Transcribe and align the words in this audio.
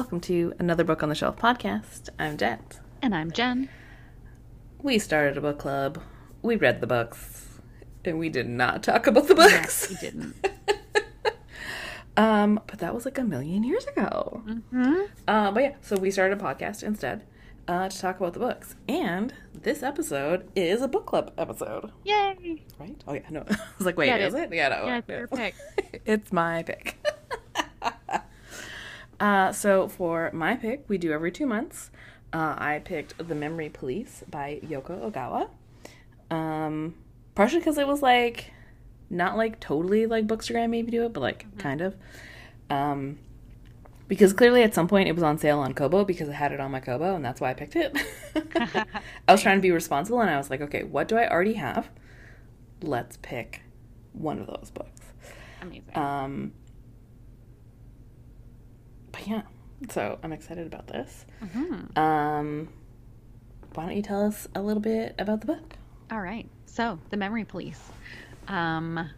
welcome 0.00 0.18
to 0.18 0.54
another 0.58 0.82
Book 0.82 1.02
on 1.02 1.10
the 1.10 1.14
Shelf 1.14 1.36
podcast. 1.36 2.08
I'm 2.18 2.38
Jette. 2.38 2.80
And 3.02 3.14
I'm 3.14 3.30
Gen. 3.30 3.68
We 4.82 4.98
started 4.98 5.36
a 5.36 5.42
book 5.42 5.58
club. 5.58 6.00
We 6.40 6.56
read 6.56 6.80
the 6.80 6.86
books, 6.86 7.58
and 8.02 8.18
we 8.18 8.30
did 8.30 8.48
not 8.48 8.82
talk 8.82 9.06
about 9.06 9.28
the 9.28 9.34
books. 9.34 9.90
we 9.90 9.96
didn't. 9.96 10.36
um, 12.16 12.60
but 12.66 12.78
that 12.78 12.94
was 12.94 13.04
like 13.04 13.18
a 13.18 13.22
million 13.22 13.62
years 13.62 13.84
ago. 13.88 14.42
Mm-hmm. 14.46 15.00
Uh, 15.28 15.50
but 15.50 15.62
yeah, 15.62 15.74
so 15.82 15.96
we 15.96 16.10
started 16.10 16.40
a 16.40 16.42
podcast 16.42 16.82
instead 16.82 17.26
uh, 17.68 17.90
to 17.90 18.00
talk 18.00 18.18
about 18.18 18.32
the 18.32 18.40
books, 18.40 18.76
and 18.88 19.34
this 19.52 19.82
episode 19.82 20.48
is 20.56 20.80
a 20.80 20.88
book 20.88 21.04
club 21.04 21.30
episode, 21.36 21.92
Yay! 22.04 22.62
right? 22.78 22.96
Oh 23.06 23.12
yeah, 23.12 23.28
no, 23.28 23.44
I 23.50 23.56
was 23.76 23.84
like, 23.84 23.98
wait, 23.98 24.06
Yeah, 24.06 24.16
it 24.16 24.22
is 24.22 24.34
is. 24.34 24.40
it? 24.40 24.54
Yeah, 24.54 24.68
no, 24.70 24.86
Yeah, 24.86 24.96
it's 24.96 25.08
your 25.10 25.26
pick. 25.28 25.54
it's 26.06 26.32
my 26.32 26.62
pick. 26.62 26.96
Uh, 29.20 29.52
so 29.52 29.86
for 29.86 30.30
my 30.32 30.56
pick, 30.56 30.84
we 30.88 30.98
do 30.98 31.12
every 31.12 31.30
two 31.30 31.46
months. 31.46 31.90
Uh, 32.32 32.54
I 32.56 32.80
picked 32.84 33.16
The 33.18 33.34
Memory 33.34 33.68
Police 33.68 34.24
by 34.30 34.60
Yoko 34.64 35.10
Ogawa. 35.10 35.50
Um, 36.34 36.94
partially 37.34 37.58
because 37.58 37.76
it 37.76 37.86
was 37.86 38.02
like 38.02 38.52
not 39.10 39.36
like 39.36 39.60
totally 39.60 40.06
like 40.06 40.26
Bookstagram 40.26 40.70
maybe 40.70 40.90
do 40.90 41.04
it, 41.04 41.12
but 41.12 41.20
like 41.20 41.58
kind 41.58 41.80
of. 41.80 41.96
Um, 42.70 43.18
because 44.08 44.32
clearly 44.32 44.62
at 44.62 44.74
some 44.74 44.88
point 44.88 45.08
it 45.08 45.12
was 45.12 45.22
on 45.22 45.38
sale 45.38 45.58
on 45.58 45.74
Kobo 45.74 46.04
because 46.04 46.28
I 46.28 46.32
had 46.32 46.52
it 46.52 46.60
on 46.60 46.70
my 46.70 46.80
Kobo 46.80 47.14
and 47.14 47.24
that's 47.24 47.40
why 47.40 47.50
I 47.50 47.54
picked 47.54 47.76
it. 47.76 47.96
I 49.28 49.32
was 49.32 49.42
trying 49.42 49.58
to 49.58 49.62
be 49.62 49.70
responsible 49.70 50.20
and 50.20 50.30
I 50.30 50.36
was 50.36 50.50
like, 50.50 50.60
okay, 50.62 50.82
what 50.82 51.08
do 51.08 51.16
I 51.16 51.28
already 51.28 51.54
have? 51.54 51.90
Let's 52.82 53.18
pick 53.22 53.62
one 54.12 54.40
of 54.40 54.46
those 54.46 54.70
books. 54.72 55.00
Amazing. 55.62 55.96
Um, 55.96 56.52
but 59.20 59.28
yeah, 59.28 59.42
so 59.90 60.18
I'm 60.22 60.32
excited 60.32 60.66
about 60.66 60.86
this. 60.86 61.26
Mhm. 61.42 61.96
Um, 61.98 62.68
why 63.74 63.86
don't 63.86 63.96
you 63.96 64.02
tell 64.02 64.26
us 64.26 64.48
a 64.54 64.62
little 64.62 64.82
bit 64.82 65.14
about 65.18 65.40
the 65.40 65.46
book? 65.46 65.76
All 66.10 66.20
right. 66.20 66.48
So, 66.66 66.98
The 67.10 67.16
Memory 67.16 67.44
Police, 67.44 67.80
um, 68.48 69.08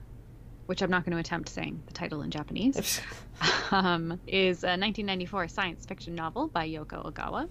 which 0.66 0.82
I'm 0.82 0.90
not 0.90 1.04
going 1.04 1.12
to 1.12 1.18
attempt 1.18 1.48
saying 1.48 1.82
the 1.86 1.92
title 1.92 2.22
in 2.22 2.30
Japanese, 2.30 3.00
um, 3.70 4.18
is 4.26 4.62
a 4.64 4.76
1994 4.76 5.48
science 5.48 5.86
fiction 5.86 6.14
novel 6.14 6.48
by 6.48 6.68
Yoko 6.68 7.10
Ogawa. 7.12 7.48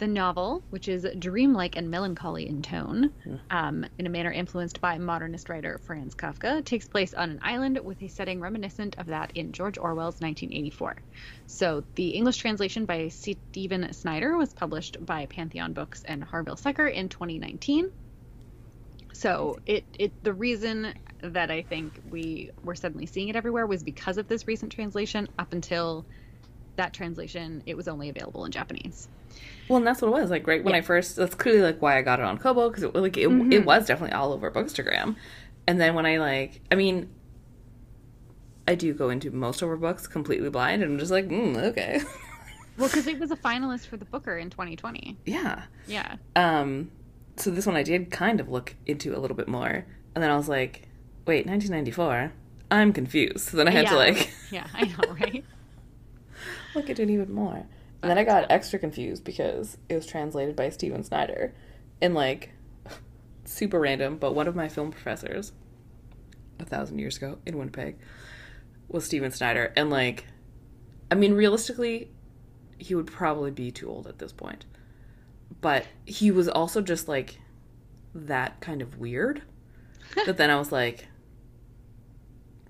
The 0.00 0.08
novel, 0.08 0.64
which 0.70 0.88
is 0.88 1.06
dreamlike 1.18 1.76
and 1.76 1.90
melancholy 1.90 2.48
in 2.48 2.62
tone, 2.62 3.10
um, 3.50 3.84
in 3.98 4.06
a 4.06 4.08
manner 4.08 4.32
influenced 4.32 4.80
by 4.80 4.96
modernist 4.96 5.50
writer 5.50 5.78
Franz 5.84 6.14
Kafka, 6.14 6.64
takes 6.64 6.88
place 6.88 7.12
on 7.12 7.28
an 7.28 7.38
island 7.42 7.78
with 7.84 8.00
a 8.00 8.08
setting 8.08 8.40
reminiscent 8.40 8.96
of 8.96 9.08
that 9.08 9.30
in 9.34 9.52
George 9.52 9.76
Orwell's 9.76 10.18
1984. 10.22 10.96
So, 11.46 11.84
the 11.96 12.08
English 12.12 12.38
translation 12.38 12.86
by 12.86 13.08
Stephen 13.08 13.92
Snyder 13.92 14.38
was 14.38 14.54
published 14.54 14.96
by 15.04 15.26
Pantheon 15.26 15.74
Books 15.74 16.02
and 16.04 16.24
Harvill 16.24 16.58
Secker 16.58 16.86
in 16.86 17.10
2019. 17.10 17.90
So, 19.12 19.58
it, 19.66 19.86
it 19.98 20.14
the 20.22 20.32
reason 20.32 20.94
that 21.22 21.50
I 21.50 21.60
think 21.60 22.00
we 22.02 22.52
were 22.62 22.74
suddenly 22.74 23.04
seeing 23.04 23.28
it 23.28 23.36
everywhere 23.36 23.66
was 23.66 23.82
because 23.82 24.16
of 24.16 24.28
this 24.28 24.48
recent 24.48 24.72
translation. 24.72 25.28
Up 25.38 25.52
until 25.52 26.06
that 26.78 26.94
translation, 26.94 27.62
it 27.66 27.76
was 27.76 27.86
only 27.86 28.08
available 28.08 28.46
in 28.46 28.52
Japanese. 28.52 29.06
Well, 29.68 29.76
and 29.78 29.86
that's 29.86 30.02
what 30.02 30.08
it 30.08 30.20
was 30.20 30.30
like. 30.30 30.46
Right 30.46 30.62
when 30.64 30.74
Yeah. 30.74 30.78
I 30.78 30.82
first, 30.82 31.16
that's 31.16 31.34
clearly 31.34 31.62
like 31.62 31.80
why 31.80 31.96
I 31.98 32.02
got 32.02 32.18
it 32.18 32.24
on 32.24 32.38
Kobo 32.38 32.68
because 32.68 32.82
it 32.82 32.94
like 32.94 33.16
it, 33.16 33.28
Mhm. 33.28 33.52
it 33.52 33.64
was 33.64 33.86
definitely 33.86 34.14
all 34.14 34.32
over 34.32 34.50
Bookstagram. 34.50 35.16
And 35.66 35.80
then 35.80 35.94
when 35.94 36.06
I 36.06 36.16
like, 36.18 36.60
I 36.72 36.74
mean, 36.74 37.08
I 38.66 38.74
do 38.74 38.92
go 38.94 39.10
into 39.10 39.30
most 39.30 39.62
of 39.62 39.68
our 39.68 39.76
books 39.76 40.06
completely 40.06 40.50
blind, 40.50 40.82
and 40.82 40.92
I'm 40.92 40.98
just 40.98 41.10
like, 41.10 41.28
mm, 41.28 41.56
okay, 41.56 42.00
Well, 42.78 42.88
because 42.88 43.06
it 43.06 43.18
was 43.18 43.30
a 43.30 43.36
finalist 43.36 43.86
for 43.86 43.96
the 43.96 44.04
Booker 44.04 44.38
in 44.38 44.48
2020. 44.50 45.18
yeah. 45.26 45.64
Yeah. 45.86 46.16
Um, 46.36 46.90
so 47.36 47.50
this 47.50 47.66
one 47.66 47.76
I 47.76 47.82
did 47.82 48.10
kind 48.10 48.40
of 48.40 48.48
look 48.48 48.74
into 48.86 49.16
a 49.16 49.18
little 49.18 49.36
bit 49.36 49.48
more, 49.48 49.84
and 50.14 50.22
then 50.22 50.30
I 50.30 50.36
was 50.36 50.48
like, 50.48 50.88
wait, 51.26 51.46
1994. 51.46 52.32
I'm 52.70 52.92
confused. 52.92 53.48
So 53.50 53.56
then 53.56 53.66
I 53.66 53.72
had 53.72 53.88
to 53.88 53.96
like 53.96 54.30
Yeah, 54.50 54.66
I 54.74 54.84
know, 54.84 55.14
right? 55.20 55.44
look 56.74 56.88
into 56.88 57.02
it 57.02 57.10
even 57.10 57.32
more. 57.32 57.66
And 58.02 58.10
then 58.10 58.18
I 58.18 58.24
got 58.24 58.50
extra 58.50 58.78
confused 58.78 59.24
because 59.24 59.76
it 59.88 59.94
was 59.94 60.06
translated 60.06 60.56
by 60.56 60.70
Stephen 60.70 61.04
Snyder, 61.04 61.54
and 62.00 62.14
like 62.14 62.50
super 63.44 63.78
random. 63.80 64.16
But 64.16 64.34
one 64.34 64.48
of 64.48 64.56
my 64.56 64.68
film 64.68 64.90
professors, 64.90 65.52
a 66.58 66.64
thousand 66.64 66.98
years 66.98 67.16
ago 67.16 67.38
in 67.44 67.58
Winnipeg, 67.58 67.96
was 68.88 69.04
Steven 69.04 69.30
Snyder, 69.30 69.72
and 69.76 69.90
like, 69.90 70.26
I 71.10 71.14
mean, 71.14 71.34
realistically, 71.34 72.10
he 72.78 72.94
would 72.94 73.06
probably 73.06 73.50
be 73.50 73.70
too 73.70 73.88
old 73.88 74.06
at 74.06 74.18
this 74.18 74.32
point. 74.32 74.64
But 75.60 75.86
he 76.06 76.30
was 76.30 76.48
also 76.48 76.80
just 76.80 77.06
like 77.06 77.38
that 78.14 78.60
kind 78.60 78.80
of 78.80 78.98
weird. 78.98 79.42
but 80.26 80.38
then 80.38 80.50
I 80.50 80.56
was 80.56 80.72
like, 80.72 81.06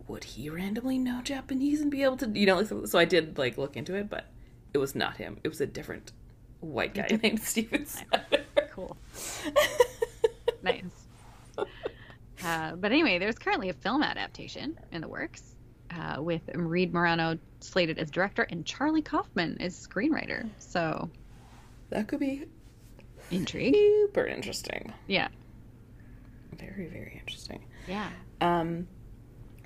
would 0.08 0.24
he 0.24 0.50
randomly 0.50 0.98
know 0.98 1.22
Japanese 1.22 1.80
and 1.80 1.90
be 1.90 2.02
able 2.02 2.16
to, 2.18 2.28
you 2.28 2.46
know? 2.46 2.58
like, 2.58 2.88
So 2.88 2.98
I 2.98 3.04
did 3.04 3.38
like 3.38 3.56
look 3.56 3.76
into 3.76 3.94
it, 3.94 4.10
but 4.10 4.26
it 4.74 4.78
was 4.78 4.94
not 4.94 5.16
him. 5.16 5.38
It 5.44 5.48
was 5.48 5.60
a 5.60 5.66
different 5.66 6.12
white 6.60 6.94
guy 6.94 7.08
named 7.22 7.40
Stephen 7.42 7.86
Snyder. 7.86 8.44
Cool. 8.72 8.96
Nice. 10.62 10.84
Uh, 12.44 12.74
but 12.76 12.92
anyway, 12.92 13.18
there's 13.18 13.38
currently 13.38 13.70
a 13.70 13.72
film 13.72 14.02
adaptation 14.02 14.78
in 14.92 15.00
the 15.00 15.08
works 15.08 15.54
uh, 15.90 16.16
with 16.22 16.42
Reed 16.54 16.92
Morano 16.92 17.38
slated 17.60 17.98
as 17.98 18.10
director 18.10 18.42
and 18.42 18.64
Charlie 18.66 19.00
Kaufman 19.02 19.56
as 19.60 19.74
screenwriter. 19.74 20.48
So, 20.58 21.08
That 21.88 22.08
could 22.08 22.20
be 22.20 22.44
intrigue. 23.30 23.74
super 23.74 24.26
interesting. 24.26 24.92
Yeah. 25.06 25.28
Very, 26.58 26.88
very 26.88 27.16
interesting. 27.18 27.64
Yeah. 27.88 28.10
Um, 28.42 28.86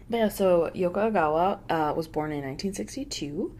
but 0.08 0.16
yeah, 0.16 0.28
so 0.28 0.70
Yoko 0.74 1.12
Ogawa 1.12 1.58
uh, 1.70 1.92
was 1.94 2.06
born 2.06 2.30
in 2.30 2.38
1962. 2.44 3.56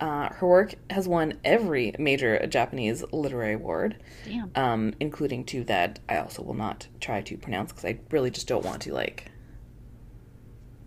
Uh, 0.00 0.28
her 0.34 0.46
work 0.46 0.74
has 0.90 1.08
won 1.08 1.34
every 1.44 1.92
major 1.98 2.46
Japanese 2.46 3.02
literary 3.12 3.54
award, 3.54 3.96
um, 4.54 4.94
including 5.00 5.44
two 5.44 5.64
that 5.64 5.98
I 6.08 6.18
also 6.18 6.42
will 6.42 6.54
not 6.54 6.86
try 7.00 7.20
to 7.22 7.36
pronounce 7.36 7.72
because 7.72 7.84
I 7.84 7.98
really 8.10 8.30
just 8.30 8.46
don't 8.46 8.64
want 8.64 8.82
to 8.82 8.92
like 8.94 9.30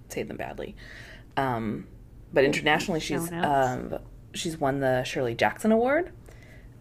say 0.09 0.23
them 0.23 0.37
badly. 0.37 0.75
Um, 1.35 1.87
but 2.33 2.45
internationally, 2.45 3.01
she's 3.01 3.29
um, 3.31 3.99
she's 4.33 4.57
won 4.57 4.79
the 4.79 5.03
Shirley 5.03 5.35
Jackson 5.35 5.71
Award, 5.73 6.11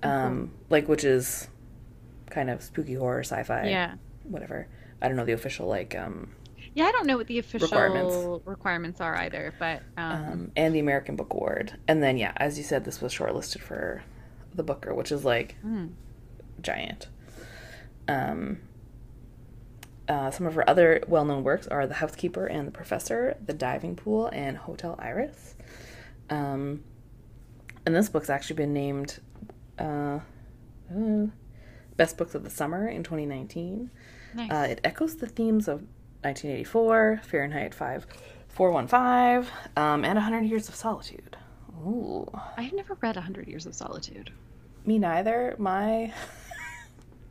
um, 0.05 0.53
like 0.69 0.89
which 0.89 1.03
is 1.05 1.49
kind 2.31 2.49
of 2.49 2.63
spooky 2.63 2.95
horror 2.95 3.21
sci-fi, 3.25 3.69
Yeah. 3.69 3.95
whatever. 4.23 4.69
I 5.03 5.09
don't 5.09 5.17
know 5.17 5.25
the 5.25 5.33
official 5.33 5.67
like 5.67 5.97
um, 5.97 6.31
Yeah, 6.75 6.85
I 6.85 6.93
don't 6.93 7.07
know 7.07 7.17
what 7.17 7.27
the 7.27 7.39
official 7.39 7.67
Requirements. 7.67 8.47
requirements, 8.47 9.01
are 9.01 9.17
either, 9.17 9.53
but 9.59 9.83
um, 9.97 10.13
um, 10.13 10.53
and 10.57 10.75
the 10.75 10.79
American 10.79 11.17
Book 11.17 11.33
Award. 11.33 11.77
And 11.89 12.03
then, 12.03 12.17
yeah, 12.17 12.33
as 12.37 12.59
you 12.59 12.65
said, 12.65 12.85
this 12.85 13.01
was 13.01 13.13
shortlisted 13.13 13.61
for 13.61 14.03
the 14.55 14.63
Booker, 14.63 14.95
which 14.95 15.11
is 15.11 15.25
like 15.25 15.57
hmm. 15.63 15.89
giant. 16.61 17.09
Um, 18.07 18.59
uh, 20.09 20.31
some 20.31 20.47
of 20.47 20.55
her 20.55 20.69
other 20.69 21.03
well 21.07 21.25
known 21.25 21.45
works 21.45 21.67
are 21.69 21.87
The 21.87 21.95
Housekeeper 21.95 22.47
and 22.47 22.67
the 22.67 22.73
Professor, 22.73 23.37
The 23.45 23.53
Diving 23.53 23.97
Pool, 23.97 24.29
and 24.33 24.57
Hotel 24.57 24.97
Iris. 24.99 25.55
Um, 26.29 26.83
and 27.87 27.95
this 27.95 28.09
book's 28.09 28.31
actually 28.31 28.57
been 28.57 28.73
named 28.73 29.21
uh, 29.79 30.21
uh, 30.93 31.27
Best 31.97 32.17
Books 32.19 32.35
of 32.35 32.45
the 32.45 32.51
Summer 32.51 32.89
in 32.89 33.03
2019. 33.03 33.91
nice. 34.35 34.51
Uh, 34.51 34.67
it 34.71 34.81
echoes 34.85 35.17
the 35.17 35.29
themes 35.29 35.69
of 35.69 35.85
1984, 36.23 37.23
Fahrenheit 37.25 37.75
5, 37.75 38.07
415, 38.49 39.51
um, 39.77 40.05
and 40.05 40.15
100 40.17 40.43
Years 40.45 40.69
of 40.69 40.75
Solitude. 40.75 41.37
Ooh. 41.83 42.31
I've 42.57 42.73
never 42.75 42.97
read 43.01 43.17
A 43.17 43.23
Hundred 43.23 43.49
Years 43.49 43.65
of 43.67 43.75
Solitude. 43.75 44.31
Me 44.85 44.99
neither. 44.99 45.55
My. 45.59 46.13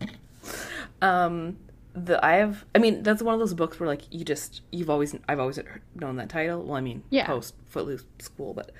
um, 1.02 1.58
the 1.94 2.24
I 2.24 2.34
have. 2.36 2.66
I 2.74 2.80
mean, 2.80 3.04
that's 3.04 3.22
one 3.22 3.34
of 3.34 3.40
those 3.40 3.54
books 3.54 3.80
where 3.80 3.88
like 3.88 4.02
you 4.12 4.24
just 4.24 4.62
you've 4.72 4.90
always 4.90 5.16
I've 5.28 5.40
always 5.40 5.60
known 5.96 6.16
that 6.18 6.30
title. 6.30 6.64
Well, 6.64 6.76
I 6.76 6.82
mean, 6.82 7.04
Yeah. 7.10 7.26
post 7.28 7.56
Footloose 7.68 8.06
School, 8.20 8.54
but 8.54 8.72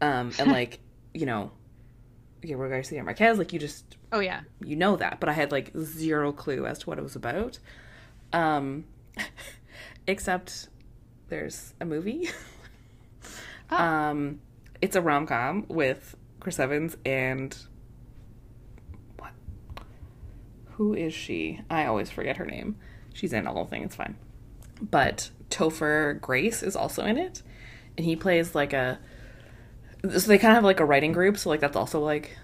um, 0.00 0.32
and 0.38 0.50
like 0.50 0.80
you 1.14 1.26
know, 1.26 1.50
Gabriel 2.40 2.70
Garcia 2.70 3.02
Marquez, 3.04 3.38
like 3.38 3.52
you 3.52 3.58
just 3.58 3.96
Oh 4.12 4.20
yeah. 4.20 4.40
you 4.64 4.76
know 4.76 4.96
that, 4.96 5.20
but 5.20 5.28
I 5.28 5.32
had 5.32 5.52
like 5.52 5.70
zero 5.76 6.32
clue 6.32 6.66
as 6.66 6.80
to 6.80 6.86
what 6.86 6.98
it 6.98 7.02
was 7.02 7.16
about. 7.16 7.58
Um, 8.32 8.84
except 10.06 10.68
there's 11.28 11.74
a 11.80 11.84
movie. 11.84 12.30
Oh. 13.70 13.76
Um, 13.76 14.40
it's 14.82 14.96
a 14.96 15.00
rom 15.00 15.26
com 15.26 15.64
with 15.68 16.14
Chris 16.40 16.58
Evans 16.58 16.96
and 17.06 17.56
what? 19.18 19.32
Who 20.72 20.92
is 20.92 21.14
she? 21.14 21.60
I 21.70 21.86
always 21.86 22.10
forget 22.10 22.36
her 22.36 22.44
name. 22.44 22.76
She's 23.14 23.32
in 23.32 23.44
the 23.44 23.50
whole 23.50 23.64
thing. 23.64 23.82
It's 23.82 23.96
fine. 23.96 24.16
But 24.80 25.30
Topher 25.48 26.20
Grace 26.20 26.62
is 26.62 26.76
also 26.76 27.04
in 27.04 27.16
it, 27.16 27.42
and 27.96 28.04
he 28.04 28.14
plays 28.14 28.54
like 28.54 28.72
a 28.72 28.98
so 30.02 30.18
they 30.18 30.38
kind 30.38 30.50
of 30.50 30.56
have 30.56 30.64
like 30.64 30.80
a 30.80 30.84
writing 30.84 31.12
group, 31.12 31.38
so 31.38 31.48
like 31.48 31.60
that's 31.60 31.76
also 31.76 32.00
like 32.00 32.36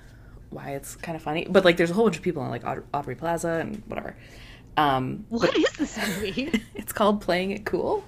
why 0.50 0.70
it's 0.70 0.96
kind 0.96 1.16
of 1.16 1.22
funny. 1.22 1.46
But 1.48 1.64
like 1.64 1.76
there's 1.76 1.90
a 1.90 1.94
whole 1.94 2.04
bunch 2.04 2.16
of 2.16 2.22
people 2.22 2.42
on 2.42 2.50
like 2.50 2.64
Aud- 2.64 2.84
Aubrey 2.94 3.16
Plaza 3.16 3.58
and 3.60 3.82
whatever. 3.86 4.16
Um, 4.78 5.24
What 5.28 5.56
is 5.56 5.72
this 5.72 5.98
movie? 5.98 6.62
it's 6.74 6.92
called 6.92 7.20
Playing 7.20 7.50
It 7.50 7.64
Cool. 7.64 8.04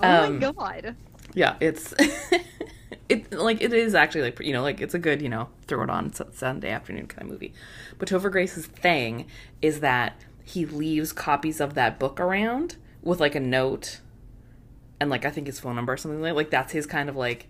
Oh 0.00 0.24
Um, 0.24 0.38
my 0.40 0.52
god. 0.52 0.96
Yeah, 1.34 1.56
it's 1.60 1.94
it 3.08 3.32
like 3.32 3.62
it 3.62 3.72
is 3.72 3.94
actually 3.94 4.22
like 4.22 4.40
you 4.40 4.52
know 4.52 4.62
like 4.62 4.80
it's 4.80 4.94
a 4.94 4.98
good 4.98 5.22
you 5.22 5.28
know 5.28 5.48
throw 5.66 5.82
it 5.82 5.90
on 5.90 6.12
Sunday 6.12 6.70
afternoon 6.70 7.06
kind 7.06 7.22
of 7.22 7.28
movie. 7.30 7.52
But 7.98 8.08
Topher 8.08 8.30
Grace's 8.32 8.66
thing 8.66 9.26
is 9.62 9.80
that 9.80 10.20
he 10.44 10.66
leaves 10.66 11.12
copies 11.12 11.60
of 11.60 11.74
that 11.74 11.98
book 11.98 12.20
around 12.20 12.76
with 13.02 13.20
like 13.20 13.34
a 13.34 13.40
note 13.40 14.00
and 14.98 15.10
like 15.10 15.24
I 15.24 15.30
think 15.30 15.46
his 15.46 15.60
phone 15.60 15.76
number 15.76 15.92
or 15.92 15.96
something 15.96 16.20
like 16.20 16.34
like 16.34 16.50
that's 16.50 16.72
his 16.72 16.86
kind 16.86 17.08
of 17.08 17.16
like 17.16 17.46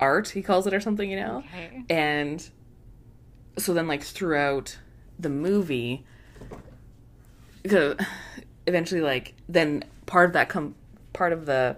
art 0.00 0.30
he 0.30 0.42
calls 0.42 0.66
it 0.66 0.74
or 0.74 0.80
something 0.80 1.08
you 1.10 1.20
know. 1.20 1.44
Okay. 1.46 1.84
And 1.88 2.48
so 3.58 3.74
then 3.74 3.86
like 3.86 4.02
throughout 4.02 4.78
the 5.18 5.28
movie 5.28 6.04
because 7.62 7.96
eventually 8.66 9.00
like 9.00 9.34
then 9.48 9.84
part 10.06 10.26
of 10.26 10.32
that 10.32 10.48
come 10.48 10.74
part 11.12 11.32
of 11.32 11.46
the 11.46 11.76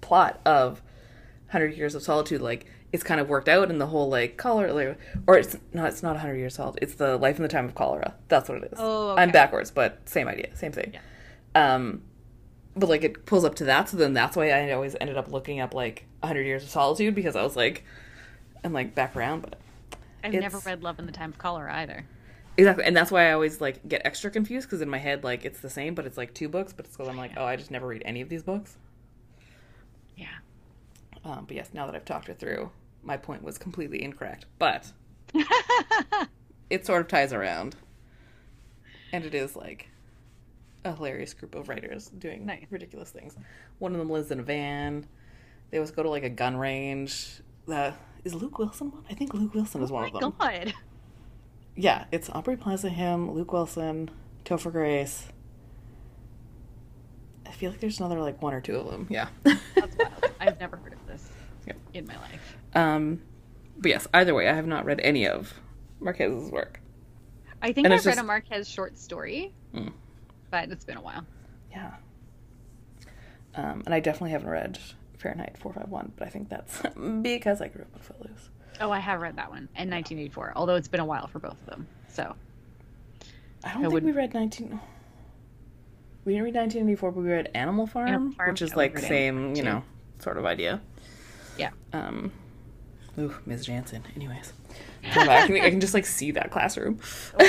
plot 0.00 0.40
of 0.44 0.82
100 1.46 1.76
years 1.76 1.94
of 1.94 2.02
solitude 2.02 2.40
like 2.40 2.66
it's 2.92 3.04
kind 3.04 3.20
of 3.20 3.28
worked 3.28 3.48
out 3.48 3.70
in 3.70 3.78
the 3.78 3.86
whole 3.86 4.08
like 4.08 4.36
cholera 4.36 4.72
like, 4.72 4.98
or 5.26 5.36
it's 5.36 5.56
not 5.72 5.88
it's 5.88 6.02
not 6.02 6.12
100 6.12 6.36
years 6.36 6.58
old 6.58 6.78
it's 6.82 6.94
the 6.94 7.16
life 7.16 7.36
in 7.36 7.42
the 7.42 7.48
time 7.48 7.64
of 7.64 7.74
cholera 7.74 8.14
that's 8.28 8.48
what 8.48 8.58
it 8.58 8.72
is 8.72 8.78
Oh, 8.80 9.16
i'm 9.16 9.30
backwards 9.30 9.70
but 9.70 10.08
same 10.08 10.28
idea 10.28 10.54
same 10.56 10.72
thing 10.72 10.92
yeah. 10.94 11.74
um 11.74 12.02
but 12.76 12.88
like 12.88 13.04
it 13.04 13.26
pulls 13.26 13.44
up 13.44 13.54
to 13.56 13.64
that 13.64 13.88
so 13.88 13.96
then 13.96 14.12
that's 14.12 14.36
why 14.36 14.50
i 14.50 14.72
always 14.72 14.96
ended 15.00 15.16
up 15.16 15.30
looking 15.30 15.60
up 15.60 15.74
like 15.74 16.06
100 16.20 16.42
years 16.42 16.62
of 16.62 16.70
solitude 16.70 17.14
because 17.14 17.36
i 17.36 17.42
was 17.42 17.56
like 17.56 17.84
i'm 18.64 18.72
like 18.72 18.94
back 18.94 19.16
around 19.16 19.42
but 19.42 19.60
I've 20.22 20.32
never 20.34 20.58
read 20.58 20.82
Love 20.82 20.98
in 20.98 21.06
the 21.06 21.12
Time 21.12 21.30
of 21.30 21.38
Cholera 21.38 21.74
either. 21.76 22.04
Exactly, 22.60 22.84
and 22.84 22.94
that's 22.94 23.10
why 23.10 23.28
I 23.28 23.32
always 23.32 23.58
like 23.58 23.88
get 23.88 24.02
extra 24.04 24.30
confused 24.30 24.66
because 24.68 24.82
in 24.82 24.88
my 24.90 24.98
head, 24.98 25.24
like 25.24 25.46
it's 25.46 25.60
the 25.60 25.70
same, 25.70 25.94
but 25.94 26.04
it's 26.04 26.18
like 26.18 26.34
two 26.34 26.46
books. 26.48 26.74
But 26.74 26.84
it's 26.84 26.94
because 26.94 27.08
I'm 27.08 27.16
like, 27.16 27.32
oh, 27.38 27.44
I 27.44 27.56
just 27.56 27.70
never 27.70 27.86
read 27.86 28.02
any 28.04 28.20
of 28.20 28.28
these 28.28 28.42
books. 28.42 28.76
Yeah. 30.14 30.26
Um, 31.24 31.46
but 31.46 31.56
yes, 31.56 31.70
now 31.72 31.86
that 31.86 31.94
I've 31.94 32.04
talked 32.04 32.28
it 32.28 32.38
through, 32.38 32.70
my 33.02 33.16
point 33.16 33.42
was 33.42 33.56
completely 33.56 34.02
incorrect. 34.02 34.44
But 34.58 34.92
it 36.70 36.84
sort 36.84 37.00
of 37.00 37.08
ties 37.08 37.32
around, 37.32 37.76
and 39.10 39.24
it 39.24 39.34
is 39.34 39.56
like 39.56 39.88
a 40.84 40.94
hilarious 40.94 41.32
group 41.32 41.54
of 41.54 41.68
writers 41.70 42.08
doing 42.08 42.44
Nice. 42.44 42.66
ridiculous 42.68 43.08
things. 43.10 43.36
One 43.78 43.92
of 43.92 43.98
them 43.98 44.10
lives 44.10 44.30
in 44.30 44.38
a 44.38 44.42
van. 44.42 45.06
They 45.70 45.78
always 45.78 45.92
go 45.92 46.02
to 46.02 46.10
like 46.10 46.24
a 46.24 46.30
gun 46.30 46.56
range. 46.58 47.40
The 47.66 47.94
is 48.22 48.34
Luke 48.34 48.58
Wilson 48.58 48.90
one? 48.90 49.04
I 49.08 49.14
think 49.14 49.32
Luke 49.32 49.54
Wilson 49.54 49.82
is 49.82 49.90
oh 49.90 49.94
one 49.94 50.04
of 50.04 50.12
them. 50.12 50.34
god. 50.38 50.74
Yeah, 51.76 52.04
it's 52.12 52.28
Aubrey 52.30 52.56
Plaza, 52.56 52.88
him, 52.90 53.30
Luke 53.30 53.52
Wilson, 53.52 54.10
Topher 54.44 54.72
Grace. 54.72 55.28
I 57.46 57.52
feel 57.52 57.70
like 57.70 57.80
there's 57.80 57.98
another 57.98 58.20
like 58.20 58.40
one 58.42 58.54
or 58.54 58.60
two 58.60 58.76
of 58.76 58.90
them. 58.90 59.06
Yeah. 59.10 59.28
That's 59.42 59.96
wild. 59.98 60.24
I've 60.40 60.60
never 60.60 60.76
heard 60.76 60.92
of 60.94 61.06
this 61.06 61.28
Yeah. 61.66 61.74
in 61.94 62.06
my 62.06 62.16
life. 62.16 62.56
um, 62.74 63.22
but 63.78 63.88
yes, 63.90 64.06
either 64.12 64.34
way, 64.34 64.48
I 64.48 64.54
have 64.54 64.66
not 64.66 64.84
read 64.84 65.00
any 65.00 65.26
of 65.26 65.54
Marquez's 66.00 66.50
work. 66.50 66.80
I 67.62 67.72
think 67.72 67.86
And 67.86 67.94
I've 67.94 68.04
read 68.04 68.12
just- 68.12 68.22
a 68.22 68.26
Marquez 68.26 68.68
short 68.68 68.98
story, 68.98 69.52
Mm. 69.74 69.92
but 70.50 70.70
it's 70.70 70.84
been 70.84 70.96
a 70.96 71.02
while. 71.02 71.24
Yeah. 71.70 71.94
Um, 73.54 73.82
and 73.86 73.94
I 73.94 74.00
definitely 74.00 74.30
haven't 74.30 74.48
read 74.50 74.78
Fahrenheit 75.18 75.56
451, 75.58 76.12
but 76.16 76.26
I 76.26 76.30
think 76.30 76.48
that's 76.50 76.82
because 77.22 77.60
I 77.60 77.68
grew 77.68 77.82
up 77.82 77.94
on 77.94 78.00
Footloose. 78.00 78.50
Oh, 78.80 78.90
I 78.90 78.98
have 78.98 79.20
read 79.20 79.36
that 79.36 79.50
one 79.50 79.68
in 79.76 79.90
1984, 79.90 80.54
although 80.56 80.74
it's 80.76 80.88
been 80.88 81.00
a 81.00 81.04
while 81.04 81.26
for 81.26 81.38
both 81.38 81.60
of 81.60 81.66
them. 81.66 81.86
So, 82.08 82.22
I 83.62 83.68
don't 83.74 83.78
I 83.78 83.80
think 83.82 83.92
would- 83.92 84.04
we 84.04 84.12
read 84.12 84.32
19. 84.34 84.80
We 86.24 86.32
didn't 86.32 86.44
read 86.44 86.54
1984, 86.54 87.12
but 87.12 87.20
we 87.20 87.28
read 87.30 87.50
Animal 87.54 87.86
Farm, 87.86 88.08
Animal 88.08 88.32
Farm, 88.32 88.50
which 88.50 88.62
is 88.62 88.70
yeah, 88.70 88.76
like 88.76 88.98
same, 88.98 89.54
you 89.54 89.62
know, 89.62 89.82
sort 90.18 90.36
of 90.38 90.44
idea. 90.44 90.80
yeah. 91.58 91.70
Um, 91.94 92.30
ooh, 93.18 93.34
Ms. 93.46 93.64
Jansen. 93.66 94.02
Anyways, 94.16 94.52
Come. 95.12 95.28
I 95.30 95.46
can, 95.46 95.56
I 95.60 95.70
can 95.70 95.80
just 95.80 95.94
like 95.94 96.04
see 96.06 96.30
that 96.32 96.50
classroom. 96.50 96.98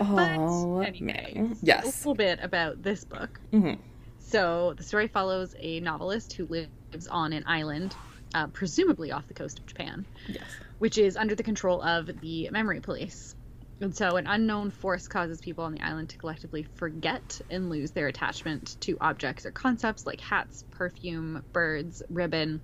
oh, 0.00 0.80
anyway, 0.80 1.32
man. 1.34 1.56
a 1.62 1.84
little 1.84 2.14
bit 2.14 2.38
about 2.42 2.82
this 2.82 3.04
book. 3.04 3.40
hmm 3.50 3.74
So, 4.18 4.74
the 4.76 4.82
story 4.82 5.06
follows 5.08 5.54
a 5.58 5.80
novelist 5.80 6.32
who 6.32 6.46
lives 6.46 7.06
on 7.08 7.32
an 7.32 7.44
island, 7.46 7.94
uh, 8.34 8.48
presumably 8.48 9.12
off 9.12 9.28
the 9.28 9.34
coast 9.34 9.58
of 9.58 9.66
Japan, 9.66 10.06
Yes. 10.28 10.50
which 10.78 10.98
is 10.98 11.16
under 11.16 11.34
the 11.34 11.42
control 11.42 11.82
of 11.82 12.06
the 12.20 12.48
memory 12.50 12.80
police. 12.80 13.34
And 13.80 13.94
so, 13.94 14.16
an 14.16 14.26
unknown 14.28 14.70
force 14.70 15.08
causes 15.08 15.40
people 15.40 15.64
on 15.64 15.72
the 15.72 15.80
island 15.80 16.10
to 16.10 16.18
collectively 16.18 16.62
forget 16.76 17.40
and 17.50 17.68
lose 17.68 17.90
their 17.92 18.06
attachment 18.06 18.76
to 18.80 18.96
objects 19.00 19.44
or 19.44 19.50
concepts 19.52 20.06
like 20.06 20.20
hats, 20.20 20.64
perfume, 20.70 21.42
birds, 21.52 22.02
ribbon. 22.08 22.62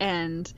And 0.00 0.52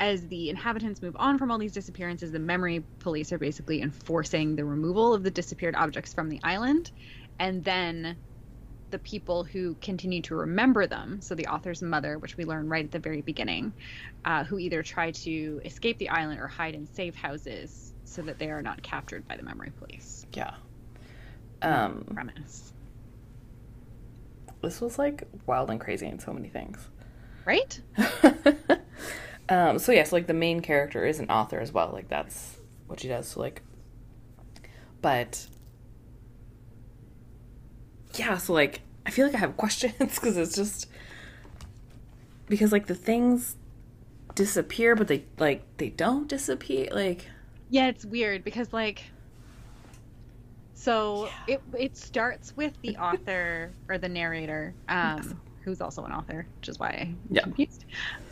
as 0.00 0.26
the 0.26 0.50
inhabitants 0.50 1.00
move 1.02 1.14
on 1.16 1.38
from 1.38 1.52
all 1.52 1.58
these 1.58 1.72
disappearances, 1.72 2.32
the 2.32 2.40
memory 2.40 2.84
police 2.98 3.30
are 3.32 3.38
basically 3.38 3.80
enforcing 3.80 4.56
the 4.56 4.64
removal 4.64 5.14
of 5.14 5.22
the 5.22 5.30
disappeared 5.30 5.76
objects 5.76 6.12
from 6.12 6.28
the 6.28 6.40
island. 6.42 6.90
And 7.38 7.62
then 7.62 8.18
the 8.92 9.00
people 9.00 9.42
who 9.42 9.74
continue 9.80 10.22
to 10.22 10.36
remember 10.36 10.86
them, 10.86 11.20
so 11.20 11.34
the 11.34 11.46
author's 11.46 11.82
mother, 11.82 12.18
which 12.18 12.36
we 12.36 12.44
learn 12.44 12.68
right 12.68 12.84
at 12.84 12.92
the 12.92 13.00
very 13.00 13.22
beginning, 13.22 13.72
uh, 14.24 14.44
who 14.44 14.58
either 14.58 14.82
try 14.82 15.10
to 15.10 15.60
escape 15.64 15.98
the 15.98 16.08
island 16.08 16.38
or 16.38 16.46
hide 16.46 16.76
in 16.76 16.86
safe 16.86 17.16
houses 17.16 17.94
so 18.04 18.22
that 18.22 18.38
they 18.38 18.50
are 18.50 18.62
not 18.62 18.82
captured 18.82 19.26
by 19.26 19.36
the 19.36 19.42
memory 19.42 19.72
police. 19.78 20.26
Yeah. 20.34 20.54
Um, 21.62 22.04
Premise. 22.12 22.72
this 24.62 24.80
was 24.80 24.98
like 24.98 25.24
wild 25.46 25.70
and 25.70 25.80
crazy 25.80 26.06
in 26.06 26.18
so 26.18 26.32
many 26.32 26.48
things. 26.48 26.78
Right? 27.44 27.80
um, 29.48 29.78
so 29.78 29.92
yes, 29.92 30.12
like 30.12 30.26
the 30.26 30.34
main 30.34 30.60
character 30.60 31.06
is 31.06 31.18
an 31.18 31.30
author 31.30 31.58
as 31.58 31.72
well. 31.72 31.90
Like 31.92 32.08
that's 32.08 32.58
what 32.86 33.00
she 33.00 33.08
does. 33.08 33.28
So 33.28 33.40
like, 33.40 33.62
but 35.00 35.46
yeah. 38.14 38.36
So 38.36 38.52
like, 38.52 38.82
I 39.04 39.10
feel 39.10 39.26
like 39.26 39.34
I 39.34 39.38
have 39.38 39.56
questions 39.56 39.94
because 39.98 40.36
it's 40.36 40.54
just 40.54 40.88
because 42.48 42.72
like 42.72 42.86
the 42.86 42.94
things 42.94 43.56
disappear, 44.34 44.94
but 44.96 45.08
they 45.08 45.24
like 45.38 45.64
they 45.76 45.88
don't 45.88 46.28
disappear. 46.28 46.88
Like 46.92 47.26
Yeah, 47.70 47.88
it's 47.88 48.04
weird 48.04 48.44
because 48.44 48.72
like 48.72 49.04
so 50.74 51.28
it 51.46 51.62
it 51.78 51.96
starts 51.96 52.56
with 52.56 52.72
the 52.82 52.96
author 52.98 53.72
or 53.88 53.98
the 53.98 54.08
narrator, 54.08 54.74
um. 54.88 55.40
Who's 55.64 55.80
also 55.80 56.04
an 56.04 56.12
author, 56.12 56.48
which 56.60 56.68
is 56.68 56.78
why 56.78 56.90
I'm 56.90 57.20
Yeah. 57.30 57.42
confused. 57.42 57.84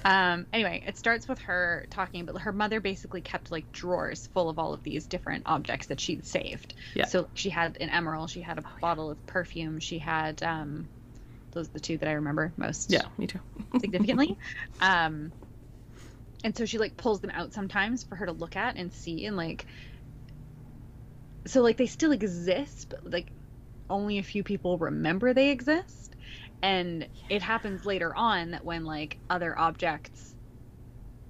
Um, 0.04 0.46
anyway, 0.52 0.82
it 0.86 0.96
starts 0.96 1.28
with 1.28 1.38
her 1.40 1.86
talking, 1.90 2.24
but 2.24 2.38
her 2.40 2.52
mother 2.52 2.80
basically 2.80 3.20
kept 3.20 3.50
like 3.50 3.70
drawers 3.72 4.28
full 4.28 4.48
of 4.48 4.58
all 4.58 4.72
of 4.72 4.82
these 4.82 5.06
different 5.06 5.42
objects 5.46 5.88
that 5.88 6.00
she'd 6.00 6.24
saved. 6.24 6.74
Yeah. 6.94 7.06
So 7.06 7.28
she 7.34 7.50
had 7.50 7.76
an 7.80 7.90
emerald, 7.90 8.30
she 8.30 8.40
had 8.40 8.58
a 8.58 8.64
bottle 8.80 9.10
of 9.10 9.24
perfume, 9.26 9.78
she 9.78 9.98
had 9.98 10.42
um, 10.42 10.88
those 11.52 11.68
are 11.68 11.72
the 11.74 11.80
two 11.80 11.98
that 11.98 12.08
I 12.08 12.12
remember 12.12 12.52
most 12.56 12.90
yeah, 12.90 13.02
me 13.18 13.26
too. 13.26 13.40
significantly. 13.80 14.36
um, 14.80 15.32
and 16.44 16.56
so 16.56 16.64
she 16.64 16.78
like 16.78 16.96
pulls 16.96 17.20
them 17.20 17.30
out 17.30 17.52
sometimes 17.52 18.04
for 18.04 18.16
her 18.16 18.26
to 18.26 18.32
look 18.32 18.56
at 18.56 18.76
and 18.76 18.92
see 18.92 19.26
and 19.26 19.36
like 19.36 19.66
so 21.46 21.62
like 21.62 21.76
they 21.76 21.86
still 21.86 22.12
exist 22.12 22.94
but 23.02 23.12
like 23.12 23.32
only 23.88 24.18
a 24.18 24.22
few 24.22 24.42
people 24.44 24.78
remember 24.78 25.34
they 25.34 25.50
exist 25.50 26.09
and 26.62 27.06
it 27.28 27.42
happens 27.42 27.86
later 27.86 28.14
on 28.14 28.50
that 28.52 28.64
when 28.64 28.84
like 28.84 29.18
other 29.28 29.58
objects 29.58 30.34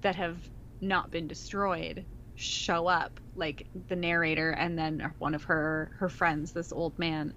that 0.01 0.15
have 0.15 0.37
not 0.81 1.11
been 1.11 1.27
destroyed 1.27 2.05
show 2.35 2.87
up 2.87 3.19
like 3.35 3.67
the 3.87 3.95
narrator 3.95 4.51
and 4.51 4.77
then 4.77 5.11
one 5.19 5.35
of 5.35 5.43
her 5.43 5.91
her 5.99 6.09
friends 6.09 6.51
this 6.51 6.71
old 6.71 6.97
man 6.97 7.33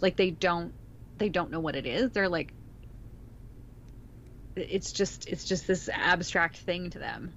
like 0.00 0.16
they 0.16 0.30
don't 0.30 0.72
they 1.18 1.28
don't 1.28 1.50
know 1.50 1.60
what 1.60 1.76
it 1.76 1.86
is. 1.86 2.10
They're 2.10 2.28
like 2.28 2.52
it's 4.56 4.92
just 4.92 5.28
it's 5.28 5.44
just 5.44 5.66
this 5.66 5.88
abstract 5.92 6.58
thing 6.58 6.90
to 6.90 6.98
them. 6.98 7.32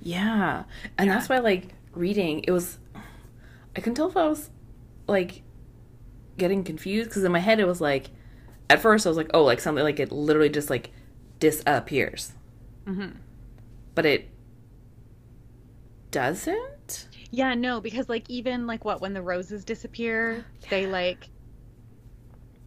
Yeah. 0.00 0.64
And 0.98 1.10
that's 1.10 1.28
why 1.28 1.38
like 1.38 1.74
reading, 1.92 2.44
it 2.46 2.50
was 2.50 2.78
I 3.76 3.80
couldn't 3.80 3.94
tell 3.94 4.08
if 4.08 4.16
I 4.16 4.28
was 4.28 4.50
like 5.06 5.42
getting 6.38 6.64
confused 6.64 7.10
because 7.10 7.24
in 7.24 7.32
my 7.32 7.38
head 7.38 7.60
it 7.60 7.66
was 7.66 7.80
like 7.80 8.10
at 8.70 8.80
first 8.80 9.06
I 9.06 9.10
was 9.10 9.16
like, 9.16 9.30
oh, 9.34 9.44
like 9.44 9.60
something 9.60 9.84
like 9.84 10.00
it 10.00 10.12
literally 10.12 10.48
just 10.50 10.70
like 10.70 10.90
disappears. 11.38 12.32
mm-hmm. 12.86 13.10
But 13.94 14.06
it 14.06 14.28
doesn't? 16.10 17.08
yeah 17.30 17.54
no 17.54 17.80
because 17.80 18.08
like 18.08 18.28
even 18.28 18.66
like 18.66 18.84
what 18.84 19.00
when 19.00 19.14
the 19.14 19.22
roses 19.22 19.64
disappear 19.64 20.44
they 20.68 20.86
like 20.86 21.30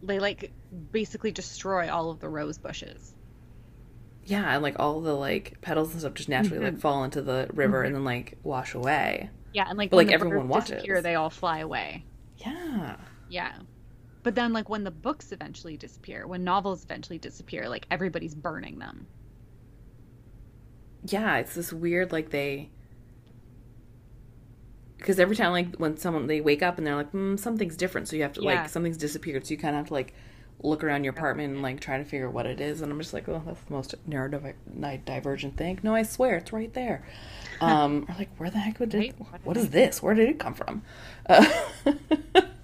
they 0.02 0.18
like 0.18 0.52
basically 0.90 1.30
destroy 1.30 1.88
all 1.90 2.10
of 2.10 2.18
the 2.20 2.28
rose 2.28 2.58
bushes 2.58 3.14
yeah, 4.24 4.54
and 4.54 4.62
like 4.62 4.76
all 4.80 5.00
the 5.00 5.14
like 5.14 5.60
petals 5.60 5.92
and 5.92 6.00
stuff 6.00 6.14
just 6.14 6.28
naturally 6.28 6.60
like 6.64 6.78
fall 6.78 7.04
into 7.04 7.22
the 7.22 7.48
river 7.52 7.82
and 7.82 7.94
then 7.94 8.04
like 8.04 8.38
wash 8.42 8.74
away. 8.74 9.30
Yeah, 9.52 9.66
and 9.68 9.78
like 9.78 9.90
But, 9.90 9.96
when 9.96 10.06
like, 10.06 10.08
the 10.08 10.14
everyone 10.14 10.48
birds 10.48 10.48
disappear, 10.48 10.94
watches. 10.94 11.02
they 11.04 11.14
all 11.14 11.30
fly 11.30 11.58
away. 11.60 12.04
Yeah. 12.36 12.96
Yeah. 13.28 13.52
But 14.26 14.34
then 14.34 14.52
like 14.52 14.68
when 14.68 14.82
the 14.82 14.90
books 14.90 15.30
eventually 15.30 15.76
disappear, 15.76 16.26
when 16.26 16.42
novels 16.42 16.82
eventually 16.82 17.16
disappear, 17.16 17.68
like 17.68 17.86
everybody's 17.92 18.34
burning 18.34 18.80
them. 18.80 19.06
yeah, 21.04 21.36
it's 21.36 21.54
this 21.54 21.72
weird 21.72 22.10
like 22.10 22.30
they 22.30 22.68
because 24.98 25.20
every 25.20 25.36
time 25.36 25.52
like 25.52 25.76
when 25.76 25.96
someone 25.96 26.26
they 26.26 26.40
wake 26.40 26.60
up 26.60 26.76
and 26.76 26.84
they're 26.84 26.96
like 26.96 27.12
mm, 27.12 27.38
something's 27.38 27.76
different, 27.76 28.08
so 28.08 28.16
you 28.16 28.22
have 28.22 28.32
to 28.32 28.42
Yeah. 28.42 28.62
like 28.62 28.68
something's 28.68 28.96
disappeared, 28.96 29.46
so 29.46 29.52
you 29.52 29.58
kind 29.58 29.76
of 29.76 29.78
have 29.82 29.86
to 29.88 29.94
like 29.94 30.12
look 30.60 30.82
around 30.82 31.04
your 31.04 31.12
apartment 31.12 31.52
and 31.52 31.62
like 31.62 31.78
try 31.78 31.96
to 31.96 32.04
figure 32.04 32.26
out 32.26 32.34
what 32.34 32.46
it 32.46 32.60
is, 32.60 32.80
and 32.80 32.90
I'm 32.90 32.98
just 32.98 33.12
like, 33.12 33.28
oh, 33.28 33.40
that's 33.46 33.60
the 33.60 33.72
most 33.72 33.94
neurodivergent 34.10 35.56
thing. 35.56 35.78
No, 35.84 35.94
I 35.94 36.02
swear 36.02 36.38
it's 36.38 36.52
right 36.52 36.74
there. 36.74 37.06
Um, 37.60 38.04
or 38.08 38.16
like, 38.18 38.30
where 38.38 38.50
the 38.50 38.58
heck 38.58 38.80
would 38.80 38.92
it? 38.92 38.98
Wait, 38.98 39.14
what 39.18 39.40
what 39.44 39.56
is 39.56 39.64
is 39.66 39.70
this? 39.70 40.02
Where 40.02 40.14
did 40.14 40.28
it 40.28 40.38
come 40.40 40.54
from? 40.54 40.82
Uh, 41.26 41.46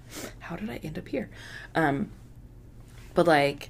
how 0.43 0.55
did 0.55 0.69
I 0.69 0.77
end 0.83 0.97
up 0.97 1.07
here? 1.07 1.29
Um, 1.75 2.11
but 3.13 3.27
like 3.27 3.69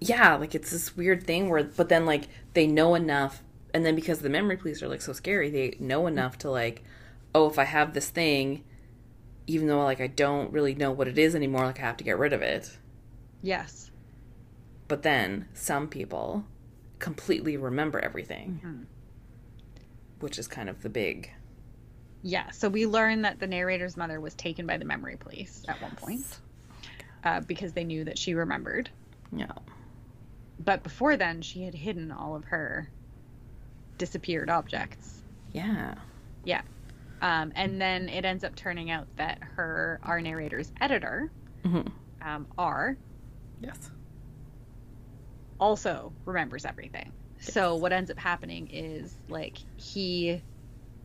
yeah 0.00 0.34
like 0.34 0.54
it's 0.54 0.70
this 0.70 0.96
weird 0.96 1.24
thing 1.24 1.48
where 1.48 1.62
but 1.62 1.88
then 1.88 2.04
like 2.04 2.24
they 2.52 2.66
know 2.66 2.94
enough 2.94 3.42
and 3.72 3.86
then 3.86 3.94
because 3.94 4.18
the 4.18 4.28
memory 4.28 4.56
police 4.56 4.82
are 4.82 4.88
like 4.88 5.00
so 5.00 5.12
scary 5.12 5.48
they 5.50 5.76
know 5.78 6.06
enough 6.06 6.36
to 6.36 6.50
like 6.50 6.82
oh 7.34 7.48
if 7.48 7.58
i 7.58 7.64
have 7.64 7.94
this 7.94 8.10
thing 8.10 8.62
even 9.46 9.66
though 9.68 9.82
like 9.84 10.00
i 10.00 10.06
don't 10.08 10.52
really 10.52 10.74
know 10.74 10.90
what 10.90 11.08
it 11.08 11.16
is 11.16 11.34
anymore 11.34 11.64
like 11.64 11.78
i 11.78 11.82
have 11.82 11.96
to 11.96 12.04
get 12.04 12.18
rid 12.18 12.32
of 12.32 12.42
it 12.42 12.76
Yes. 13.40 13.90
but 14.88 15.02
then 15.04 15.46
some 15.54 15.86
people 15.88 16.44
completely 16.98 17.56
remember 17.56 17.98
everything 18.00 18.60
Mhm. 18.62 18.84
which 20.20 20.38
is 20.38 20.48
kind 20.48 20.68
of 20.68 20.82
the 20.82 20.90
big 20.90 21.30
Yeah. 22.26 22.50
So 22.50 22.68
we 22.70 22.86
learn 22.86 23.22
that 23.22 23.38
the 23.38 23.46
narrator's 23.46 23.96
mother 23.96 24.18
was 24.18 24.34
taken 24.34 24.66
by 24.66 24.78
the 24.78 24.84
memory 24.86 25.16
police 25.16 25.62
at 25.68 25.80
one 25.82 25.94
point 25.94 26.24
uh, 27.22 27.40
because 27.40 27.74
they 27.74 27.84
knew 27.84 28.04
that 28.04 28.16
she 28.18 28.32
remembered. 28.34 28.88
yeah 29.30 29.52
But 30.58 30.82
before 30.82 31.16
then, 31.18 31.42
she 31.42 31.62
had 31.64 31.74
hidden 31.74 32.10
all 32.10 32.34
of 32.34 32.44
her 32.44 32.88
disappeared 33.98 34.48
objects. 34.50 35.22
yeah 35.52 35.94
Yeah. 36.44 36.62
Um, 37.20 37.52
and 37.54 37.80
then 37.80 38.08
it 38.08 38.24
ends 38.24 38.42
up 38.42 38.56
turning 38.56 38.90
out 38.90 39.06
that 39.16 39.38
her, 39.42 40.00
our 40.02 40.20
narrator's 40.20 40.72
editor, 40.80 41.30
hmm 41.62 41.82
um, 42.22 42.46
R, 42.56 42.96
yes 43.60 43.90
also 45.60 46.12
remembers 46.24 46.64
everything. 46.64 47.12
So 47.38 47.76
what 47.76 47.92
ends 47.92 48.10
up 48.10 48.18
happening 48.18 48.68
is 48.72 49.14
like 49.28 49.58
he 49.76 50.42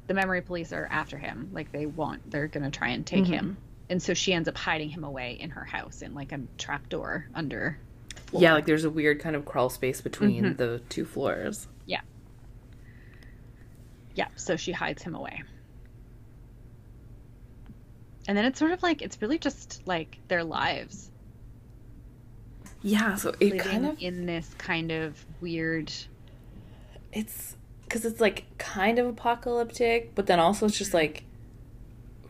the 0.10 0.16
memory 0.16 0.42
police 0.42 0.74
are 0.74 0.88
after 0.90 1.20
him. 1.20 1.50
Like 1.54 1.72
they 1.72 1.86
want 1.86 2.32
they're 2.32 2.48
gonna 2.48 2.72
try 2.72 2.90
and 2.90 3.06
take 3.06 3.26
Mhm. 3.26 3.28
him. 3.28 3.58
And 3.92 4.02
so 4.02 4.16
she 4.16 4.34
ends 4.34 4.50
up 4.50 4.58
hiding 4.58 4.90
him 4.90 5.04
away 5.04 5.34
in 5.40 5.52
her 5.52 5.64
house 5.64 6.02
in 6.02 6.16
like 6.16 6.32
a 6.32 6.42
trapdoor 6.58 7.28
under 7.36 7.78
floor. 8.26 8.42
yeah 8.42 8.54
like 8.54 8.66
there's 8.66 8.86
a 8.86 8.90
weird 8.90 9.20
kind 9.20 9.36
of 9.36 9.46
crawl 9.46 9.70
space 9.70 10.02
between 10.02 10.44
Mhm. 10.46 10.58
the 10.58 10.82
two 10.90 11.06
floors 11.06 11.68
Yeah, 11.86 12.02
Yeah, 14.16 14.28
so 14.36 14.56
she 14.56 14.72
hides 14.72 15.04
him 15.04 15.14
away. 15.16 15.44
And 18.28 18.36
then 18.38 18.46
it's 18.46 18.58
sort 18.60 18.72
of 18.72 18.82
like 18.84 19.02
it's 19.04 19.22
really 19.22 19.38
just 19.38 19.82
like 19.88 20.20
their 20.28 20.44
lives 20.44 21.12
yeah 22.82 23.14
so 23.16 23.34
it 23.40 23.60
kind 23.60 23.86
of 23.86 24.02
in 24.02 24.26
this 24.26 24.54
kind 24.58 24.92
of 24.92 25.24
weird 25.42 25.92
it's 27.12 27.56
because 27.90 28.06
it's 28.06 28.22
like 28.22 28.46
kind 28.60 29.00
of 29.00 29.08
apocalyptic, 29.08 30.14
but 30.14 30.28
then 30.28 30.40
also 30.40 30.68
it's 30.68 30.78
just 30.78 30.94
like 30.94 31.24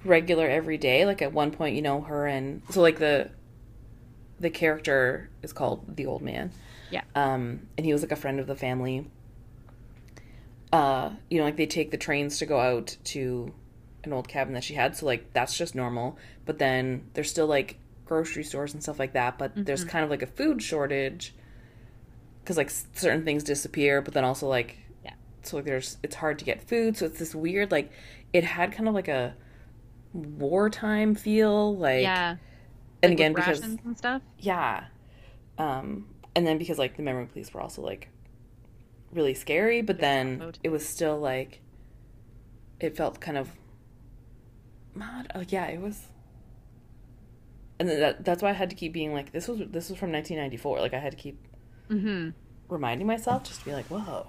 regular 0.06 0.48
every 0.48 0.78
day. 0.78 1.06
Like 1.06 1.22
at 1.22 1.34
one 1.34 1.52
point, 1.52 1.76
you 1.76 1.82
know, 1.82 2.00
her 2.02 2.26
and 2.26 2.62
so 2.70 2.82
like 2.82 2.98
the 2.98 3.30
the 4.40 4.50
character 4.50 5.30
is 5.44 5.52
called 5.52 5.98
the 5.98 6.06
old 6.06 6.22
man. 6.22 6.52
Yeah. 6.90 7.02
Um, 7.14 7.68
and 7.78 7.86
he 7.86 7.92
was 7.92 8.02
like 8.02 8.14
a 8.14 8.16
friend 8.16 8.40
of 8.40 8.48
the 8.48 8.56
family. 8.56 9.06
Uh, 10.72 11.12
you 11.30 11.40
know, 11.40 11.44
like 11.44 11.58
they 11.58 11.66
take 11.66 11.92
the 11.92 11.98
trains 11.98 12.38
to 12.40 12.46
go 12.46 12.58
out 12.60 12.96
to 13.04 13.54
an 14.06 14.14
old 14.14 14.28
cabin 14.30 14.54
that 14.54 14.64
she 14.64 14.76
had, 14.76 14.96
so 14.96 15.06
like 15.06 15.34
that's 15.34 15.58
just 15.58 15.76
normal. 15.76 16.18
But 16.46 16.58
then 16.58 17.10
there's 17.16 17.30
still 17.30 17.48
like 17.48 17.78
grocery 18.06 18.44
stores 18.46 18.74
and 18.74 18.82
stuff 18.82 18.98
like 18.98 19.12
that. 19.14 19.38
But 19.38 19.52
there's 19.56 19.84
Mhm. 19.84 19.90
kind 19.90 20.06
of 20.06 20.10
like 20.10 20.22
a 20.22 20.28
food 20.28 20.64
shortage 20.64 21.34
because 22.42 22.56
like 22.56 22.70
certain 22.70 23.26
things 23.26 23.44
disappear, 23.44 24.02
but 24.02 24.14
then 24.14 24.24
also 24.24 24.48
like. 24.48 24.78
So 25.50 25.58
like 25.58 25.66
there's 25.66 25.98
it's 26.04 26.16
hard 26.16 26.40
to 26.40 26.46
get 26.46 26.68
food, 26.68 26.98
so 26.98 27.06
it's 27.06 27.20
this 27.20 27.34
weird 27.34 27.72
like 27.72 27.92
it 28.34 28.44
had 28.44 28.72
kind 28.72 28.88
of 28.88 28.94
like 28.94 29.08
a 29.08 29.36
wartime 30.14 31.16
feel, 31.16 31.76
like 31.76 32.02
yeah 32.02 32.36
and 33.02 33.12
like, 33.12 33.14
again 33.14 33.34
because 33.34 33.62
and 33.62 33.98
stuff 33.98 34.22
yeah, 34.38 34.86
um, 35.58 36.08
and 36.36 36.46
then 36.46 36.58
because 36.58 36.78
like 36.78 36.98
the 36.98 37.04
memory 37.04 37.26
police 37.26 37.54
were 37.54 37.62
also 37.62 37.82
like 37.82 38.10
really 39.12 39.34
scary, 39.34 39.82
but 39.82 39.98
Yeah, 39.98 40.02
then 40.02 40.54
it 40.64 40.70
was 40.70 40.88
still 40.88 41.20
like 41.20 41.62
it 42.80 42.96
felt 42.96 43.20
kind 43.20 43.38
of 43.38 43.52
mod. 44.94 45.32
Oh 45.36 45.44
yeah, 45.48 45.66
it 45.66 45.82
was. 45.82 46.08
And 47.80 47.88
then 47.88 48.02
that, 48.02 48.26
that's 48.26 48.44
why 48.44 48.50
I 48.50 48.54
had 48.54 48.70
to 48.72 48.76
keep 48.76 48.92
being 48.92 49.14
like, 49.14 49.32
this 49.32 49.48
was 49.48 49.60
this 49.60 49.90
was 49.90 49.98
from 49.98 50.12
1994. 50.12 50.80
Like 50.80 50.94
I 50.94 51.00
had 51.00 51.12
to 51.12 51.18
keep 51.18 51.40
mm-hmm 51.90 52.32
reminding 52.70 53.08
myself 53.08 53.44
just 53.44 53.60
to 53.60 53.66
be 53.66 53.74
like, 53.74 53.86
whoa, 53.88 54.28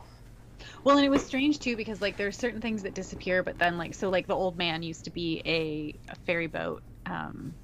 Well, 0.84 0.96
and 0.96 1.04
it 1.04 1.10
was 1.10 1.24
strange 1.24 1.58
too 1.58 1.76
because 1.76 2.00
like 2.00 2.16
there's 2.16 2.36
certain 2.36 2.60
things 2.60 2.82
that 2.82 2.94
disappear, 2.94 3.42
but 3.42 3.58
then 3.58 3.78
like 3.78 3.94
so 3.94 4.08
like 4.08 4.26
the 4.26 4.34
old 4.34 4.56
man 4.56 4.82
used 4.82 5.04
to 5.04 5.10
be 5.10 5.42
a, 5.44 5.94
a 6.10 6.16
ferry 6.26 6.46
boat 6.46 6.82
um, 7.06 7.54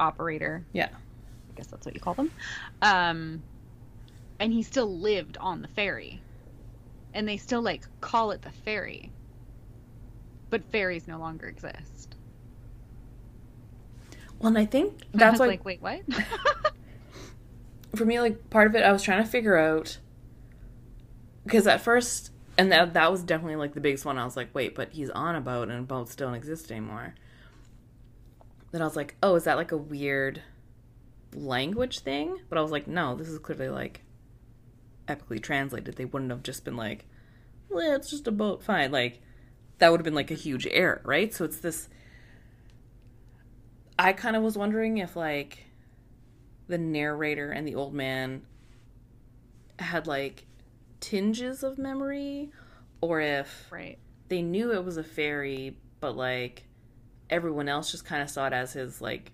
operator. 0.00 0.64
yeah, 0.72 0.88
I 0.88 1.56
guess 1.56 1.66
that's 1.66 1.86
what 1.86 1.94
you 1.94 2.00
call 2.00 2.14
them. 2.14 2.30
Um, 2.80 3.42
and 4.38 4.52
he 4.52 4.62
still 4.62 4.98
lived 4.98 5.36
on 5.38 5.62
the 5.62 5.68
ferry, 5.68 6.20
and 7.14 7.28
they 7.28 7.36
still 7.36 7.62
like 7.62 7.86
call 8.00 8.30
it 8.30 8.42
the 8.42 8.50
ferry, 8.50 9.10
but 10.50 10.64
ferries 10.64 11.06
no 11.06 11.18
longer 11.18 11.46
exist. 11.46 12.16
Well, 14.38 14.48
and 14.48 14.58
I 14.58 14.64
think 14.64 15.02
I 15.14 15.18
that's 15.18 15.32
was 15.32 15.40
why 15.40 15.46
like, 15.46 15.64
wait, 15.64 15.82
what? 15.82 16.00
for 17.94 18.04
me, 18.04 18.20
like 18.20 18.50
part 18.50 18.66
of 18.66 18.74
it, 18.74 18.82
I 18.82 18.92
was 18.92 19.02
trying 19.02 19.22
to 19.22 19.28
figure 19.28 19.56
out 19.56 19.98
because 21.44 21.66
at 21.66 21.80
first, 21.80 22.31
and 22.58 22.70
that 22.72 22.94
that 22.94 23.10
was 23.10 23.22
definitely 23.22 23.56
like 23.56 23.74
the 23.74 23.80
biggest 23.80 24.04
one. 24.04 24.18
I 24.18 24.24
was 24.24 24.36
like, 24.36 24.54
wait, 24.54 24.74
but 24.74 24.92
he's 24.92 25.10
on 25.10 25.34
a 25.34 25.40
boat, 25.40 25.68
and 25.68 25.88
boats 25.88 26.14
don't 26.14 26.34
exist 26.34 26.70
anymore. 26.70 27.14
Then 28.70 28.82
I 28.82 28.84
was 28.84 28.96
like, 28.96 29.16
oh, 29.22 29.34
is 29.34 29.44
that 29.44 29.56
like 29.56 29.72
a 29.72 29.76
weird 29.76 30.42
language 31.34 32.00
thing? 32.00 32.38
But 32.48 32.58
I 32.58 32.62
was 32.62 32.70
like, 32.70 32.86
no, 32.86 33.14
this 33.14 33.28
is 33.28 33.38
clearly 33.38 33.68
like 33.68 34.02
epically 35.06 35.42
translated. 35.42 35.96
They 35.96 36.04
wouldn't 36.04 36.30
have 36.30 36.42
just 36.42 36.64
been 36.64 36.76
like, 36.76 37.06
well, 37.68 37.94
it's 37.94 38.10
just 38.10 38.26
a 38.28 38.32
boat, 38.32 38.62
fine. 38.62 38.90
Like 38.90 39.20
that 39.78 39.90
would 39.90 40.00
have 40.00 40.04
been 40.04 40.14
like 40.14 40.30
a 40.30 40.34
huge 40.34 40.66
error, 40.70 41.00
right? 41.04 41.32
So 41.32 41.44
it's 41.44 41.58
this. 41.58 41.88
I 43.98 44.12
kind 44.12 44.36
of 44.36 44.42
was 44.42 44.56
wondering 44.56 44.98
if 44.98 45.16
like 45.16 45.66
the 46.68 46.78
narrator 46.78 47.50
and 47.50 47.66
the 47.66 47.74
old 47.74 47.92
man 47.94 48.42
had 49.78 50.06
like 50.06 50.46
tinges 51.02 51.64
of 51.64 51.78
memory 51.78 52.50
or 53.02 53.20
if 53.20 53.72
right. 53.72 53.98
they 54.28 54.42
knew 54.42 54.72
it 54.72 54.84
was 54.84 54.96
a 54.96 55.04
fairy 55.04 55.78
but 56.00 56.16
like 56.16 56.68
everyone 57.30 57.68
else 57.68 57.90
just 57.92 58.04
kind 58.06 58.22
of 58.22 58.30
saw 58.30 58.46
it 58.46 58.54
as 58.54 58.72
his 58.74 59.00
like 59.02 59.32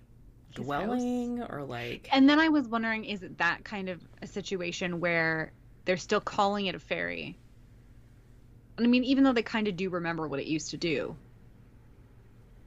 His 0.51 0.65
dwelling 0.65 1.41
or 1.43 1.63
like 1.63 2.09
And 2.11 2.29
then 2.29 2.39
I 2.39 2.49
was 2.49 2.67
wondering, 2.67 3.05
is 3.05 3.23
it 3.23 3.37
that 3.39 3.63
kind 3.65 3.89
of 3.89 4.01
a 4.21 4.27
situation 4.27 4.99
where 4.99 5.53
they're 5.85 5.97
still 5.97 6.21
calling 6.21 6.67
it 6.67 6.75
a 6.75 6.79
fairy? 6.79 7.39
I 8.79 8.87
mean, 8.87 9.03
even 9.03 9.23
though 9.23 9.33
they 9.33 9.43
kind 9.43 9.67
of 9.67 9.75
do 9.75 9.89
remember 9.91 10.27
what 10.27 10.39
it 10.39 10.47
used 10.47 10.71
to 10.71 10.77
do. 10.77 11.17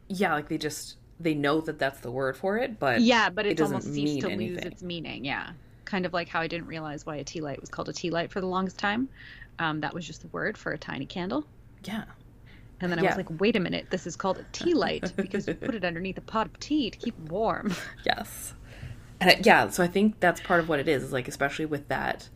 yeah 0.09 0.33
like 0.35 0.49
they 0.49 0.59
just 0.59 0.97
they 1.21 1.35
know 1.35 1.61
that 1.61 1.79
that's 1.79 2.01
the 2.01 2.11
word 2.11 2.37
for 2.37 2.59
it 2.59 2.79
but 2.79 3.03
yeah, 3.03 3.31
but 3.31 3.47
it 3.47 3.53
it's 3.53 3.59
doesn't 3.59 3.77
almost 3.77 3.93
ceased 3.93 4.15
mean 4.15 4.21
to 4.21 4.29
lose 4.29 4.65
its 4.65 4.83
meaning. 4.83 5.25
Yeah, 5.25 5.53
kind 5.93 6.07
of 6.07 6.15
like 6.15 6.29
how 6.29 6.41
I 6.41 6.49
didn't 6.49 6.67
realize 6.69 7.07
why 7.07 7.17
a 7.19 7.25
tea 7.25 7.43
light 7.43 7.61
was 7.61 7.71
called 7.71 7.91
a 7.91 7.95
tea 7.95 8.11
light 8.11 8.33
for 8.33 8.41
the 8.43 8.49
longest 8.49 8.79
time. 8.81 9.11
Um, 9.61 9.83
that 9.83 9.95
was 9.95 10.07
just 10.07 10.23
the 10.23 10.29
word 10.29 10.59
for 10.59 10.73
a 10.73 10.79
tiny 10.79 11.07
candle. 11.07 11.49
yeah 11.85 12.05
And 12.81 12.91
then 12.93 12.99
I 12.99 13.03
Yeah. 13.03 13.15
was 13.15 13.17
like, 13.17 13.29
wait 13.31 13.57
a 13.57 13.61
minute, 13.61 13.89
this 13.91 14.07
is 14.07 14.17
called 14.17 14.39
a 14.39 14.45
tea 14.53 14.75
light 14.75 15.15
because 15.21 15.49
you 15.49 15.57
put 15.57 15.75
it 15.75 15.85
underneath 15.85 16.19
a 16.19 16.23
pot 16.23 16.47
of 16.47 16.59
tea 16.59 16.91
to 16.91 16.99
keep 16.99 17.19
it 17.19 17.25
warm. 17.31 17.75
Yes. 18.05 18.55
And 19.21 19.31
I, 19.31 19.41
yeah, 19.43 19.69
so 19.71 19.83
I 19.85 19.87
think 19.87 20.21
that's 20.21 20.41
part 20.41 20.61
of 20.61 20.69
what 20.69 20.81
it 20.81 20.89
is, 20.89 21.03
is 21.05 21.13
like 21.13 21.29
especially 21.29 21.67
with 21.67 21.89
that 21.89 22.29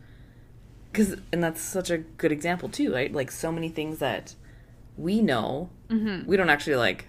cuz 0.93 1.15
and 1.31 1.43
that's 1.43 1.61
such 1.61 1.89
a 1.89 1.97
good 1.99 2.31
example 2.31 2.69
too, 2.69 2.93
right? 2.93 3.11
Like 3.13 3.31
so 3.31 3.51
many 3.51 3.69
things 3.69 3.99
that 3.99 4.35
we 4.97 5.21
know, 5.21 5.69
hmm 5.89 6.27
we 6.27 6.37
don't 6.37 6.49
actually 6.49 6.75
like 6.77 7.07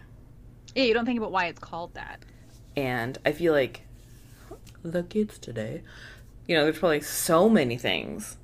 Yeah, 0.75 0.85
you 0.85 0.95
don't 0.95 1.05
think 1.07 1.19
about 1.19 1.33
why 1.33 1.47
it's 1.47 1.59
called 1.59 1.95
that. 1.95 2.25
and 2.77 3.19
I 3.25 3.33
feel 3.33 3.53
like 3.53 3.83
the 4.83 5.03
kids 5.03 5.39
today, 5.39 5.83
you 6.49 6.57
know, 6.57 6.65
there's 6.65 6.81
probably 6.81 7.03
so 7.03 7.49
many 7.51 7.79
things 7.79 8.39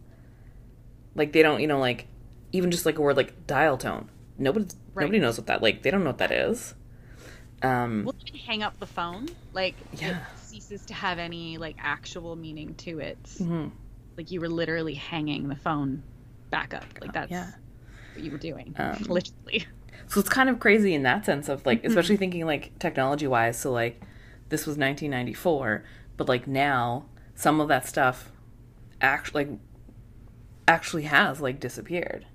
Like 1.15 1.33
they 1.33 1.43
don't, 1.43 1.61
you 1.61 1.67
know, 1.67 1.79
like 1.79 2.07
even 2.53 2.71
just 2.71 2.87
like 2.87 2.99
a 2.99 3.03
word 3.03 3.17
like 3.17 3.47
dial 3.47 3.79
tone. 3.79 4.11
Nobody 4.39 4.67
Right. 4.95 5.07
nobody 5.07 5.19
knows 5.19 5.39
what 5.39 5.47
that 5.49 5.63
like 5.63 5.83
they 5.83 5.91
don't 5.91 6.05
know 6.05 6.11
what 6.11 6.19
that 6.19 6.33
is. 6.33 6.75
Um 7.63 8.05
We'll 8.05 8.15
even 8.27 8.41
hang 8.41 8.63
up 8.63 8.79
the 8.79 8.87
phone. 8.87 9.37
Like 9.53 9.85
Yeah. 9.93 10.13
it 10.13 10.17
ceases 10.35 10.87
to 10.87 10.95
have 10.95 11.19
any 11.19 11.59
like 11.59 11.77
actual 11.79 12.37
meaning 12.37 12.75
to 12.77 13.01
it. 13.01 13.23
mhm. 13.41 13.73
Like 14.17 14.31
you 14.31 14.41
were 14.41 14.49
literally 14.49 14.95
hanging 14.95 15.49
the 15.49 15.57
phone 15.57 16.05
back 16.51 16.75
up. 16.75 16.95
Like 17.01 17.13
that's 17.13 17.31
yeah. 17.31 17.53
what 18.15 18.25
you 18.25 18.33
were 18.33 18.39
doing. 18.39 18.77
Um, 18.77 19.05
literally. 19.09 19.67
So 20.07 20.21
it's 20.21 20.29
kind 20.29 20.49
of 20.49 20.61
crazy 20.61 20.95
in 20.95 21.03
that 21.05 21.25
sense 21.25 21.49
of 21.49 21.65
like, 21.67 21.85
especially 21.85 22.17
thinking 22.19 22.45
like 22.47 22.79
technology 22.79 23.27
wise. 23.27 23.59
So 23.59 23.73
like, 23.73 24.03
this 24.51 24.67
was 24.67 24.77
1994, 24.77 25.85
but 26.17 26.29
like 26.29 26.47
now, 26.47 27.07
some 27.35 27.61
of 27.61 27.69
that 27.69 27.87
stuff, 27.87 28.31
actually, 29.01 29.45
like, 29.47 29.59
actually 30.69 31.03
has 31.05 31.41
like 31.41 31.61
disappeared. 31.61 32.27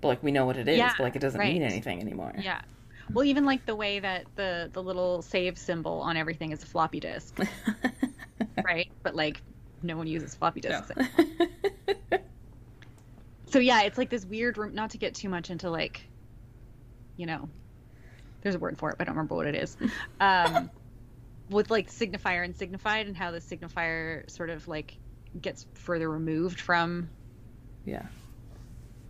But 0.00 0.08
like 0.08 0.22
we 0.22 0.32
know 0.32 0.46
what 0.46 0.56
it 0.56 0.68
is, 0.68 0.78
Yeah, 0.78 0.92
but 0.96 1.04
like 1.04 1.16
it 1.16 1.20
doesn't 1.20 1.38
right. 1.38 1.52
mean 1.52 1.62
anything 1.62 2.00
anymore. 2.00 2.32
Yeah. 2.38 2.60
Well, 3.12 3.24
even 3.24 3.44
like 3.44 3.66
the 3.66 3.76
way 3.76 3.98
that 4.00 4.26
the 4.36 4.70
the 4.72 4.82
little 4.82 5.20
save 5.22 5.58
symbol 5.58 6.00
on 6.00 6.16
everything 6.16 6.52
is 6.52 6.62
a 6.62 6.66
floppy 6.66 7.00
disk, 7.00 7.38
right? 8.64 8.88
But 9.02 9.14
like 9.14 9.42
no 9.82 9.96
one 9.96 10.06
uses 10.06 10.34
floppy 10.34 10.60
No. 10.64 10.80
disks. 10.80 10.90
So 13.46 13.58
yeah, 13.58 13.82
it's 13.82 13.98
like 13.98 14.10
this 14.10 14.24
weird 14.24 14.58
room. 14.58 14.74
Not 14.74 14.90
to 14.90 14.98
get 14.98 15.14
too 15.14 15.28
much 15.28 15.50
into 15.50 15.70
like, 15.70 16.08
you 17.16 17.26
know, 17.26 17.48
there's 18.42 18.54
a 18.54 18.58
word 18.58 18.78
for 18.78 18.90
it, 18.90 18.96
but 18.98 19.04
I 19.04 19.06
don't 19.06 19.16
remember 19.16 19.34
what 19.34 19.46
it 19.48 19.54
is. 19.56 19.76
Um, 20.20 20.70
with 21.50 21.70
like 21.70 21.90
signifier 21.90 22.44
and 22.44 22.56
signified, 22.56 23.06
and 23.06 23.16
how 23.16 23.30
the 23.30 23.38
signifier 23.40 24.28
sort 24.30 24.50
of 24.50 24.66
like 24.68 24.96
gets 25.40 25.66
further 25.74 26.08
removed 26.10 26.60
from 26.60 27.10
yeah. 27.84 28.06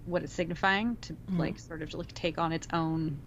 what 0.07 0.23
it's 0.23 0.33
signifying 0.33 0.97
to 1.03 1.13
Mhm. 1.13 1.39
like 1.39 1.59
sort 1.59 1.83
of 1.83 1.93
like 1.95 2.13
take 2.15 2.39
on 2.39 2.53
its 2.53 2.67
own 2.73 3.19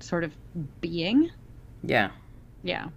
sort 0.00 0.24
of 0.24 0.32
being. 0.80 1.30
Yeah. 1.82 2.10
Yeah. 2.62 2.88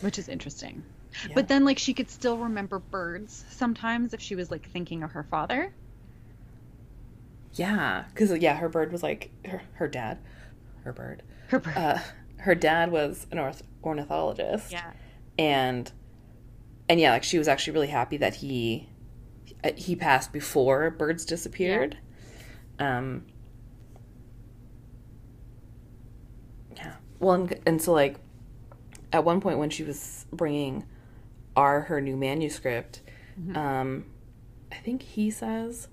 Which 0.00 0.18
is 0.18 0.28
interesting. 0.28 0.82
Yeah. 1.26 1.34
But 1.34 1.48
then 1.48 1.64
like 1.64 1.78
she 1.78 1.94
could 1.94 2.10
still 2.10 2.36
remember 2.36 2.78
birds 2.78 3.44
sometimes 3.50 4.12
if 4.12 4.20
she 4.20 4.34
was 4.34 4.50
like 4.50 4.68
thinking 4.68 5.02
of 5.02 5.12
her 5.12 5.22
father. 5.24 5.72
Yeah, 7.54 8.04
because 8.12 8.36
yeah, 8.38 8.56
her 8.56 8.68
bird 8.68 8.92
was 8.92 9.02
like 9.02 9.30
her 9.46 9.62
her 9.74 9.88
dad, 9.88 10.18
her 10.84 10.92
bird. 10.92 11.22
Her 11.48 11.58
bird. 11.58 11.76
Uh, 11.76 11.98
her 12.46 12.54
dad 12.54 12.90
was 12.90 13.26
an 13.30 13.38
orth- 13.38 13.62
ornithologist. 13.84 14.72
yeah. 14.72 14.92
and 15.38 15.90
and 16.88 16.98
yeah 17.00 17.10
like 17.12 17.22
she 17.24 17.38
was 17.38 17.48
actually 17.48 17.72
really 17.74 17.88
happy 17.88 18.16
that 18.16 18.36
he 18.36 18.88
uh, 19.64 19.70
he 19.76 19.94
passed 19.96 20.32
before 20.32 20.90
birds 20.90 21.24
disappeared 21.24 21.98
um 22.78 23.24
yeah 26.76 26.94
well 27.18 27.34
and, 27.34 27.58
and 27.66 27.82
so 27.82 27.92
like 27.92 28.16
at 29.12 29.24
one 29.24 29.40
point 29.40 29.58
when 29.58 29.70
she 29.70 29.82
was 29.82 30.26
bringing 30.32 30.84
R 31.54 31.82
her 31.82 32.00
new 32.00 32.16
manuscript 32.16 33.02
Mhm. 33.40 33.56
um 33.56 34.04
i 34.72 34.76
think 34.76 35.02
he 35.02 35.30
says 35.30 35.88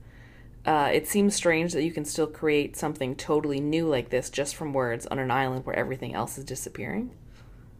uh, 0.66 0.90
it 0.94 1.08
seems 1.08 1.36
strange 1.36 1.74
that 1.74 1.84
you 1.84 1.92
can 1.92 2.06
still 2.06 2.28
create 2.28 2.78
something 2.78 3.16
totally 3.16 3.60
new 3.60 3.88
like 3.88 4.10
this 4.10 4.30
just 4.30 4.56
from 4.56 4.74
words 4.74 5.06
on 5.08 5.20
an 5.20 5.32
island 5.32 5.66
where 5.66 5.76
everything 5.76 6.14
else 6.16 6.38
is 6.38 6.44
disappearing 6.46 7.12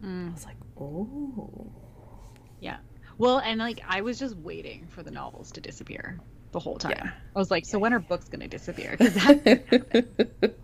i 0.02 0.06
Mm, 0.06 0.32
was 0.32 0.44
like 0.44 0.56
oh 0.78 1.70
yeah. 2.60 2.76
Well, 3.18 3.38
and 3.38 3.58
like 3.60 3.80
I 3.88 4.00
was 4.00 4.18
just 4.18 4.36
waiting 4.36 4.86
for 4.88 5.02
the 5.02 5.10
novels 5.10 5.52
to 5.52 5.60
disappear 5.60 6.18
the 6.52 6.58
whole 6.60 6.78
time. 6.78 6.90
Yeah. 6.90 7.10
I 7.34 7.38
was 7.38 7.50
like, 7.50 7.64
so 7.66 7.78
when 7.78 7.92
are 7.92 8.00
books 8.00 8.28
going 8.28 8.40
to 8.40 8.48
disappear? 8.48 8.96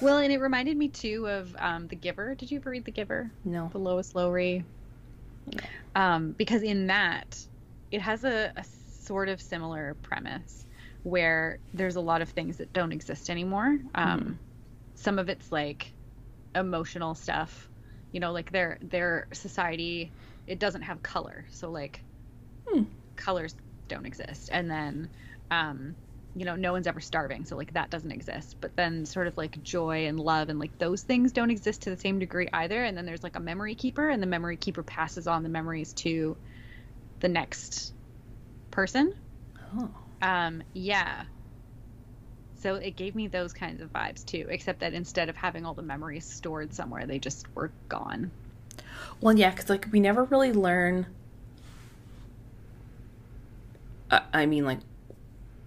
well, 0.00 0.18
and 0.18 0.32
it 0.32 0.40
reminded 0.40 0.76
me 0.76 0.88
too 0.88 1.28
of 1.28 1.54
um, 1.58 1.86
The 1.88 1.96
Giver. 1.96 2.34
Did 2.34 2.50
you 2.50 2.58
ever 2.58 2.70
read 2.70 2.84
The 2.84 2.90
Giver? 2.92 3.30
no. 3.44 3.68
the 3.72 3.78
Lois 3.78 4.14
Lowry. 4.14 4.64
Um, 5.94 6.32
because 6.32 6.62
in 6.62 6.88
that, 6.88 7.38
it 7.90 8.02
has 8.02 8.24
a, 8.24 8.52
a 8.56 8.64
sort 8.64 9.28
of 9.28 9.40
similar 9.40 9.96
premise 10.02 10.65
where 11.06 11.60
there's 11.72 11.94
a 11.96 12.00
lot 12.00 12.20
of 12.20 12.30
things 12.30 12.56
that 12.58 12.72
don't 12.72 12.92
exist 12.92 13.30
anymore. 13.30 13.78
Um, 13.94 14.20
Mhm. 14.20 14.38
Some 14.96 15.18
of 15.20 15.28
it's 15.28 15.52
like 15.52 15.94
emotional 16.54 17.14
stuff, 17.14 17.70
you 18.12 18.20
know, 18.20 18.32
like 18.32 18.50
their 18.50 18.78
their 18.82 19.28
society 19.32 20.12
it 20.46 20.58
doesn't 20.60 20.82
have 20.82 21.02
color, 21.02 21.46
so 21.50 21.70
like 21.70 22.04
Hmm. 22.68 22.84
colors 23.16 23.56
don't 23.88 24.06
exist, 24.06 24.50
and 24.52 24.70
then. 24.70 25.10
Um, 25.50 25.96
you 26.34 26.44
know, 26.44 26.56
no 26.56 26.72
one's 26.72 26.86
ever 26.86 27.00
starving, 27.00 27.46
so 27.46 27.56
like 27.56 27.72
that 27.72 27.90
doesn't 27.90 28.12
exist. 28.12 28.56
But 28.60 28.76
then 28.76 29.06
sort 29.06 29.26
of 29.26 29.38
like 29.38 29.62
joy 29.62 30.06
and 30.06 30.20
love 30.20 30.50
and 30.50 30.58
like 30.58 30.76
those 30.78 31.02
things 31.02 31.32
don't 31.32 31.50
exist 31.50 31.82
to 31.82 31.90
the 31.90 31.96
same 31.96 32.18
degree 32.18 32.48
either. 32.52 32.84
And 32.84 32.94
then 32.98 33.06
there's 33.06 33.22
like 33.22 33.36
a 33.36 33.40
memory 33.40 33.74
keeper, 33.76 34.10
and 34.10 34.22
the 34.22 34.26
memory 34.26 34.56
keeper 34.58 34.82
passes 34.82 35.26
on 35.26 35.42
the 35.44 35.48
memories 35.48 35.94
to 35.94 36.36
the 37.20 37.28
next 37.28 37.94
person. 38.70 39.14
Oh. 39.74 40.05
Um, 40.22 40.62
yeah. 40.72 41.24
So 42.54 42.74
it 42.76 42.96
gave 42.96 43.14
me 43.14 43.28
those 43.28 43.52
kinds 43.52 43.80
of 43.80 43.92
vibes 43.92 44.24
too, 44.24 44.46
except 44.50 44.80
that 44.80 44.92
instead 44.94 45.28
of 45.28 45.36
having 45.36 45.64
all 45.64 45.74
the 45.74 45.82
memories 45.82 46.24
stored 46.24 46.74
somewhere, 46.74 47.06
they 47.06 47.18
just 47.18 47.46
were 47.54 47.70
gone. 47.88 48.30
Well, 49.20 49.36
yeah, 49.38 49.50
because 49.50 49.68
like 49.70 49.86
we 49.92 50.00
never 50.00 50.24
really 50.24 50.52
learn. 50.52 51.06
Uh, 54.10 54.20
I 54.32 54.46
mean, 54.46 54.64
like 54.64 54.78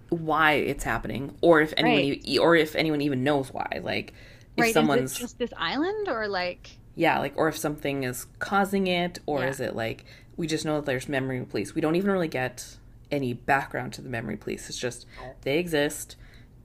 why 0.08 0.52
it's 0.54 0.84
happening, 0.84 1.36
or 1.40 1.60
if 1.60 1.72
anyone, 1.76 2.02
Right. 2.02 2.38
or 2.40 2.56
if 2.56 2.74
anyone 2.74 3.00
even 3.00 3.22
knows 3.24 3.52
why. 3.52 3.80
Like 3.82 4.12
if 4.56 4.62
right? 4.62 4.74
someone's 4.74 5.12
Is 5.12 5.18
it 5.18 5.20
just 5.22 5.38
this 5.38 5.52
island, 5.56 6.08
or 6.08 6.28
like? 6.28 6.70
yeah, 6.96 7.18
like 7.18 7.34
or 7.36 7.48
if 7.48 7.56
something 7.56 8.02
is 8.04 8.26
causing 8.38 8.86
it, 8.86 9.18
or 9.26 9.40
Yeah. 9.40 9.50
is 9.50 9.60
it 9.60 9.76
like 9.76 10.04
we 10.36 10.46
just 10.46 10.64
know 10.64 10.76
that 10.76 10.86
there's 10.86 11.08
memory 11.08 11.44
police. 11.44 11.74
We 11.74 11.80
don't 11.80 11.96
even 11.96 12.10
really 12.10 12.28
get 12.28 12.76
any 13.10 13.32
background 13.32 13.92
to 13.94 14.02
the 14.02 14.08
memory 14.08 14.36
police. 14.36 14.68
It's 14.68 14.78
just 14.78 15.06
they 15.42 15.58
exist. 15.58 16.16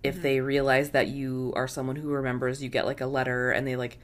If 0.03 0.17
Mhm. 0.17 0.21
they 0.21 0.39
realize 0.41 0.91
that 0.91 1.07
you 1.07 1.51
are 1.55 1.67
someone 1.67 1.95
who 1.95 2.09
remembers, 2.09 2.61
you 2.61 2.69
get 2.69 2.85
like 2.85 3.01
a 3.01 3.07
letter 3.07 3.51
and 3.51 3.65
they 3.67 3.75
like 3.75 3.97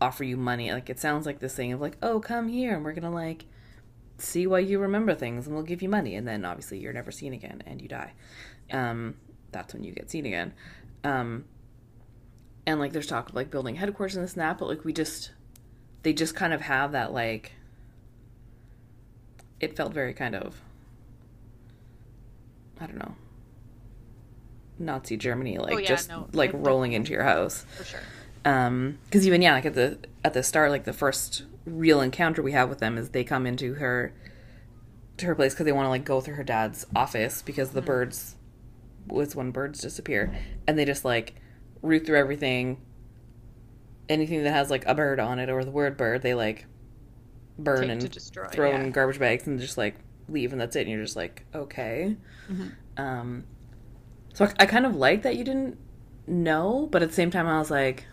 offer 0.00 0.24
you 0.24 0.36
money. 0.36 0.72
Like 0.72 0.90
it 0.90 0.98
sounds 0.98 1.26
like 1.26 1.38
this 1.38 1.54
thing 1.54 1.72
of 1.72 1.80
like, 1.80 1.96
oh, 2.02 2.20
come 2.20 2.48
here 2.48 2.74
and 2.74 2.84
we're 2.84 2.92
gonna 2.92 3.10
like 3.12 3.44
see 4.18 4.46
why 4.46 4.58
you 4.60 4.78
remember 4.78 5.14
things 5.14 5.46
and 5.46 5.54
we'll 5.54 5.64
give 5.64 5.82
you 5.82 5.88
money. 5.88 6.14
And 6.16 6.26
then 6.26 6.44
obviously 6.44 6.78
you're 6.78 6.92
never 6.92 7.10
seen 7.12 7.32
again 7.32 7.62
and 7.66 7.80
you 7.80 7.88
die. 7.88 8.12
Um, 8.72 9.16
that's 9.52 9.72
when 9.74 9.84
you 9.84 9.92
get 9.92 10.10
seen 10.10 10.26
again. 10.26 10.52
Um, 11.04 11.44
and 12.66 12.80
like 12.80 12.92
there's 12.92 13.06
talk 13.06 13.28
of 13.28 13.34
like 13.34 13.50
building 13.50 13.76
headquarters 13.76 14.16
and 14.16 14.24
this 14.24 14.32
and 14.32 14.40
that, 14.42 14.58
but 14.58 14.66
like 14.68 14.84
we 14.84 14.92
just 14.92 15.32
they 16.02 16.12
just 16.12 16.34
kind 16.34 16.52
of 16.52 16.62
have 16.62 16.92
that 16.92 17.12
like 17.12 17.52
it 19.60 19.76
felt 19.76 19.92
very 19.92 20.12
kind 20.14 20.34
of 20.34 20.60
I 22.84 22.86
don't 22.86 22.98
know 22.98 23.14
Nazi 24.78 25.16
Germany 25.16 25.58
like 25.58 25.72
Oh, 25.74 25.78
yeah, 25.78 25.88
just 25.88 26.08
no, 26.08 26.28
like 26.32 26.50
rolling 26.52 26.92
into 26.92 27.12
your 27.12 27.22
house 27.22 27.64
For 27.78 27.84
sure. 27.84 28.00
um 28.44 28.98
because 29.06 29.26
even 29.26 29.40
yeah 29.40 29.52
like 29.54 29.64
at 29.66 29.74
the 29.74 29.98
at 30.24 30.34
the 30.34 30.42
start 30.42 30.70
like 30.70 30.84
the 30.84 30.92
first 30.92 31.44
real 31.64 32.00
encounter 32.00 32.42
we 32.42 32.52
have 32.52 32.68
with 32.68 32.78
them 32.80 32.98
is 32.98 33.10
they 33.10 33.24
come 33.24 33.46
into 33.46 33.74
her 33.74 34.12
to 35.16 35.26
her 35.26 35.34
place 35.34 35.54
because 35.54 35.64
they 35.64 35.72
want 35.72 35.86
to 35.86 35.90
like 35.90 36.04
go 36.04 36.20
through 36.20 36.34
her 36.34 36.44
dad's 36.44 36.86
office 36.94 37.40
because 37.40 37.70
the 37.70 37.80
Mhm. 37.82 37.86
birds 37.86 38.36
was 39.06 39.34
when 39.36 39.50
birds 39.52 39.80
disappear 39.80 40.34
and 40.66 40.78
they 40.78 40.84
just 40.84 41.04
like 41.04 41.34
root 41.82 42.04
through 42.04 42.18
everything 42.18 42.80
anything 44.08 44.42
that 44.42 44.50
has 44.52 44.70
like 44.70 44.84
a 44.86 44.94
bird 44.94 45.20
on 45.20 45.38
it 45.38 45.48
or 45.48 45.64
the 45.64 45.70
word 45.70 45.96
bird 45.96 46.20
they 46.22 46.34
like 46.34 46.66
burn 47.58 47.82
Take 47.82 47.90
and 47.90 48.10
destroy. 48.10 48.46
throw 48.48 48.70
yeah. 48.70 48.80
in 48.80 48.90
garbage 48.90 49.18
bags 49.20 49.46
and 49.46 49.60
just 49.60 49.78
like 49.78 49.94
leave 50.28 50.52
and 50.52 50.60
that's 50.60 50.74
it 50.76 50.82
and 50.82 50.90
you're 50.90 51.02
just 51.04 51.16
like 51.16 51.44
okay 51.54 52.16
Mhm. 52.50 52.72
um 52.96 53.44
so 54.32 54.44
I, 54.46 54.52
I 54.60 54.66
kind 54.66 54.86
of 54.86 54.96
like 54.96 55.22
that 55.22 55.36
you 55.36 55.44
didn't 55.44 55.78
know 56.26 56.88
but 56.90 57.02
at 57.02 57.08
the 57.10 57.14
same 57.14 57.30
time 57.30 57.46
i 57.46 57.58
was 57.58 57.70
like 57.70 58.06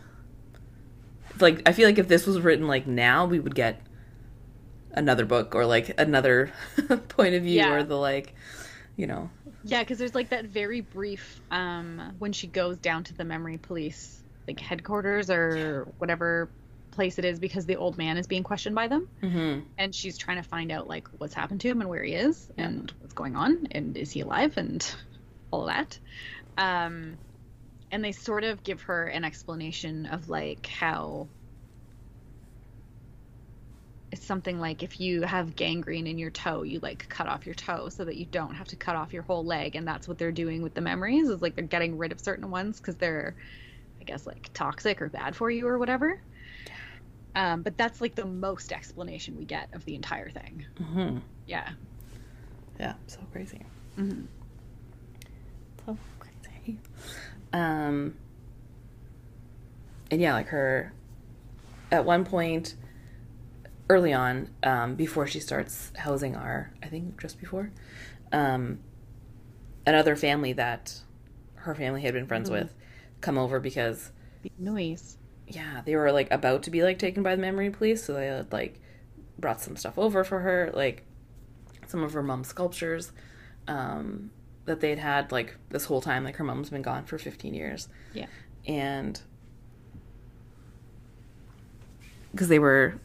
like 1.39 1.61
i 1.67 1.71
feel 1.71 1.87
like 1.87 1.97
if 1.97 2.07
this 2.07 2.27
was 2.27 2.39
written 2.41 2.67
like 2.67 2.85
now 2.87 3.25
we 3.25 3.39
would 3.39 3.55
get 3.55 3.81
another 4.93 5.25
book 5.25 5.55
or 5.55 5.65
like 5.65 5.99
another 5.99 6.51
point 7.07 7.33
of 7.35 7.43
view 7.43 7.55
Yeah. 7.55 7.73
or 7.75 7.83
the 7.83 7.95
like 7.95 8.35
you 8.97 9.07
know 9.07 9.29
Yeah, 9.63 9.79
because 9.81 9.97
there's 9.97 10.13
like 10.15 10.29
that 10.29 10.45
very 10.45 10.81
brief 10.81 11.39
um, 11.49 12.15
when 12.19 12.33
she 12.33 12.47
goes 12.47 12.77
down 12.77 13.03
to 13.05 13.13
the 13.13 13.23
memory 13.23 13.57
police 13.57 14.21
like 14.47 14.59
headquarters 14.59 15.29
or 15.29 15.87
whatever 15.97 16.49
place 16.91 17.17
it 17.17 17.25
is 17.25 17.39
because 17.39 17.65
the 17.65 17.75
old 17.75 17.97
man 17.97 18.17
is 18.17 18.27
being 18.27 18.43
questioned 18.43 18.75
by 18.75 18.87
them 18.87 19.07
mm-hmm. 19.21 19.59
and 19.77 19.95
she's 19.95 20.17
trying 20.17 20.37
to 20.37 20.47
find 20.47 20.71
out 20.71 20.87
like 20.87 21.07
what's 21.17 21.33
happened 21.33 21.61
to 21.61 21.67
him 21.69 21.81
and 21.81 21.89
where 21.89 22.03
he 22.03 22.13
is 22.13 22.47
Yeah. 22.57 22.65
and 22.65 22.93
what's 22.99 23.13
going 23.13 23.35
on 23.35 23.67
and 23.71 23.97
is 23.97 24.11
he 24.11 24.21
alive 24.21 24.57
and 24.57 24.95
all 25.51 25.65
that 25.65 25.97
um 26.57 27.17
and 27.91 28.03
they 28.03 28.11
sort 28.11 28.43
of 28.43 28.63
give 28.63 28.81
her 28.83 29.05
an 29.05 29.23
explanation 29.25 30.05
of 30.05 30.29
like 30.29 30.65
how 30.67 31.27
it's 34.11 34.25
something 34.25 34.59
like 34.59 34.83
if 34.83 34.99
you 34.99 35.21
have 35.21 35.55
gangrene 35.55 36.05
in 36.05 36.17
your 36.17 36.31
toe, 36.31 36.63
you 36.63 36.79
like 36.79 37.07
cut 37.07 37.27
off 37.27 37.45
your 37.45 37.55
toe 37.55 37.89
so 37.89 38.03
that 38.03 38.17
you 38.17 38.25
don't 38.25 38.55
have 38.55 38.67
to 38.67 38.75
cut 38.75 38.95
off 38.95 39.13
your 39.13 39.23
whole 39.23 39.45
leg. 39.45 39.75
And 39.75 39.87
that's 39.87 40.07
what 40.07 40.17
they're 40.17 40.33
doing 40.33 40.61
with 40.61 40.73
the 40.73 40.81
memories 40.81 41.29
is 41.29 41.41
like 41.41 41.55
they're 41.55 41.63
getting 41.63 41.97
rid 41.97 42.11
of 42.11 42.19
certain 42.19 42.51
ones 42.51 42.77
because 42.79 42.95
they're, 42.95 43.35
I 44.01 44.03
guess, 44.03 44.27
like 44.27 44.49
toxic 44.53 45.01
or 45.01 45.09
bad 45.09 45.35
for 45.35 45.49
you 45.49 45.65
or 45.67 45.79
whatever. 45.79 46.21
Um, 47.35 47.61
but 47.61 47.77
that's 47.77 48.01
like 48.01 48.15
the 48.15 48.25
most 48.25 48.71
explanation 48.73 49.37
we 49.37 49.45
get 49.45 49.69
of 49.73 49.85
the 49.85 49.95
entire 49.95 50.29
thing. 50.29 50.65
Mm-hmm. 50.79 51.17
Yeah. 51.47 51.69
Yeah, 52.79 52.93
so 53.07 53.19
crazy. 53.31 53.61
hmm 53.95 54.23
So 55.85 55.97
crazy. 56.19 56.77
Um, 57.53 58.15
and 60.09 60.19
yeah, 60.21 60.33
like 60.33 60.47
her, 60.47 60.91
at 61.91 62.05
one 62.05 62.25
point, 62.25 62.75
early 63.89 64.13
on, 64.13 64.49
um, 64.63 64.95
before 64.95 65.27
she 65.27 65.39
starts 65.39 65.91
housing 65.97 66.35
our, 66.35 66.71
I 66.83 66.87
think 66.87 67.19
just 67.21 67.39
before, 67.39 67.71
um, 68.31 68.79
another 69.85 70.15
family 70.15 70.53
that 70.53 71.01
her 71.55 71.75
family 71.75 72.01
had 72.01 72.13
been 72.13 72.27
friends 72.27 72.49
Mhm. 72.49 72.53
with 72.53 72.73
come 73.21 73.37
over 73.37 73.59
because 73.59 74.11
Noise. 74.57 75.17
Yeah, 75.55 75.81
they 75.85 75.95
were 75.95 76.11
like 76.11 76.29
about 76.31 76.63
to 76.63 76.71
be 76.71 76.83
like 76.83 76.99
taken 76.99 77.23
by 77.23 77.35
the 77.35 77.41
memory 77.41 77.69
police, 77.69 78.03
so 78.03 78.13
they 78.13 78.27
had 78.27 78.51
like 78.51 78.79
brought 79.39 79.61
some 79.61 79.75
stuff 79.75 79.97
over 79.97 80.23
for 80.23 80.39
her, 80.39 80.71
like 80.73 81.03
some 81.87 82.03
of 82.03 82.13
her 82.13 82.23
mom's 82.23 82.47
sculptures 82.47 83.11
um, 83.67 84.31
that 84.65 84.79
they'd 84.79 84.99
had 84.99 85.31
like 85.31 85.55
this 85.69 85.85
whole 85.85 86.01
time. 86.01 86.23
Like 86.23 86.35
her 86.37 86.43
mom's 86.43 86.69
been 86.69 86.81
gone 86.81 87.05
for 87.05 87.17
15 87.17 87.53
years, 87.53 87.87
Yeah. 88.13 88.27
and 88.67 89.19
because 92.31 92.47
they 92.47 92.59
were 92.59 92.95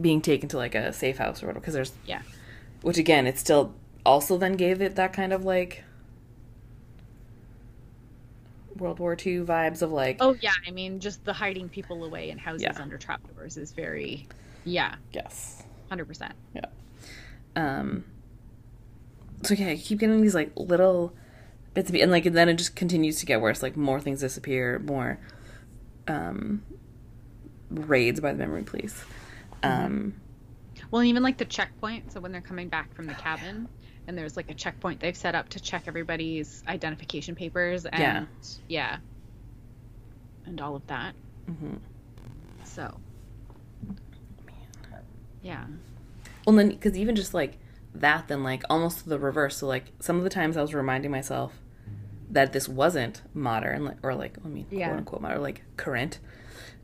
being 0.00 0.20
taken 0.20 0.48
to 0.48 0.56
like 0.56 0.74
a 0.74 0.92
safe 0.92 1.18
house 1.18 1.42
or 1.42 1.46
whatever, 1.46 1.60
because 1.60 1.74
there's 1.74 1.92
Yeah. 2.06 2.22
which 2.82 2.98
again, 2.98 3.26
it 3.26 3.38
still 3.38 3.74
also 4.06 4.38
then 4.38 4.54
gave 4.54 4.80
it 4.80 4.96
that 4.96 5.12
kind 5.12 5.32
of 5.32 5.44
like 5.44 5.84
World 8.80 8.98
War 8.98 9.12
II 9.12 9.40
vibes 9.40 9.82
of 9.82 9.92
like 9.92 10.16
Oh 10.20 10.36
yeah, 10.40 10.52
I 10.66 10.70
mean, 10.70 11.00
just 11.00 11.24
the 11.24 11.32
hiding 11.32 11.68
people 11.68 12.04
away 12.04 12.30
in 12.30 12.38
houses 12.38 12.62
Yeah. 12.62 12.82
under 12.82 12.98
trapdoors 12.98 13.56
is 13.56 13.72
very, 13.72 14.26
yeah, 14.64 14.96
yes. 15.12 15.62
hundred 15.88 16.06
percent. 16.06 16.34
Yeah. 16.54 16.62
Um. 17.56 18.04
So 19.42 19.54
yeah, 19.54 19.68
I 19.68 19.76
keep 19.76 19.98
getting 20.00 20.20
these 20.20 20.34
like 20.34 20.52
little 20.56 21.14
bits 21.74 21.88
of, 21.88 21.96
and 21.96 22.10
like 22.10 22.26
and 22.26 22.36
then 22.36 22.48
it 22.48 22.54
just 22.54 22.76
continues 22.76 23.20
to 23.20 23.26
get 23.26 23.40
worse. 23.40 23.62
Like 23.62 23.76
more 23.76 24.00
things 24.00 24.20
disappear, 24.20 24.78
more 24.80 25.18
um 26.08 26.62
raids 27.70 28.20
by 28.20 28.32
the 28.32 28.38
memory 28.38 28.62
police. 28.62 29.02
Um. 29.62 30.14
Well, 30.90 31.00
and 31.00 31.08
even 31.08 31.22
like 31.22 31.38
the 31.38 31.44
checkpoint. 31.44 32.12
So 32.12 32.20
when 32.20 32.32
they're 32.32 32.40
coming 32.40 32.68
back 32.68 32.92
from 32.94 33.06
the 33.06 33.14
cabin, 33.14 33.68
and 34.10 34.18
there's 34.18 34.36
like 34.36 34.50
a 34.50 34.54
checkpoint 34.54 34.98
they've 34.98 35.16
set 35.16 35.36
up 35.36 35.48
to 35.50 35.60
check 35.60 35.84
everybody's 35.86 36.64
identification 36.66 37.36
papers 37.36 37.86
and 37.86 38.00
Yeah. 38.02 38.24
yeah, 38.68 38.96
and 40.46 40.60
all 40.60 40.74
of 40.74 40.84
that. 40.88 41.14
mhm. 41.48 41.78
So 42.64 42.98
yeah, 45.42 45.64
Well, 46.44 46.56
then 46.56 46.70
because 46.70 46.96
even 46.98 47.14
just 47.16 47.32
like 47.34 47.56
that, 47.94 48.26
then 48.28 48.42
like 48.42 48.62
almost 48.68 49.08
the 49.08 49.18
reverse. 49.18 49.56
So 49.58 49.66
like 49.68 49.92
some 50.00 50.16
of 50.18 50.24
the 50.24 50.30
times 50.30 50.56
I 50.56 50.60
was 50.62 50.74
reminding 50.74 51.10
myself 51.12 51.54
that 52.30 52.52
this 52.52 52.68
wasn't 52.68 53.22
modern, 53.32 53.84
like 53.84 53.96
or 54.02 54.14
like 54.14 54.38
I 54.44 54.48
mean 54.48 54.66
Yeah. 54.70 54.88
quote 54.88 54.98
unquote 54.98 55.22
modern, 55.22 55.40
like 55.42 55.62
current, 55.76 56.18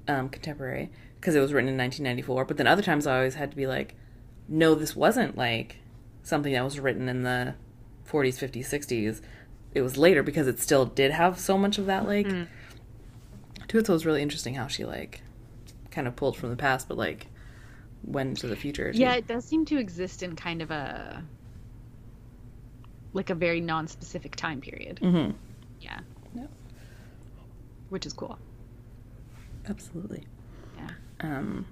um, 0.08 0.28
contemporary, 0.28 0.90
because 1.20 1.34
it 1.34 1.40
was 1.40 1.52
written 1.52 1.68
in 1.68 1.76
1994. 1.76 2.44
But 2.44 2.56
then 2.56 2.66
other 2.68 2.82
times 2.82 3.06
I 3.06 3.16
always 3.16 3.34
had 3.34 3.50
to 3.50 3.56
be 3.56 3.66
like, 3.66 3.94
no, 4.48 4.74
this 4.76 4.94
wasn't 4.96 5.36
like 5.36 5.76
something 6.26 6.52
that 6.52 6.64
was 6.64 6.80
written 6.80 7.08
in 7.08 7.22
the 7.22 7.54
40s, 8.10 8.36
50s, 8.38 8.66
60s. 8.66 9.20
It 9.74 9.82
was 9.82 9.96
later 9.96 10.22
because 10.24 10.48
it 10.48 10.58
still 10.58 10.84
did 10.86 11.12
have 11.12 11.38
so 11.38 11.56
much 11.56 11.78
of 11.78 11.86
that 11.86 12.04
like 12.06 12.26
Mhm. 12.26 12.48
to 13.68 13.78
it. 13.78 13.86
So 13.86 13.92
it 13.92 13.94
was 13.94 14.04
really 14.06 14.22
interesting 14.22 14.54
how 14.54 14.66
she 14.66 14.84
like 14.84 15.22
kind 15.90 16.08
of 16.08 16.16
pulled 16.16 16.36
from 16.36 16.50
the 16.50 16.56
past, 16.56 16.88
but 16.88 16.96
like 16.98 17.28
went 18.02 18.30
into 18.30 18.46
the 18.48 18.56
future. 18.56 18.92
too. 18.92 18.98
yeah, 18.98 19.14
it 19.14 19.26
does 19.28 19.44
seem 19.44 19.64
to 19.66 19.78
exist 19.78 20.22
in 20.22 20.34
kind 20.36 20.62
of 20.62 20.70
a 20.70 21.22
like 23.12 23.30
a 23.30 23.34
very 23.34 23.60
non-specific 23.60 24.34
time 24.36 24.60
period. 24.60 24.98
Mm-hmm. 25.02 25.32
Yeah, 25.80 26.00
Yep. 26.34 26.50
which 27.88 28.04
is 28.06 28.12
cool. 28.12 28.38
Absolutely. 29.68 30.24
Yeah. 30.76 30.90
Um. 31.20 31.66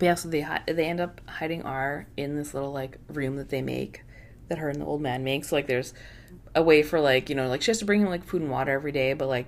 But 0.00 0.06
yeah, 0.06 0.14
so 0.14 0.30
they 0.30 0.40
hi- 0.40 0.62
they 0.66 0.86
end 0.86 0.98
up 0.98 1.20
hiding 1.28 1.62
R 1.62 2.06
in 2.16 2.34
this 2.34 2.54
little 2.54 2.72
like 2.72 2.96
room 3.08 3.36
that 3.36 3.50
they 3.50 3.60
make, 3.60 4.02
that 4.48 4.56
her 4.56 4.70
and 4.70 4.80
the 4.80 4.86
old 4.86 5.02
man 5.02 5.22
make. 5.24 5.44
So 5.44 5.54
like, 5.54 5.66
there's 5.66 5.92
a 6.54 6.62
way 6.62 6.82
for 6.82 7.00
like 7.00 7.28
you 7.28 7.34
know 7.34 7.48
like 7.48 7.60
she 7.60 7.70
has 7.70 7.80
to 7.80 7.84
bring 7.84 8.00
him 8.00 8.08
like 8.08 8.24
food 8.24 8.40
and 8.40 8.50
water 8.50 8.72
every 8.72 8.92
day, 8.92 9.12
but 9.12 9.28
like 9.28 9.44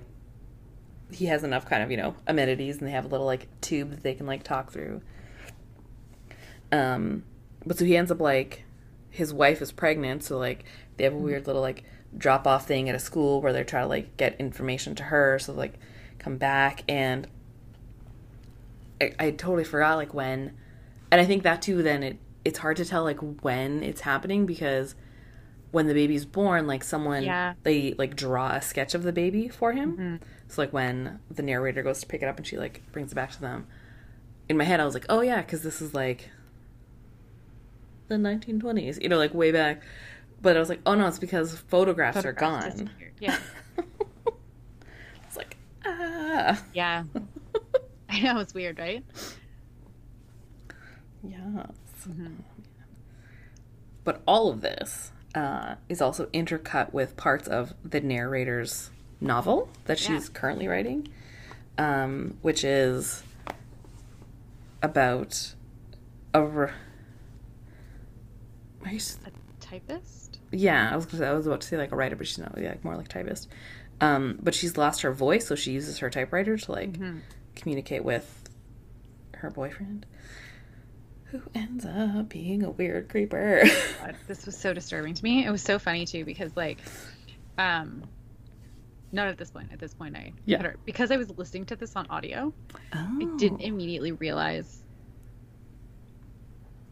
he 1.11 1.25
has 1.25 1.43
enough 1.43 1.65
kind 1.65 1.81
of 1.81 1.89
you 1.89 1.97
know 1.97 2.15
amenities, 2.27 2.77
and 2.77 2.87
they 2.87 2.91
have 2.91 3.05
a 3.05 3.07
little 3.07 3.25
like 3.25 3.47
tube 3.61 3.89
that 3.89 4.03
they 4.03 4.13
can 4.13 4.27
like 4.27 4.43
talk 4.43 4.71
through. 4.71 5.01
Um, 6.71 7.23
but 7.65 7.79
so 7.79 7.85
he 7.85 7.97
ends 7.97 8.11
up 8.11 8.21
like 8.21 8.63
his 9.09 9.33
wife 9.33 9.59
is 9.59 9.71
pregnant, 9.71 10.23
so 10.23 10.37
like 10.37 10.65
they 10.97 11.03
have 11.03 11.13
a 11.13 11.17
weird 11.17 11.47
little 11.47 11.63
like 11.63 11.83
drop 12.15 12.45
off 12.45 12.67
thing 12.67 12.89
at 12.89 12.93
a 12.93 12.99
school 12.99 13.41
where 13.41 13.53
they're 13.53 13.63
trying 13.63 13.85
to 13.85 13.89
like 13.89 14.17
get 14.17 14.39
information 14.39 14.93
to 14.93 15.03
her, 15.05 15.39
so 15.39 15.51
like 15.51 15.79
come 16.19 16.37
back 16.37 16.83
and 16.87 17.27
I, 19.19 19.27
I 19.27 19.31
totally 19.31 19.63
forgot 19.63 19.95
like 19.95 20.13
when 20.13 20.53
and 21.11 21.19
I 21.21 21.25
think 21.25 21.43
that 21.43 21.61
too 21.61 21.81
then 21.83 22.03
it 22.03 22.17
it's 22.45 22.59
hard 22.59 22.77
to 22.77 22.85
tell 22.85 23.03
like 23.03 23.19
when 23.43 23.83
it's 23.83 24.01
happening 24.01 24.45
because 24.45 24.95
when 25.71 25.87
the 25.87 25.93
baby's 25.93 26.25
born 26.25 26.67
like 26.67 26.83
someone 26.83 27.23
Yeah. 27.23 27.53
they 27.63 27.93
like 27.97 28.15
draw 28.15 28.51
a 28.55 28.61
sketch 28.61 28.93
of 28.93 29.03
the 29.03 29.11
baby 29.13 29.47
for 29.47 29.71
him 29.73 29.97
Mhm. 29.97 30.19
so 30.47 30.61
like 30.61 30.71
when 30.73 31.19
the 31.31 31.41
narrator 31.43 31.81
goes 31.83 31.99
to 32.01 32.05
pick 32.07 32.21
it 32.21 32.25
up 32.27 32.37
and 32.37 32.45
she 32.45 32.57
like 32.57 32.81
brings 32.91 33.11
it 33.11 33.15
back 33.15 33.31
to 33.31 33.41
them 33.41 33.65
in 34.49 34.57
my 34.57 34.63
head 34.65 34.79
I 34.79 34.85
was 34.85 34.93
like 34.93 35.05
oh 35.09 35.21
yeah 35.21 35.41
because 35.41 35.63
this 35.63 35.81
is 35.81 35.93
like 35.93 36.29
the 38.09 38.15
1920s 38.15 39.01
you 39.01 39.09
know 39.09 39.17
like 39.17 39.33
way 39.33 39.51
back 39.51 39.81
but 40.41 40.55
I 40.55 40.59
was 40.59 40.69
like 40.69 40.81
oh 40.85 40.93
no 40.95 41.07
it's 41.07 41.19
because 41.19 41.55
photographs, 41.57 42.25
are 42.25 42.33
gone. 42.33 42.89
Yeah. 43.19 43.37
it's 45.25 45.37
like 45.37 45.57
ah 45.85 46.61
Yeah. 46.73 47.03
I 48.27 48.33
know 48.33 48.39
it's 48.39 48.53
weird, 48.53 48.77
right? 48.79 49.03
yes 51.23 51.67
Mhm. 52.07 52.35
But 54.03 54.21
all 54.27 54.49
of 54.49 54.59
this 54.61 55.11
uh, 55.35 55.75
is 55.89 56.01
also 56.01 56.25
intercut 56.27 56.91
with 56.93 57.15
parts 57.15 57.47
of 57.47 57.73
the 57.83 58.01
narrator's 58.01 58.89
novel 59.21 59.69
that 59.85 59.99
Yeah. 60.01 60.07
she's 60.17 60.27
currently 60.29 60.67
writing, 60.67 61.07
um, 61.77 62.37
which 62.41 62.63
is 62.65 63.23
about 64.81 65.53
a. 66.33 66.43
Re- 66.45 66.71
used- 68.91 69.19
Typist? 69.61 70.39
yeah, 70.51 70.89
I 70.91 70.95
was 70.97 71.05
gonna 71.05 71.19
say, 71.19 71.27
I 71.27 71.33
was 71.33 71.47
about 71.47 71.61
to 71.61 71.67
say 71.67 71.77
like 71.77 71.93
a 71.93 71.95
writer, 71.95 72.15
but 72.17 72.27
she's 72.27 72.37
not. 72.37 72.55
Yeah, 72.57 72.69
like 72.69 72.83
more 72.83 72.97
like 72.97 73.07
typist. 73.07 73.47
Um, 74.01 74.37
but 74.43 74.53
she's 74.53 74.75
lost 74.77 75.01
her 75.03 75.11
voice, 75.13 75.47
so 75.47 75.55
she 75.55 75.71
uses 75.71 75.99
her 75.99 76.09
typewriter 76.09 76.57
to 76.57 76.71
like 76.71 76.91
Mhm. 76.93 77.21
Communicate 77.55 78.03
with 78.03 78.49
her 79.35 79.49
boyfriend, 79.49 80.05
who 81.25 81.41
ends 81.55 81.85
up 81.85 82.29
being 82.29 82.63
a 82.63 82.69
weird 82.69 83.09
creeper. 83.09 83.63
God, 83.99 84.15
this 84.27 84.45
was 84.45 84.57
so 84.57 84.73
disturbing 84.73 85.13
to 85.13 85.23
me. 85.23 85.45
It 85.45 85.51
was 85.51 85.61
so 85.61 85.79
funny 85.79 86.05
too 86.05 86.23
because 86.25 86.55
like, 86.55 86.79
um, 87.57 88.03
not 89.11 89.27
at 89.27 89.37
this 89.37 89.51
point. 89.51 89.71
At 89.71 89.79
this 89.79 89.93
point, 89.93 90.15
I 90.15 90.33
Yeah. 90.45 90.61
heard- 90.63 90.79
because 90.85 91.11
I 91.11 91.17
was 91.17 91.29
listening 91.37 91.65
to 91.65 91.75
this 91.75 91.95
on 91.95 92.07
audio. 92.09 92.53
oh. 92.93 93.17
I 93.21 93.37
didn't 93.37 93.61
immediately 93.61 94.11
realize 94.11 94.81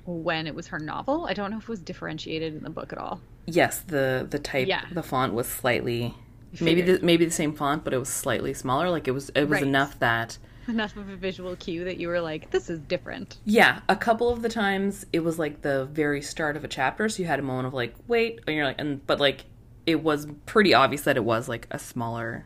when 0.05 0.47
it 0.47 0.55
was 0.55 0.67
her 0.67 0.79
novel. 0.79 1.25
I 1.27 1.33
don't 1.33 1.51
know 1.51 1.57
if 1.57 1.63
it 1.63 1.69
was 1.69 1.79
differentiated 1.81 2.55
in 2.55 2.63
the 2.63 2.69
book 2.69 2.91
at 2.91 2.99
all. 2.99 3.21
Yes, 3.45 3.79
the 3.81 4.25
the 4.29 4.39
type, 4.39 4.67
Yeah. 4.67 4.85
the 4.91 5.03
font 5.03 5.33
was 5.33 5.47
slightly 5.47 6.13
maybe 6.59 6.81
the, 6.81 6.99
maybe 7.01 7.25
the 7.25 7.31
same 7.31 7.53
font, 7.53 7.83
but 7.83 7.93
it 7.93 7.97
was 7.97 8.09
slightly 8.09 8.53
smaller. 8.53 8.89
Like 8.89 9.07
it 9.07 9.11
was 9.11 9.29
it 9.29 9.43
was 9.43 9.51
Right. 9.51 9.63
enough 9.63 9.97
that 9.99 10.37
enough 10.67 10.95
of 10.95 11.09
a 11.09 11.17
visual 11.17 11.55
cue 11.55 11.83
that 11.85 11.97
you 11.97 12.07
were 12.07 12.21
like, 12.21 12.49
"This 12.51 12.69
is 12.69 12.79
different." 12.79 13.41
yeah, 13.43 13.81
a 13.89 13.95
couple 13.95 14.29
of 14.29 14.41
the 14.43 14.49
times 14.49 15.05
it 15.11 15.21
was 15.21 15.39
like 15.39 15.61
the 15.61 15.85
very 15.85 16.21
start 16.21 16.55
of 16.55 16.63
a 16.63 16.67
chapter, 16.67 17.09
so 17.09 17.21
you 17.21 17.27
had 17.27 17.39
a 17.39 17.43
moment 17.43 17.67
of 17.67 17.73
like 17.73 17.95
wait, 18.07 18.39
and 18.47 18.55
you're 18.55 18.65
like, 18.65 18.79
and 18.79 19.05
but 19.07 19.19
like 19.19 19.45
it 19.85 20.03
was 20.03 20.27
pretty 20.45 20.73
obvious 20.73 21.01
that 21.03 21.17
it 21.17 21.23
was 21.23 21.49
like 21.49 21.67
a 21.71 21.79
smaller 21.79 22.45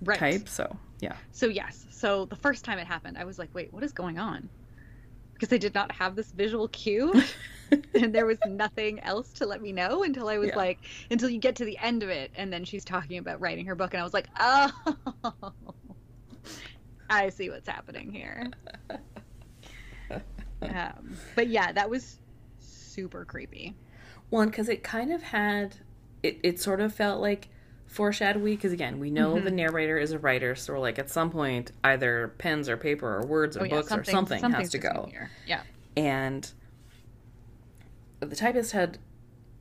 Right. 0.00 0.30
type. 0.30 0.48
So 0.48 0.78
yeah, 1.00 1.16
So 1.32 1.46
yes. 1.48 1.86
So 1.92 2.26
the 2.26 2.36
first 2.36 2.64
time 2.64 2.78
it 2.78 2.86
happened, 2.86 3.18
I 3.18 3.24
was 3.24 3.38
like, 3.38 3.54
"Wait, 3.54 3.72
what 3.72 3.84
is 3.84 3.92
going 3.92 4.18
on?" 4.18 4.50
Because 5.34 5.52
I 5.54 5.58
did 5.58 5.74
not 5.74 5.92
have 5.92 6.16
this 6.16 6.32
visual 6.32 6.68
cue, 6.68 7.14
and 7.94 8.14
there 8.14 8.26
was 8.26 8.38
nothing 8.44 9.00
else 9.00 9.32
to 9.34 9.46
let 9.46 9.62
me 9.62 9.72
know 9.72 10.04
until 10.04 10.28
I 10.28 10.38
was 10.38 10.48
Yeah. 10.48 10.56
like, 10.56 10.80
until 11.10 11.30
you 11.30 11.40
get 11.40 11.56
to 11.56 11.64
the 11.66 11.78
end 11.78 12.02
of 12.04 12.10
it, 12.10 12.32
and 12.36 12.52
then 12.52 12.64
she's 12.64 12.84
talking 12.86 13.18
about 13.18 13.40
writing 13.40 13.66
her 13.66 13.76
book, 13.76 13.94
and 13.94 14.00
I 14.00 14.04
was 14.04 14.14
like, 14.14 14.28
"Oh, 14.40 14.72
I 17.10 17.28
see 17.30 17.50
what's 17.50 17.68
happening 17.68 18.12
here." 18.12 18.50
um, 20.62 21.16
but 21.34 21.48
yeah, 21.48 21.72
that 21.72 21.88
was 21.90 22.18
super 22.58 23.24
creepy. 23.24 23.74
One, 24.30 24.48
because 24.48 24.68
it 24.68 24.82
kind 24.82 25.12
of 25.12 25.22
had, 25.22 25.76
it, 26.22 26.38
it 26.42 26.60
sort 26.60 26.80
of 26.80 26.92
felt 26.94 27.20
like 27.20 27.48
foreshadowy, 27.86 28.56
because 28.56 28.72
again, 28.72 28.98
we 28.98 29.10
know 29.10 29.34
Mm-hmm. 29.34 29.44
the 29.44 29.50
narrator 29.50 29.98
is 29.98 30.12
a 30.12 30.18
writer, 30.18 30.54
so 30.54 30.72
we're 30.72 30.78
like 30.80 30.98
at 30.98 31.10
some 31.10 31.30
point, 31.30 31.72
either 31.84 32.34
pens 32.38 32.68
or 32.68 32.76
paper 32.76 33.16
or 33.18 33.26
words 33.26 33.56
or 33.56 33.60
Oh 33.62 33.64
yeah, 33.64 33.70
books 33.70 33.92
or 33.92 34.02
something 34.04 34.42
has 34.52 34.70
to 34.70 34.78
go. 34.78 35.06
here. 35.10 35.30
Yeah. 35.46 35.62
And 35.96 36.50
the 38.20 38.34
typist 38.34 38.72
had, 38.72 38.98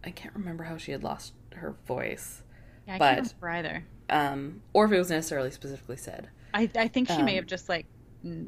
I 0.03 0.11
can't 0.11 0.33
remember 0.35 0.63
how 0.63 0.77
she 0.77 0.91
had 0.91 1.03
lost 1.03 1.33
her 1.53 1.75
voice, 1.85 2.41
Yeah, 2.87 2.95
I 2.95 2.97
But- 2.97 3.15
can't 3.15 3.33
remember 3.41 3.49
either. 3.69 3.85
um, 4.09 4.61
or 4.73 4.85
if 4.85 4.91
it 4.91 4.97
was 4.97 5.09
necessarily 5.09 5.51
specifically 5.51 5.97
said. 5.97 6.29
I 6.55 6.69
I 6.75 6.87
think 6.87 7.09
she 7.09 7.21
may 7.21 7.33
Um, 7.33 7.35
have 7.35 7.45
just 7.45 7.69
like 7.69 7.85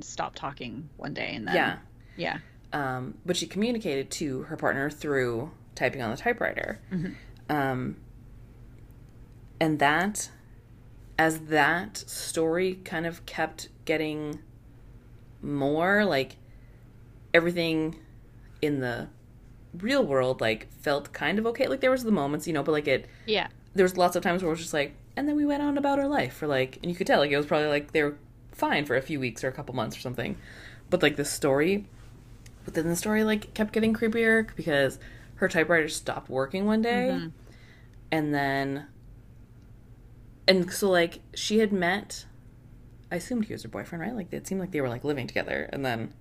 stopped 0.01 0.37
talking 0.37 0.89
one 0.97 1.13
day 1.13 1.35
and 1.35 1.47
then 1.47 1.55
Yeah. 1.55 1.77
yeah 2.15 2.37
um, 2.73 3.17
but 3.25 3.37
she 3.37 3.45
communicated 3.47 4.09
to 4.11 4.43
her 4.43 4.57
partner 4.57 4.89
through 4.89 5.51
typing 5.75 6.01
on 6.01 6.09
the 6.11 6.17
typewriter. 6.17 6.79
Um, 7.49 7.97
and 9.59 9.79
that, 9.79 10.29
as 11.17 11.39
that 11.41 11.97
story 11.97 12.75
kind 12.83 13.05
of 13.05 13.25
kept 13.25 13.69
getting 13.85 14.39
more 15.41 16.03
like 16.03 16.35
everything 17.33 17.95
in 18.61 18.79
the 18.79 19.07
real 19.79 20.03
world 20.03 20.41
like 20.41 20.67
felt 20.81 21.13
kind 21.13 21.37
of 21.39 21.45
okay 21.45 21.67
like 21.67 21.79
there 21.81 21.91
was 21.91 22.03
the 22.03 22.11
moments 22.11 22.47
you 22.47 22.53
know 22.53 22.63
but 22.63 22.71
like 22.71 22.87
it 22.87 23.05
yeah 23.27 23.47
there 23.75 23.83
was 23.83 23.95
lots 23.95 24.15
of 24.15 24.23
times 24.23 24.41
where 24.41 24.49
it 24.49 24.53
was 24.53 24.59
just 24.61 24.73
like 24.73 24.93
and 25.17 25.27
then 25.27 25.35
we 25.35 25.45
went 25.45 25.61
on 25.61 25.77
about 25.77 25.99
our 25.99 26.07
life 26.07 26.33
for 26.33 26.47
like 26.47 26.77
and 26.81 26.89
you 26.89 26.95
could 26.95 27.05
tell 27.07 27.19
like 27.19 27.31
it 27.31 27.35
was 27.37 27.45
probably 27.45 27.67
like 27.67 27.91
they 27.91 28.03
were 28.03 28.17
fine 28.53 28.85
for 28.85 28.95
a 28.95 29.01
few 29.01 29.19
weeks 29.19 29.43
or 29.43 29.49
a 29.49 29.51
couple 29.51 29.75
months 29.75 29.97
or 29.97 29.99
something 29.99 30.37
but 30.89 31.01
like 31.03 31.15
the 31.17 31.25
story 31.25 31.85
within 32.65 32.87
the 32.87 32.95
story 32.95 33.23
like 33.25 33.53
kept 33.53 33.73
getting 33.73 33.93
creepier 33.93 34.47
because 34.55 34.97
her 35.35 35.47
typewriter 35.49 35.89
stopped 35.89 36.29
working 36.29 36.65
one 36.65 36.81
day 36.81 37.09
Mhm. 37.11 37.31
and 38.11 38.33
then 38.33 38.85
and 40.47 40.71
so 40.71 40.89
like 40.89 41.19
she 41.35 41.59
had 41.59 41.71
met 41.73 42.25
i 43.11 43.15
assumed 43.15 43.45
he 43.45 43.53
was 43.53 43.63
her 43.63 43.69
boyfriend 43.69 44.01
right 44.01 44.15
like 44.15 44.31
it 44.31 44.47
seemed 44.47 44.61
like 44.61 44.71
they 44.71 44.81
were 44.81 44.89
like 44.89 45.03
living 45.03 45.27
together 45.27 45.69
and 45.73 45.85
then 45.85 46.13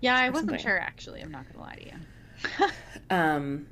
yeah 0.00 0.16
I 0.16 0.30
wasn't 0.30 0.50
something. 0.50 0.64
sure 0.66 0.78
actually. 0.78 1.20
I'm 1.20 1.30
not 1.30 1.44
gonna 1.52 1.62
lie 1.62 1.74
to 1.74 1.84
you. 1.84 2.70
um 3.10 3.66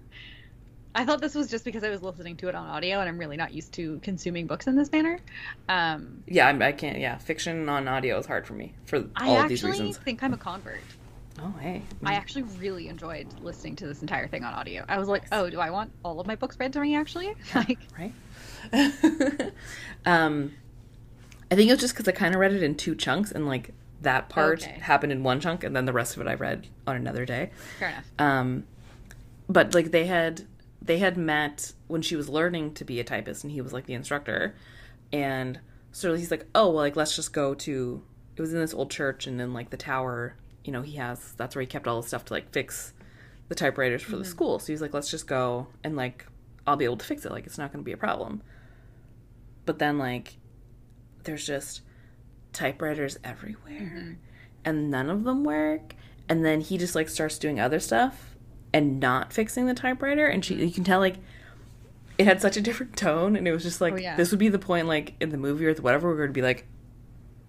I 0.94 1.04
thought 1.04 1.20
this 1.20 1.34
was 1.34 1.48
just 1.48 1.64
because 1.64 1.84
I 1.84 1.90
was 1.90 2.02
listening 2.02 2.36
to 2.38 2.48
it 2.48 2.54
on 2.54 2.66
audio 2.66 2.98
and 3.00 3.08
I'm 3.08 3.18
really 3.18 3.36
not 3.36 3.52
used 3.52 3.72
to 3.74 3.98
consuming 4.00 4.46
books 4.46 4.66
in 4.66 4.74
this 4.74 4.90
manner. 4.90 5.20
Um, 5.68 6.22
yeah 6.26 6.48
I'm, 6.48 6.60
i 6.62 6.72
can't 6.72 6.98
yeah 6.98 7.18
fiction 7.18 7.68
on 7.68 7.86
audio 7.88 8.18
is 8.18 8.26
hard 8.26 8.46
for 8.46 8.54
me 8.54 8.74
for 8.84 9.04
I 9.16 9.28
all 9.28 9.40
of 9.40 9.48
these 9.48 9.62
actually 9.64 9.70
reasons 9.72 9.98
think 9.98 10.22
I'm 10.22 10.32
a 10.34 10.38
convert. 10.38 10.80
oh 11.40 11.54
hey 11.60 11.82
I 12.04 12.14
actually 12.14 12.42
really 12.42 12.88
enjoyed 12.88 13.26
listening 13.40 13.76
to 13.76 13.86
this 13.86 14.00
entire 14.02 14.26
thing 14.28 14.44
on 14.44 14.54
audio. 14.54 14.84
I 14.88 14.98
was 14.98 15.08
like, 15.08 15.24
oh, 15.30 15.50
do 15.50 15.60
I 15.60 15.70
want 15.70 15.92
all 16.04 16.20
of 16.20 16.26
my 16.26 16.36
books 16.36 16.58
read 16.58 16.72
to 16.72 16.80
me 16.80 16.96
actually? 16.96 17.32
Like, 17.54 17.78
right? 17.98 18.12
um, 20.06 20.52
I 21.50 21.54
think 21.54 21.68
it 21.68 21.72
was 21.72 21.80
just 21.80 21.94
because 21.94 22.08
I 22.08 22.12
kind 22.12 22.34
of 22.34 22.40
read 22.40 22.52
it 22.52 22.62
in 22.62 22.74
two 22.76 22.94
chunks, 22.94 23.30
and 23.32 23.46
like 23.46 23.70
that 24.02 24.28
part 24.28 24.62
Okay. 24.62 24.78
happened 24.80 25.12
in 25.12 25.22
one 25.22 25.40
chunk, 25.40 25.64
and 25.64 25.74
then 25.74 25.84
the 25.86 25.92
rest 25.92 26.16
of 26.16 26.22
it 26.22 26.28
I 26.28 26.34
read 26.34 26.66
on 26.86 26.96
another 26.96 27.24
day. 27.24 27.50
fair 27.78 27.88
enough. 27.90 28.04
Um, 28.18 28.64
but 29.48 29.74
like 29.74 29.90
they 29.90 30.06
had 30.06 30.42
they 30.88 30.98
had 30.98 31.18
met 31.18 31.72
when 31.86 32.00
she 32.00 32.16
was 32.16 32.28
learning 32.28 32.72
to 32.74 32.84
be 32.84 32.98
a 32.98 33.04
typist, 33.04 33.44
and 33.44 33.52
he 33.52 33.60
was 33.60 33.72
like 33.74 33.84
the 33.84 33.92
instructor, 33.92 34.54
and 35.12 35.60
so 35.92 36.14
he's 36.14 36.30
like, 36.30 36.46
oh 36.54 36.66
well, 36.68 36.76
like 36.76 36.96
let's 36.96 37.14
just 37.14 37.32
go 37.32 37.54
to. 37.54 38.02
It 38.36 38.40
was 38.40 38.54
in 38.54 38.60
this 38.60 38.72
old 38.72 38.90
church, 38.90 39.26
and 39.26 39.38
then 39.38 39.52
like 39.52 39.70
the 39.70 39.76
tower. 39.76 40.34
You 40.64 40.72
know, 40.72 40.82
he 40.82 40.96
has 40.96 41.34
that's 41.34 41.54
where 41.54 41.60
he 41.60 41.66
kept 41.66 41.86
all 41.86 42.00
the 42.00 42.08
stuff 42.08 42.24
to 42.26 42.32
like 42.32 42.50
fix 42.52 42.94
the 43.48 43.54
typewriters 43.54 44.02
for 44.02 44.12
the 44.12 44.16
mm-hmm. 44.22 44.30
school. 44.30 44.58
So 44.58 44.72
he's 44.72 44.80
like, 44.80 44.94
let's 44.94 45.10
just 45.10 45.26
go 45.26 45.68
and 45.84 45.94
like 45.94 46.26
I'll 46.66 46.76
be 46.76 46.84
able 46.84 46.96
to 46.96 47.06
fix 47.06 47.24
it. 47.24 47.32
Like 47.32 47.46
it's 47.46 47.58
not 47.58 47.70
going 47.72 47.82
to 47.82 47.86
be 47.86 47.92
a 47.92 47.98
problem. 47.98 48.42
But 49.66 49.78
then 49.78 49.98
like 49.98 50.36
there's 51.24 51.46
just 51.46 51.82
typewriters 52.52 53.18
everywhere 53.22 53.80
mm-hmm. 53.80 54.12
and 54.64 54.90
none 54.90 55.10
of 55.10 55.24
them 55.24 55.44
work 55.44 55.94
and 56.28 56.44
then 56.44 56.60
he 56.60 56.78
just 56.78 56.94
like 56.94 57.08
starts 57.08 57.38
doing 57.38 57.60
other 57.60 57.78
stuff 57.78 58.37
and 58.72 59.00
not 59.00 59.32
fixing 59.32 59.66
the 59.66 59.74
typewriter 59.74 60.26
and 60.26 60.44
she 60.44 60.54
mm-hmm. 60.54 60.64
you 60.64 60.70
can 60.72 60.84
tell 60.84 61.00
like 61.00 61.16
it 62.18 62.26
had 62.26 62.40
such 62.40 62.56
a 62.56 62.60
different 62.60 62.96
tone 62.96 63.36
and 63.36 63.46
it 63.46 63.52
was 63.52 63.62
just 63.62 63.80
like 63.80 63.94
Oh, 63.94 63.96
yeah. 63.96 64.16
this 64.16 64.30
would 64.30 64.40
be 64.40 64.48
the 64.48 64.58
point 64.58 64.86
like 64.86 65.14
in 65.20 65.30
the 65.30 65.36
movie 65.38 65.66
or 65.66 65.74
whatever 65.74 66.08
we're 66.08 66.16
going 66.16 66.28
to 66.30 66.32
be 66.32 66.42
like 66.42 66.66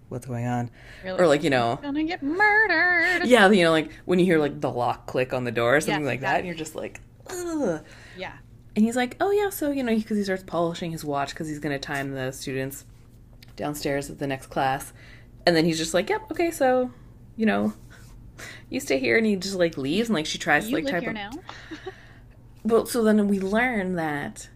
what's 0.08 0.26
going 0.26 0.46
on 0.46 0.70
You're 1.04 1.20
or 1.20 1.26
like 1.26 1.42
you 1.44 1.50
know 1.50 1.78
gonna 1.82 2.02
get 2.04 2.22
murdered. 2.22 3.26
yeah 3.26 3.48
you 3.50 3.62
know 3.64 3.70
like 3.70 3.90
when 4.06 4.18
you 4.18 4.24
hear 4.24 4.38
like 4.38 4.60
the 4.60 4.70
lock 4.70 5.06
click 5.06 5.32
on 5.32 5.44
the 5.44 5.52
door 5.52 5.76
or 5.76 5.80
something 5.80 6.02
Yes, 6.02 6.08
like 6.08 6.20
that 6.22 6.38
and 6.38 6.46
you're 6.46 6.56
just 6.56 6.74
like 6.74 7.00
ugh 7.28 7.84
Yeah. 8.16 8.32
and 8.74 8.84
he's 8.84 8.96
like, 8.96 9.16
"Oh 9.20 9.30
yeah, 9.30 9.50
so 9.50 9.70
you 9.70 9.82
know, 9.84 9.94
because 9.94 10.16
he 10.16 10.24
starts 10.24 10.42
polishing 10.44 10.90
his 10.92 11.04
watch 11.04 11.30
because 11.30 11.46
he's 11.48 11.58
going 11.60 11.72
to 11.72 11.78
time 11.78 12.12
the 12.12 12.32
students 12.32 12.84
downstairs 13.56 14.10
at 14.10 14.18
the 14.18 14.26
next 14.26 14.46
class." 14.46 14.92
And 15.46 15.54
then 15.54 15.64
he's 15.64 15.78
just 15.78 15.94
like, 15.94 16.08
"Yep, 16.10 16.30
okay, 16.32 16.50
so 16.50 16.90
you 17.36 17.46
know, 17.46 17.72
you 18.68 18.80
stay 18.80 18.98
here." 18.98 19.16
And 19.16 19.26
he 19.26 19.36
just 19.36 19.54
like 19.56 19.76
leaves, 19.78 20.08
and 20.08 20.14
like 20.16 20.26
she 20.26 20.38
tries 20.38 20.70
You 20.70 20.76
to 20.78 20.84
like 20.84 20.84
live 20.84 20.92
type. 20.94 21.02
here 21.02 21.10
a- 21.10 21.14
now. 21.14 21.30
But 22.64 22.88
so 22.88 23.02
then 23.02 23.26
we 23.26 23.40
learn 23.40 23.94
that 23.94 24.50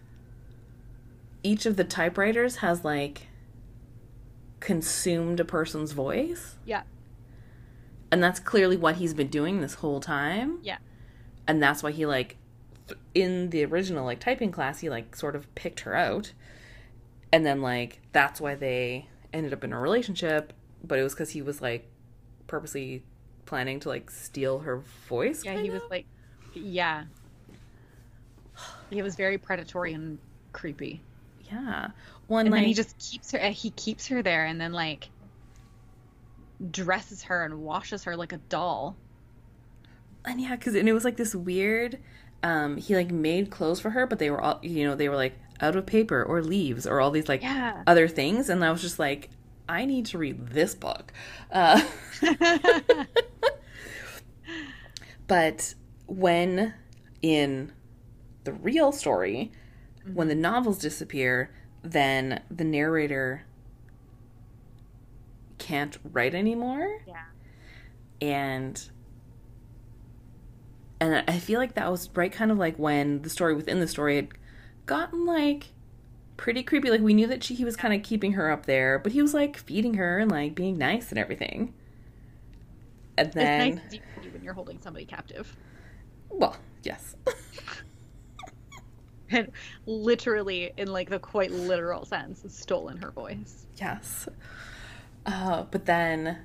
each 1.41 1.65
of 1.65 1.75
the 1.75 1.83
typewriters 1.83 2.57
has 2.57 2.83
like 2.85 3.27
consumed 4.59 5.39
a 5.39 5.45
person's 5.45 5.91
voice, 5.91 6.55
yeah. 6.65 6.83
and 8.11 8.23
that's 8.23 8.39
clearly 8.39 8.77
what 8.77 8.95
he's 8.97 9.13
been 9.13 9.27
doing 9.27 9.61
this 9.61 9.75
whole 9.75 9.99
time. 9.99 10.59
Yeah. 10.63 10.77
and 11.47 11.61
that's 11.61 11.83
why 11.83 11.91
he 11.91 12.05
like 12.05 12.37
in 13.15 13.49
the 13.49 13.65
original 13.65 14.05
like 14.05 14.19
typing 14.19 14.51
class 14.51 14.79
he 14.81 14.89
like 14.89 15.15
sort 15.15 15.35
of 15.35 15.53
picked 15.55 15.79
her 15.81 15.95
out 15.95 16.33
and 17.33 17.43
then 17.43 17.59
like 17.61 17.99
that's 18.11 18.39
why 18.39 18.53
they 18.53 19.07
ended 19.33 19.51
up 19.51 19.63
in 19.63 19.73
a 19.73 19.79
relationship 19.79 20.53
but 20.83 20.99
it 20.99 21.03
was 21.03 21.13
because 21.13 21.31
he 21.31 21.41
was 21.41 21.61
like 21.63 21.89
purposely 22.45 23.03
planning 23.45 23.79
to 23.81 23.89
like 23.89 24.09
steal 24.09 24.59
her 24.59 24.77
voice 25.09 25.43
Yeah, 25.43 25.53
he 25.55 25.69
was 25.69 25.81
like, 25.89 26.05
yeah. 26.53 27.05
He 28.89 29.01
was 29.01 29.15
very 29.15 29.37
predatory 29.37 29.93
and 29.93 30.19
creepy. 30.53 31.01
yeah 31.51 31.89
one 32.27 32.45
And 32.45 32.51
like 32.51 32.61
then 32.61 32.67
he 32.67 32.73
just 32.73 32.97
keeps 32.97 33.31
her. 33.31 33.39
He 33.49 33.71
keeps 33.71 34.07
her 34.07 34.21
there, 34.23 34.45
and 34.45 34.59
then 34.59 34.71
like 34.73 35.09
dresses 36.71 37.23
her 37.23 37.43
and 37.43 37.61
washes 37.61 38.03
her 38.03 38.15
like 38.15 38.31
a 38.33 38.37
doll. 38.37 38.97
and 40.25 40.41
yeah 40.41 40.55
because 40.55 40.75
and 40.75 40.87
it 40.89 40.93
was 40.93 41.03
like 41.05 41.17
this 41.17 41.35
weird 41.35 41.99
um 42.43 42.77
he 42.77 42.95
like 42.95 43.11
made 43.11 43.49
clothes 43.51 43.79
for 43.79 43.91
her 43.91 44.05
but 44.07 44.19
they 44.19 44.29
were 44.29 44.41
all 44.41 44.59
you 44.63 44.85
know 44.85 44.95
they 44.95 45.09
were 45.09 45.15
like 45.15 45.37
out 45.61 45.75
of 45.75 45.85
paper 45.85 46.23
or 46.23 46.41
leaves 46.41 46.85
or 46.85 46.99
all 46.99 47.11
these 47.11 47.29
like 47.29 47.41
Yeah. 47.41 47.83
other 47.87 48.07
things 48.07 48.49
and 48.49 48.63
i 48.63 48.71
was 48.71 48.81
just 48.81 48.99
like 48.99 49.29
i 49.67 49.85
need 49.85 50.05
to 50.05 50.17
read 50.17 50.47
this 50.49 50.75
book 50.75 51.11
uh 51.51 51.81
But 55.27 55.73
when 56.05 56.73
in 57.21 57.71
the 58.43 58.53
real 58.53 58.91
story, 58.91 59.51
when 60.11 60.27
the 60.27 60.35
novels 60.35 60.77
disappear, 60.77 61.51
then 61.81 62.41
the 62.51 62.63
narrator 62.63 63.43
can't 65.57 65.97
write 66.03 66.35
anymore. 66.35 66.99
Yeah. 67.07 67.23
And 68.21 68.89
and 70.99 71.23
I 71.27 71.39
feel 71.39 71.59
like 71.59 71.73
that 71.73 71.91
was 71.91 72.09
right 72.13 72.31
kind 72.31 72.51
of 72.51 72.57
like 72.57 72.77
when 72.77 73.21
the 73.21 73.29
story 73.29 73.53
within 73.53 73.79
the 73.79 73.87
story 73.87 74.15
had 74.15 74.29
gotten 74.85 75.25
like 75.25 75.69
pretty 76.37 76.63
creepy. 76.63 76.89
Like 76.89 77.01
we 77.01 77.13
knew 77.13 77.27
that 77.27 77.43
she, 77.43 77.55
he 77.55 77.65
was 77.65 77.75
kind 77.75 77.93
of 77.93 78.03
keeping 78.03 78.33
her 78.33 78.51
up 78.51 78.65
there, 78.65 78.99
but 78.99 79.11
he 79.11 79.21
was 79.21 79.33
like 79.33 79.57
feeding 79.57 79.95
her 79.95 80.19
and 80.19 80.31
like 80.31 80.55
being 80.55 80.77
nice 80.77 81.09
and 81.09 81.19
everything. 81.19 81.73
And 83.17 83.31
then 83.33 83.67
it's 83.67 83.93
nice 83.93 84.01
you 84.23 84.31
when 84.31 84.43
you're 84.43 84.53
holding 84.53 84.79
somebody 84.81 85.05
captive. 85.05 85.55
well, 86.29 86.57
yes. 86.83 87.15
And 89.31 89.51
literally, 89.87 90.71
in 90.77 90.87
like 90.87 91.09
the 91.09 91.17
quite 91.17 91.51
literal 91.51 92.05
sense, 92.05 92.43
stolen 92.47 92.97
her 92.97 93.09
voice. 93.09 93.65
Yes. 93.75 94.27
Uh, 95.25 95.63
but 95.63 95.85
then, 95.85 96.37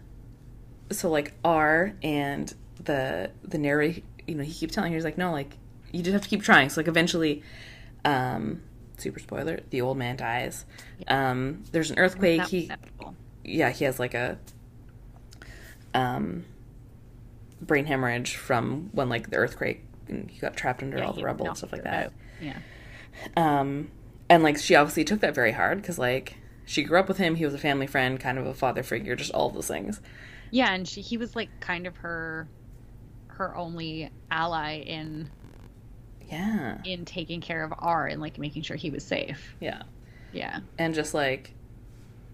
so 0.90 1.10
like 1.10 1.34
R 1.44 1.94
and 2.02 2.52
the 2.82 3.30
the 3.44 3.58
narrator, 3.58 4.00
you 4.26 4.34
know, 4.34 4.42
he 4.42 4.52
keeps 4.52 4.74
telling 4.74 4.92
her, 4.92 4.96
he's 4.96 5.04
like, 5.04 5.18
no, 5.18 5.30
like 5.30 5.58
you 5.92 6.02
just 6.02 6.14
have 6.14 6.22
to 6.22 6.28
keep 6.28 6.42
trying. 6.42 6.70
So 6.70 6.80
like 6.80 6.88
eventually, 6.88 7.42
um, 8.04 8.62
super 9.00 9.18
spoiler, 9.20 9.60
the 9.70 9.80
old 9.80 9.96
man 9.98 10.16
dies. 10.16 10.64
Um, 11.08 11.64
there's 11.72 11.90
an 11.90 11.98
earthquake. 11.98 12.42
He 12.46 12.64
inevitable. 12.64 13.14
yeah, 13.44 13.70
he 13.70 13.84
has 13.84 13.98
like 13.98 14.14
a 14.14 14.38
um 15.94 16.44
brain 17.60 17.84
hemorrhage 17.86 18.36
from 18.36 18.88
when 18.92 19.08
like 19.08 19.30
the 19.30 19.36
earthquake 19.36 19.84
and 20.08 20.30
he 20.30 20.38
got 20.38 20.56
trapped 20.56 20.82
under 20.82 20.98
Yeah, 20.98 21.06
all 21.06 21.12
the 21.12 21.22
rubble 21.22 21.46
and 21.46 21.56
stuff 21.56 21.72
like 21.72 21.84
that. 21.84 22.12
Yeah. 22.40 22.58
Um, 23.36 23.90
and 24.28 24.42
like 24.42 24.58
she 24.58 24.74
obviously 24.74 25.04
took 25.04 25.20
that 25.20 25.34
very 25.34 25.52
hard 25.52 25.80
because 25.80 25.98
like 25.98 26.36
she 26.64 26.82
grew 26.84 26.98
up 26.98 27.08
with 27.08 27.18
him. 27.18 27.34
He 27.34 27.44
was 27.44 27.54
a 27.54 27.58
family 27.58 27.86
friend, 27.86 28.18
kind 28.20 28.38
of 28.38 28.46
a 28.46 28.54
father 28.54 28.82
figure, 28.82 29.16
just 29.16 29.32
all 29.32 29.50
those 29.50 29.66
things. 29.66 30.00
Yeah, 30.50 30.72
and 30.72 30.86
she 30.86 31.00
he 31.00 31.16
was 31.16 31.36
like 31.36 31.48
kind 31.60 31.86
of 31.86 31.96
her 31.98 32.48
her 33.28 33.56
only 33.56 34.10
ally 34.30 34.78
in 34.80 35.30
Yeah. 36.30 36.78
in 36.84 37.04
taking 37.04 37.40
care 37.40 37.64
of 37.64 37.72
R 37.78 38.06
and 38.06 38.20
like 38.20 38.38
making 38.38 38.62
sure 38.62 38.76
he 38.76 38.90
was 38.90 39.04
safe. 39.04 39.54
Yeah. 39.60 39.82
Yeah. 40.32 40.60
And 40.78 40.94
just 40.94 41.12
like 41.14 41.54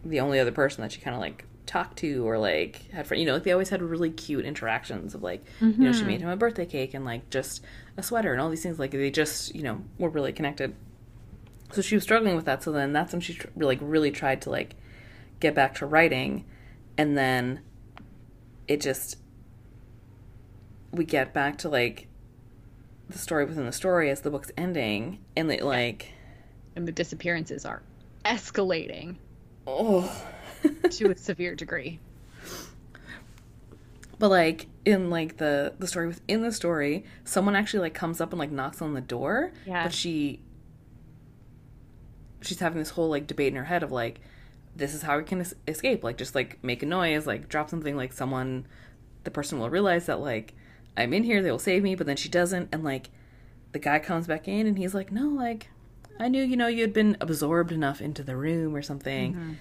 the 0.05 0.21
only 0.21 0.39
other 0.39 0.53
person 0.53 0.83
that 0.83 0.93
she 0.93 1.01
kind 1.01 1.15
of 1.15 1.21
like 1.21 1.45
talked 1.65 1.99
to 1.99 2.29
or 2.29 2.39
like 2.39 2.91
had 2.93 3.07
friends, 3.07 3.21
you 3.21 3.27
know, 3.27 3.35
like 3.35 3.43
they 3.43 3.53
always 3.53 3.71
had 3.71 3.83
really 3.83 4.11
cute 4.11 4.45
interactions 4.45 5.15
of 5.15 5.23
like, 5.23 5.45
you 5.61 5.69
know, 5.69 5.93
she 5.93 6.01
mm-hmm. 6.01 6.09
made 6.09 6.21
him 6.21 6.29
a 6.29 6.37
birthday 6.37 6.67
cake 6.67 6.95
and 6.95 7.05
like 7.05 7.29
just 7.31 7.65
a 7.97 8.03
sweater 8.03 8.33
and 8.33 8.41
all 8.41 8.51
these 8.51 8.63
things. 8.63 8.79
Like 8.79 8.93
they 8.93 9.11
just, 9.11 9.55
you 9.55 9.63
know, 9.63 9.83
were 9.99 10.11
really 10.11 10.33
connected. 10.33 10.75
So 11.73 11.83
she 11.83 11.97
was 11.97 12.05
struggling 12.05 12.37
with 12.37 12.45
that. 12.45 12.63
So 12.63 12.71
then 12.71 12.93
that's 12.93 13.13
when 13.13 13.21
she 13.21 13.35
tr- 13.35 13.49
like 13.57 13.79
really 13.81 14.11
tried 14.11 14.43
to 14.43 14.51
like 14.51 14.77
get 15.41 15.55
back 15.55 15.75
to 15.77 15.87
writing, 15.87 16.45
and 16.97 17.19
then 17.19 17.61
it 18.69 18.81
just 18.81 19.19
we 20.93 21.05
get 21.05 21.35
back 21.35 21.59
to 21.59 21.69
like 21.69 22.07
the 23.09 23.19
story 23.19 23.45
within 23.45 23.67
the 23.67 23.73
story 23.73 24.11
as 24.11 24.21
the 24.21 24.31
book's 24.31 24.51
ending, 24.57 25.19
and 25.37 25.51
it 25.51 25.63
like 25.63 26.13
And 26.75 26.87
the 26.87 26.93
disappearances 26.93 27.65
are 27.65 27.83
escalating 28.25 29.17
oh. 29.67 30.11
to 30.91 31.11
a 31.11 31.17
severe 31.17 31.55
degree. 31.55 32.01
But 34.19 34.31
like 34.31 34.69
in 34.87 35.11
like 35.11 35.37
the 35.37 35.75
the 35.79 35.87
story 35.87 36.07
within 36.07 36.41
the 36.41 36.51
story, 36.51 37.05
someone 37.25 37.55
actually 37.55 37.81
like 37.81 37.93
comes 37.93 38.19
up 38.19 38.33
and 38.33 38.39
like 38.39 38.51
knocks 38.51 38.81
on 38.81 38.95
the 38.95 39.03
door. 39.03 39.53
Yeah. 39.67 39.83
But 39.83 39.93
she 39.93 40.41
she's 42.41 42.61
having 42.61 42.79
this 42.79 42.89
whole 42.89 43.11
like 43.11 43.27
debate 43.27 43.49
in 43.49 43.57
her 43.57 43.65
head 43.65 43.83
of 43.83 43.93
like 43.93 44.21
this 44.75 44.95
is 44.95 45.03
how 45.03 45.19
we 45.19 45.25
can 45.25 45.41
es- 45.41 45.55
escape 45.67 46.05
like 46.05 46.17
just 46.17 46.35
like 46.35 46.63
make 46.63 46.83
a 46.83 46.87
noise 46.87 47.27
like 47.27 47.49
drop 47.49 47.69
something 47.69 47.97
like 47.97 48.13
someone 48.13 48.67
the 49.25 49.31
person 49.31 49.59
will 49.59 49.71
realize 49.71 50.07
that 50.07 50.21
like 50.21 50.55
i'm 50.97 51.13
in 51.13 51.25
here 51.25 51.43
they 51.43 51.51
will 51.51 51.59
save 51.59 51.83
me 51.83 51.95
but 51.95 52.07
then 52.07 52.17
she 52.17 52.29
doesn't 52.29 52.69
and 52.73 52.85
like 52.85 53.11
the 53.73 53.79
guy 53.79 53.99
comes 53.99 54.27
back 54.27 54.49
in 54.49 54.67
and 54.67 54.79
he's 54.79 54.95
like 54.95 55.13
no 55.13 55.29
like 55.29 55.69
i 56.19 56.29
knew 56.29 56.43
you 56.43 56.57
know 56.57 56.67
you 56.67 56.81
had 56.81 56.93
been 56.93 57.17
absorbed 57.21 57.73
enough 57.73 58.01
into 58.01 58.23
the 58.23 58.37
room 58.37 58.75
or 58.75 58.83
something 58.83 59.33
mm-hmm. 59.35 59.53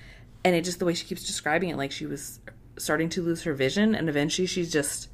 and 0.44 0.56
it 0.56 0.64
just 0.64 0.80
the 0.80 0.86
way 0.86 0.94
she 0.94 1.06
keeps 1.06 1.24
describing 1.26 1.70
it 1.70 1.78
like 1.78 1.92
she 1.92 2.06
was 2.06 2.40
starting 2.78 3.10
to 3.10 3.22
lose 3.22 3.44
her 3.44 3.54
vision 3.54 3.96
and 3.96 4.10
eventually 4.10 4.46
she's 4.46 4.72
just 4.72 5.10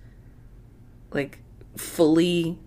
like 1.11 1.39
fully 1.77 2.57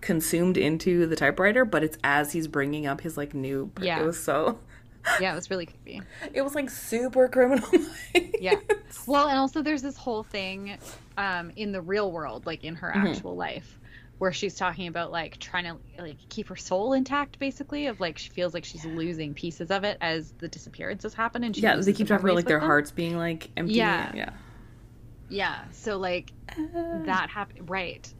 consumed 0.00 0.56
into 0.58 1.06
the 1.06 1.16
typewriter 1.16 1.64
but 1.64 1.82
it's 1.82 1.96
as 2.04 2.32
he's 2.32 2.46
bringing 2.46 2.86
up 2.86 3.00
his 3.00 3.16
like 3.16 3.32
new 3.34 3.70
Yeah. 3.80 4.00
it 4.00 4.06
was 4.06 4.22
so 4.22 4.58
Yeah, 5.18 5.32
it 5.32 5.34
was 5.36 5.50
really 5.50 5.66
creepy. 5.66 6.02
it 6.32 6.42
was 6.42 6.54
like 6.54 6.70
super 6.70 7.28
criminal 7.28 7.68
Yeah. 8.38 8.60
Well, 9.06 9.28
and 9.28 9.38
also 9.38 9.62
there's 9.62 9.82
this 9.82 9.96
whole 9.96 10.22
thing 10.24 10.78
um, 11.16 11.52
in 11.56 11.72
the 11.72 11.82
real 11.82 12.10
world, 12.10 12.46
like 12.46 12.64
in 12.64 12.76
her 12.76 12.90
Mm-hmm. 12.94 13.06
actual 13.12 13.36
life, 13.36 13.78
where 14.18 14.32
she's 14.32 14.54
talking 14.54 14.86
about 14.86 15.12
like 15.12 15.38
trying 15.38 15.64
to 15.64 15.78
like 16.02 16.18
keep 16.28 16.48
her 16.48 16.56
soul 16.56 16.92
intact, 16.94 17.38
basically. 17.38 17.86
Of 17.86 18.00
like 18.00 18.18
she 18.18 18.30
feels 18.30 18.54
like 18.54 18.64
she's 18.64 18.84
losing 18.84 19.34
pieces 19.34 19.70
of 19.70 19.84
it 19.84 19.98
as 20.00 20.32
the 20.38 20.48
disappearances 20.48 21.14
happen, 21.14 21.44
and 21.44 21.54
she 21.54 21.62
yeah 21.62 21.76
they 21.76 21.92
keep 21.92 22.08
talking 22.08 22.24
about 22.24 22.34
like 22.36 22.46
their 22.46 22.58
them. 22.60 22.68
hearts 22.68 22.90
being 22.90 23.16
like 23.16 23.50
empty 23.56 23.72
Yeah. 23.74 24.12
yeah 24.14 24.30
Yeah. 25.28 25.70
So 25.72 25.98
like 25.98 26.32
that 27.04 27.30
happened, 27.30 27.68
right? 27.70 28.12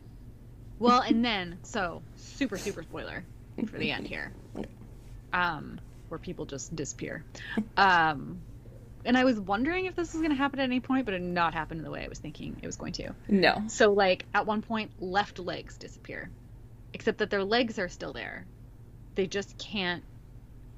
Well, 0.78 1.00
and 1.02 1.24
then 1.24 1.58
so 1.62 2.02
super 2.16 2.58
super 2.58 2.82
spoiler 2.82 3.24
for 3.66 3.78
the 3.78 3.90
end 3.90 4.06
here, 4.06 4.32
um, 5.32 5.80
where 6.08 6.18
people 6.18 6.46
just 6.46 6.74
disappear. 6.74 7.24
Um, 7.76 8.44
and 9.04 9.16
I 9.16 9.24
was 9.24 9.38
wondering 9.38 9.86
if 9.86 9.96
this 9.96 10.12
was 10.12 10.20
going 10.20 10.30
to 10.30 10.36
happen 10.36 10.60
at 10.60 10.64
any 10.64 10.80
point, 10.80 11.04
but 11.04 11.14
it 11.14 11.20
not 11.22 11.54
happened 11.54 11.80
in 11.80 11.84
the 11.84 11.90
way 11.90 12.04
I 12.04 12.08
was 12.08 12.18
thinking 12.18 12.58
it 12.62 12.66
was 12.66 12.76
going 12.76 12.92
to. 12.94 13.14
no 13.28 13.62
So 13.68 13.92
like 13.92 14.26
at 14.34 14.46
one 14.46 14.62
point, 14.62 14.92
left 14.98 15.38
legs 15.38 15.76
disappear, 15.78 16.30
except 16.92 17.18
that 17.18 17.30
their 17.30 17.44
legs 17.44 17.78
are 17.78 17.88
still 17.88 18.12
there. 18.12 18.48
They 19.16 19.26
just 19.26 19.58
can't 19.58 20.04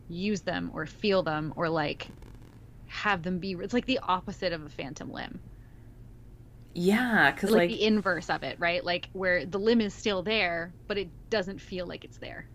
use 0.08 0.42
them 0.42 0.70
or 0.74 0.86
feel 0.86 1.22
them 1.22 1.52
or 1.56 1.68
like 1.68 2.08
have 2.86 3.22
them 3.22 3.38
be. 3.38 3.52
It's 3.52 3.74
like 3.74 3.86
the 3.86 4.00
opposite 4.02 4.52
of 4.52 4.64
a 4.64 4.68
phantom 4.68 5.12
limb 5.12 5.40
yeah 6.76 7.30
because 7.30 7.50
like, 7.50 7.60
like, 7.60 7.68
the 7.70 7.82
inverse 7.82 8.28
of 8.30 8.42
it, 8.42 8.58
right? 8.60 8.84
Like 8.84 9.08
where 9.12 9.46
the 9.46 9.58
limb 9.58 9.80
is 9.80 9.94
still 9.94 10.22
there, 10.22 10.74
but 10.88 10.98
it 10.98 11.08
doesn't 11.30 11.60
feel 11.60 11.86
like 11.86 12.04
it's 12.04 12.18
there. 12.18 12.46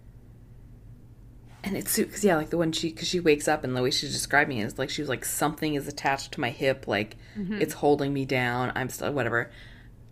And 1.64 1.78
it's 1.78 1.96
because 1.98 2.24
yeah 2.24 2.36
like 2.36 2.50
the 2.50 2.58
one 2.58 2.72
she 2.72 2.90
because 2.90 3.08
she 3.08 3.20
wakes 3.20 3.48
up 3.48 3.64
and 3.64 3.76
the 3.76 3.82
way 3.82 3.92
she's 3.92 4.12
describing 4.12 4.58
it 4.58 4.66
is 4.66 4.80
like 4.80 4.90
she 4.90 5.02
was 5.02 5.10
like 5.10 5.24
something 5.26 5.76
is 5.76 5.88
attached 5.88 6.32
to 6.34 6.40
my 6.42 6.50
hip 6.50 6.88
like 6.88 7.16
Mm-hmm. 7.38 7.62
it's 7.62 7.74
holding 7.76 8.12
me 8.14 8.26
down 8.26 8.74
i'm 8.76 8.90
still 8.90 9.12
whatever 9.14 9.50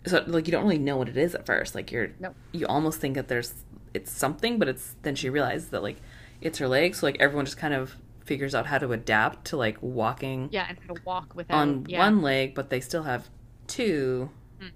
so 0.06 0.24
like 0.28 0.48
you 0.48 0.52
don't 0.54 0.64
really 0.64 0.78
know 0.78 0.96
what 0.96 1.10
it 1.10 1.18
is 1.18 1.36
at 1.36 1.46
first 1.46 1.76
like 1.76 1.92
you're 1.92 2.12
Nope. 2.20 2.34
you 2.54 2.66
almost 2.68 3.02
think 3.02 3.16
that 3.16 3.28
there's 3.28 3.54
it's 3.94 4.10
something 4.12 4.58
but 4.58 4.70
it's 4.70 4.96
then 5.02 5.16
she 5.16 5.30
realizes 5.30 5.70
that 5.70 5.84
like 5.84 5.98
it's 6.40 6.60
her 6.60 6.68
legs 6.70 7.00
so 7.00 7.08
like 7.08 7.18
everyone 7.20 7.44
just 7.46 7.58
kind 7.58 7.74
of 7.74 7.96
figures 8.24 8.56
out 8.56 8.68
how 8.68 8.78
to 8.78 8.92
adapt 8.94 9.46
to 9.48 9.58
like 9.58 9.78
walking 9.82 10.48
Yeah, 10.52 10.66
and 10.70 10.78
how 10.88 10.94
to 10.94 11.02
walk 11.04 11.34
without 11.36 11.58
on 11.58 11.86
yeah. 11.90 11.98
one 12.00 12.22
leg, 12.22 12.54
but 12.54 12.70
they 12.70 12.80
still 12.80 13.02
have 13.04 13.28
two. 13.66 14.30
Mm. 14.62 14.70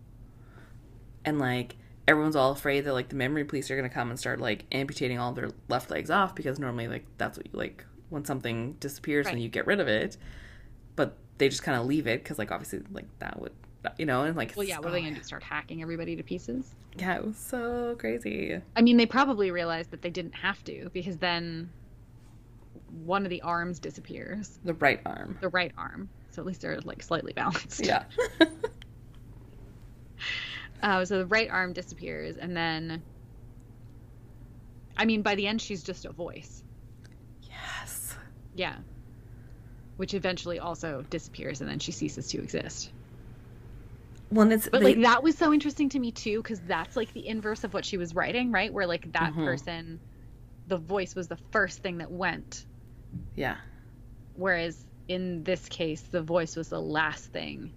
And 1.24 1.40
like 1.40 1.76
everyone's 2.08 2.36
all 2.36 2.52
afraid 2.52 2.82
that 2.82 2.94
like 2.94 3.10
the 3.10 3.16
memory 3.16 3.44
police 3.46 3.70
are 3.72 3.76
gonna 3.76 3.90
come 3.90 4.10
and 4.10 4.20
start 4.20 4.40
like 4.40 4.66
amputating 4.72 5.20
all 5.20 5.32
their 5.34 5.50
left 5.70 5.90
legs 5.90 6.10
off 6.10 6.36
because 6.36 6.60
normally 6.60 6.88
like 6.88 7.06
that's 7.18 7.38
what 7.38 7.46
you 7.46 7.58
like 7.58 7.86
when 8.10 8.26
something 8.26 8.74
disappears 8.80 9.26
and 9.28 9.42
you 9.42 9.50
get 9.50 9.66
rid 9.68 9.80
of 9.80 9.88
it. 9.88 10.18
But 10.96 11.18
they 11.38 11.50
just 11.50 11.64
kind 11.64 11.80
of 11.80 11.86
leave 11.86 12.06
it 12.08 12.24
because 12.24 12.38
like 12.38 12.52
obviously 12.52 12.82
like 12.92 13.06
that 13.20 13.40
would 13.40 13.54
you 13.98 14.06
know 14.06 14.24
and 14.24 14.36
like 14.38 14.54
Well, 14.56 14.66
yeah. 14.66 14.78
What 14.80 14.88
are 14.88 14.92
they 14.92 15.02
gonna 15.02 15.16
do? 15.16 15.24
Start 15.24 15.44
hacking 15.44 15.82
everybody 15.82 16.16
to 16.16 16.24
pieces? 16.24 16.76
Yeah, 16.98 17.16
it 17.18 17.26
was 17.26 17.38
so 17.38 17.96
crazy. 17.98 18.62
I 18.76 18.82
mean, 18.82 18.98
they 18.98 19.06
probably 19.06 19.50
realized 19.52 19.92
that 19.92 20.02
they 20.02 20.10
didn't 20.10 20.36
have 20.36 20.64
to 20.66 20.90
because 20.94 21.18
then 21.18 21.70
one 23.04 23.24
of 23.26 23.30
the 23.32 23.42
arms 23.42 23.80
disappears, 23.80 24.60
The 24.64 24.76
right 24.76 25.02
arm. 25.06 25.38
the 25.42 25.50
right 25.50 25.72
arm. 25.78 26.10
So 26.30 26.42
at 26.42 26.46
least 26.46 26.62
they're 26.62 26.80
like 26.82 27.02
slightly 27.02 27.34
balanced. 27.34 27.86
Yeah. 27.86 28.04
Uh, 30.84 31.04
so 31.06 31.18
the 31.20 31.26
right 31.26 31.50
arm 31.50 31.72
disappears, 31.74 32.36
and 32.36 32.56
then, 32.56 33.02
I 34.98 35.06
mean, 35.06 35.22
by 35.22 35.36
the 35.36 35.48
end, 35.48 35.62
she's 35.62 35.82
just 35.82 36.04
a 36.06 36.12
voice. 36.12 36.62
yes. 37.50 38.16
Yeah. 38.54 38.76
Which 39.98 40.14
eventually 40.14 40.60
also 40.60 41.04
disappears, 41.10 41.62
and 41.62 41.70
then 41.70 41.80
she 41.80 41.92
ceases 41.94 42.28
to 42.30 42.40
exist. 42.40 42.92
Well, 44.30 44.42
and 44.44 44.54
it's 44.54 44.68
But 44.68 44.82
they- 44.82 44.96
like 44.96 45.04
that 45.04 45.24
was 45.24 45.38
so 45.38 45.54
interesting 45.54 45.88
to 45.90 46.00
me 46.00 46.12
too, 46.12 46.42
because 46.44 46.60
that's 46.62 46.98
like 46.98 47.14
the 47.14 47.26
inverse 47.28 47.64
of 47.64 47.74
what 47.74 47.86
she 47.86 47.98
was 47.98 48.14
writing, 48.14 48.52
right? 48.52 48.74
Where 48.74 48.86
like 48.88 49.10
that 49.14 49.34
Mhm. 49.34 49.46
person, 49.46 50.00
the 50.68 50.78
voice 50.78 51.16
was 51.16 51.28
the 51.30 51.38
first 51.52 51.82
thing 51.82 52.00
that 52.00 52.12
went, 52.12 52.66
yeah. 53.36 53.58
whereas 54.36 54.84
in 55.08 55.44
this 55.44 55.70
case, 55.70 56.02
the 56.02 56.22
voice 56.22 56.56
was 56.56 56.70
the 56.70 56.82
last 56.82 57.26
thing 57.32 57.72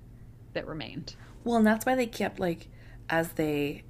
that 0.55 0.67
remained. 0.67 1.15
Well, 1.45 1.57
and 1.59 1.67
that's 1.67 1.85
why 1.87 1.95
they 1.95 2.07
kept 2.07 2.41
like 2.41 2.69
as 3.09 3.33
they 3.33 3.83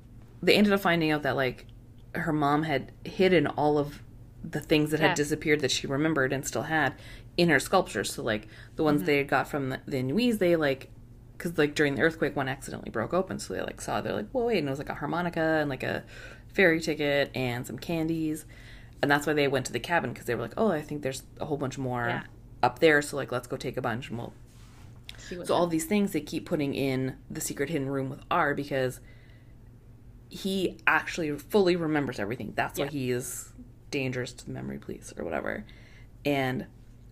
they 0.43 0.55
ended 0.55 0.73
up 0.73 0.81
finding 0.81 1.11
out 1.11 1.23
that 1.23 1.37
like 1.37 1.67
her 2.15 2.33
mom 2.33 2.63
had 2.65 2.93
hidden 3.05 3.47
all 3.47 3.79
of 3.79 4.03
the 4.45 4.61
things 4.61 4.91
that 4.91 5.01
Yeah. 5.01 5.09
had 5.09 5.17
disappeared 5.17 5.61
that 5.61 5.71
she 5.71 5.87
remembered 5.87 6.33
and 6.33 6.47
still 6.47 6.63
had 6.63 6.95
in 7.37 7.49
her 7.49 7.59
sculptures. 7.61 8.13
So 8.15 8.23
like 8.23 8.49
the 8.77 8.83
ones 8.83 9.01
Mm-hmm. 9.01 9.07
they 9.07 9.17
had 9.19 9.29
got 9.29 9.49
from 9.49 9.71
the, 9.71 9.81
the 9.87 9.99
Inuits, 9.99 10.39
they 10.39 10.57
like 10.57 10.89
because 11.37 11.59
like 11.59 11.75
during 11.75 11.95
the 11.97 12.03
earthquake, 12.03 12.35
one 12.37 12.49
accidentally 12.49 12.91
broke 12.91 13.13
open, 13.13 13.39
so 13.39 13.53
they 13.55 13.61
like 13.61 13.81
saw 13.81 14.01
they're 14.01 14.13
like, 14.15 14.31
whoa, 14.31 14.47
wait, 14.47 14.59
and 14.59 14.69
it 14.69 14.71
was 14.71 14.79
like 14.79 14.89
a 14.89 14.95
harmonica 14.95 15.59
and 15.61 15.69
like 15.69 15.83
a 15.83 16.03
ferry 16.55 16.81
ticket 16.81 17.31
and 17.35 17.67
some 17.67 17.79
candies, 17.79 18.47
and 19.03 19.11
that's 19.11 19.27
why 19.27 19.35
they 19.35 19.47
went 19.47 19.67
to 19.67 19.73
the 19.73 19.79
cabin 19.81 20.13
because 20.15 20.25
they 20.27 20.35
were 20.35 20.41
like, 20.43 20.55
oh, 20.57 20.71
I 20.71 20.81
think 20.81 21.03
there's 21.03 21.23
a 21.39 21.45
whole 21.45 21.59
bunch 21.59 21.77
more 21.77 22.07
Yeah. 22.09 22.23
up 22.63 22.79
there, 22.79 23.03
so 23.03 23.17
like 23.17 23.33
let's 23.33 23.47
go 23.47 23.57
take 23.59 23.77
a 23.77 23.83
bunch 23.83 24.09
and 24.09 24.17
we'll 24.19 24.33
So 25.19 25.55
all 25.55 25.67
these 25.67 25.85
things 25.85 26.13
they 26.13 26.21
keep 26.21 26.47
putting 26.47 26.75
in 26.75 27.17
the 27.31 27.41
secret 27.41 27.69
hidden 27.69 27.89
room 27.89 28.11
with 28.11 28.21
R 28.31 28.55
because 28.55 29.01
he 30.29 30.79
actually 30.87 31.37
fully 31.39 31.77
remembers 31.77 32.19
everything. 32.19 32.53
That's 32.55 32.79
why 32.79 32.87
he 32.87 33.11
is 33.11 33.53
dangerous 33.91 34.33
to 34.33 34.47
the 34.47 34.53
memory 34.53 34.79
police 34.79 35.13
or 35.17 35.25
whatever. 35.25 35.65
And 36.25 36.67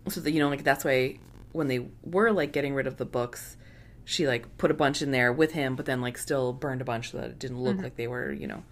so 0.08 0.20
that 0.20 0.30
you 0.30 0.40
know, 0.40 0.48
like 0.48 0.64
that's 0.64 0.84
why 0.84 1.18
when 1.52 1.68
they 1.68 1.86
were 2.02 2.32
like 2.32 2.52
getting 2.52 2.74
rid 2.74 2.86
of 2.86 2.96
the 2.96 3.04
books, 3.04 3.56
she 4.04 4.26
like 4.26 4.58
put 4.58 4.70
a 4.70 4.74
bunch 4.74 5.02
in 5.02 5.10
there 5.10 5.32
with 5.32 5.52
him, 5.52 5.76
but 5.76 5.86
then 5.86 6.00
like 6.00 6.18
still 6.18 6.52
burned 6.52 6.80
a 6.80 6.84
bunch 6.84 7.12
so 7.12 7.18
that 7.18 7.30
it 7.30 7.38
didn't 7.38 7.60
look 7.60 7.76
mm-hmm. 7.76 7.84
like 7.84 7.96
they 7.96 8.06
were, 8.06 8.32
you 8.32 8.46
know. 8.46 8.62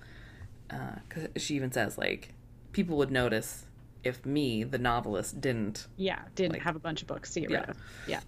Uh, 0.71 0.97
because 1.09 1.29
she 1.43 1.55
even 1.55 1.71
says 1.71 1.99
like 1.99 2.35
people 2.73 2.97
would 2.97 3.11
notice 3.11 3.67
if 4.05 4.27
me, 4.27 4.65
the 4.65 4.79
novelist, 4.79 5.41
didn't. 5.41 5.87
yeah, 5.97 6.23
didn't 6.35 6.55
like- 6.55 6.63
have 6.63 6.77
a 6.77 6.81
bunch 6.81 7.03
of 7.03 7.09
books 7.09 7.33
to 7.35 7.41
get 7.41 7.51
Yeah. 7.51 7.61
rid 7.61 7.71
of. 7.71 7.77
Yeah. 8.07 8.21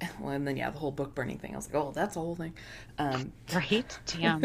Well, 0.20 0.30
and 0.32 0.46
then 0.46 0.56
yeah, 0.56 0.70
the 0.70 0.78
whole 0.78 0.90
book 0.92 1.14
burning 1.14 1.38
thing. 1.38 1.52
I 1.52 1.56
was 1.56 1.66
like, 1.72 1.74
oh, 1.82 1.92
that's 1.92 2.16
a 2.16 2.20
whole 2.20 2.34
thing. 2.36 2.54
Um, 2.98 3.32
Right? 3.54 3.98
Damn. 4.06 4.44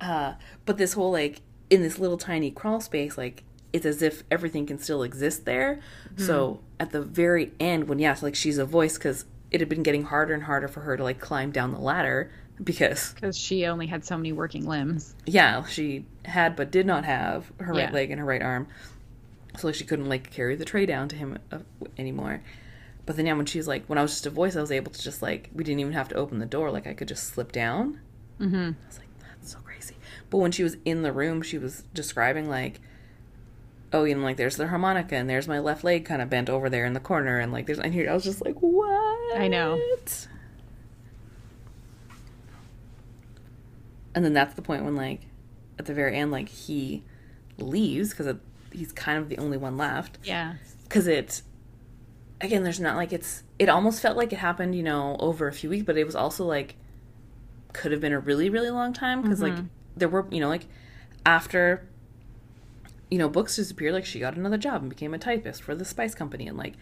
uh, 0.00 0.34
but 0.64 0.76
this 0.78 0.92
whole 0.92 1.12
like 1.12 1.40
in 1.70 1.82
this 1.82 1.98
little 1.98 2.16
tiny 2.18 2.50
crawl 2.50 2.80
space, 2.80 3.16
like 3.18 3.42
it's 3.72 3.84
as 3.86 4.02
if 4.02 4.22
everything 4.30 4.66
can 4.66 4.78
still 4.78 5.02
exist 5.02 5.44
there. 5.44 5.80
So 6.16 6.60
at 6.80 6.90
the 6.92 7.02
very 7.02 7.52
end, 7.60 7.88
when 7.88 7.98
yes, 7.98 8.22
like 8.22 8.34
she's 8.34 8.58
a 8.58 8.64
voice 8.64 8.96
because 8.96 9.24
it 9.50 9.60
had 9.60 9.68
been 9.68 9.82
getting 9.82 10.04
harder 10.04 10.32
and 10.34 10.42
harder 10.44 10.66
for 10.68 10.80
her 10.80 10.96
to 10.96 11.02
like 11.02 11.20
climb 11.20 11.50
down 11.50 11.72
the 11.72 11.78
ladder 11.80 12.30
because 12.62 13.12
Because 13.14 13.36
she 13.36 13.66
only 13.66 13.86
had 13.86 14.04
so 14.04 14.16
many 14.16 14.32
working 14.32 14.66
limbs. 14.66 15.14
yeah, 15.26 15.64
she 15.66 16.06
had 16.24 16.56
but 16.56 16.70
did 16.70 16.86
not 16.86 17.04
have 17.04 17.52
her 17.58 17.72
right 17.74 17.92
leg 17.92 18.10
and 18.10 18.18
her 18.20 18.24
right 18.26 18.42
arm, 18.42 18.66
so 19.58 19.66
like 19.68 19.74
she 19.76 19.84
couldn't 19.84 20.08
like 20.08 20.30
carry 20.30 20.56
the 20.56 20.64
tray 20.64 20.86
down 20.86 21.08
to 21.08 21.16
him 21.16 21.38
uh, 21.52 21.58
anymore. 21.98 22.42
But 23.06 23.16
then 23.16 23.26
yeah, 23.26 23.34
when 23.34 23.46
she's 23.46 23.68
like, 23.68 23.86
when 23.86 23.98
I 23.98 24.02
was 24.02 24.10
just 24.12 24.26
a 24.26 24.30
voice, 24.30 24.56
I 24.56 24.60
was 24.60 24.72
able 24.72 24.90
to 24.92 25.00
just 25.02 25.22
like 25.22 25.48
we 25.54 25.62
didn't 25.64 25.80
even 25.80 25.92
have 25.92 26.08
to 26.08 26.16
open 26.16 26.38
the 26.40 26.46
door, 26.46 26.70
like 26.70 26.86
I 26.86 26.92
could 26.92 27.08
just 27.08 27.24
slip 27.28 27.52
down. 27.52 28.00
Mm-hmm. 28.40 28.56
I 28.56 28.86
was 28.88 28.98
like, 28.98 29.08
that's 29.20 29.52
so 29.52 29.58
crazy. 29.60 29.94
But 30.28 30.38
when 30.38 30.50
she 30.52 30.62
was 30.64 30.76
in 30.84 31.02
the 31.02 31.12
room, 31.12 31.40
she 31.40 31.56
was 31.56 31.84
describing 31.94 32.48
like, 32.48 32.80
oh, 33.92 34.02
you 34.04 34.14
know, 34.16 34.22
like 34.24 34.36
there's 34.36 34.56
the 34.56 34.66
harmonica 34.66 35.14
and 35.14 35.30
there's 35.30 35.46
my 35.46 35.60
left 35.60 35.84
leg 35.84 36.04
kind 36.04 36.20
of 36.20 36.28
bent 36.28 36.50
over 36.50 36.68
there 36.68 36.84
in 36.84 36.92
the 36.94 37.00
corner, 37.00 37.38
and 37.38 37.52
like 37.52 37.66
there's 37.66 37.78
and 37.78 37.94
here 37.94 38.10
I 38.10 38.14
was 38.14 38.24
just 38.24 38.44
like, 38.44 38.56
what? 38.56 39.38
I 39.38 39.46
know. 39.48 39.80
And 44.14 44.24
then 44.24 44.32
that's 44.32 44.54
the 44.54 44.62
point 44.62 44.84
when 44.84 44.96
like 44.96 45.22
at 45.78 45.86
the 45.86 45.94
very 45.94 46.16
end, 46.16 46.30
like 46.30 46.48
he 46.48 47.04
leaves 47.58 48.10
because 48.10 48.34
he's 48.72 48.92
kind 48.92 49.18
of 49.18 49.28
the 49.28 49.38
only 49.38 49.56
one 49.58 49.76
left 49.76 50.18
Yeah. 50.24 50.54
because 50.84 51.06
it 51.06 51.42
again 52.40 52.62
there's 52.62 52.80
not 52.80 52.96
like 52.96 53.12
it's 53.12 53.42
it 53.58 53.68
almost 53.68 54.00
felt 54.00 54.16
like 54.16 54.32
it 54.32 54.38
happened 54.38 54.74
you 54.74 54.82
know 54.82 55.16
over 55.20 55.48
a 55.48 55.52
few 55.52 55.70
weeks 55.70 55.84
but 55.84 55.96
it 55.96 56.04
was 56.04 56.14
also 56.14 56.44
like 56.44 56.76
could 57.72 57.92
have 57.92 58.00
been 58.00 58.12
a 58.12 58.18
really 58.18 58.48
really 58.50 58.70
long 58.70 58.92
time 58.92 59.22
because 59.22 59.40
like 59.40 59.52
mm-hmm. 59.54 59.66
there 59.96 60.08
were 60.08 60.26
you 60.30 60.40
know 60.40 60.48
like 60.48 60.66
after 61.24 61.86
you 63.10 63.18
know 63.18 63.28
books 63.28 63.56
disappeared 63.56 63.94
like 63.94 64.04
she 64.04 64.18
got 64.18 64.36
another 64.36 64.58
job 64.58 64.80
and 64.82 64.90
became 64.90 65.14
a 65.14 65.18
typist 65.18 65.62
for 65.62 65.74
the 65.74 65.84
spice 65.84 66.14
company 66.14 66.46
and 66.46 66.56
like 66.56 66.74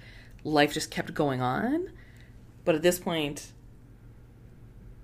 life 0.43 0.73
just 0.73 0.91
kept 0.91 1.15
going 1.15 1.41
on 1.41 1.91
but 2.65 2.75
at 2.75 2.83
this 2.83 2.99
point 2.99 3.53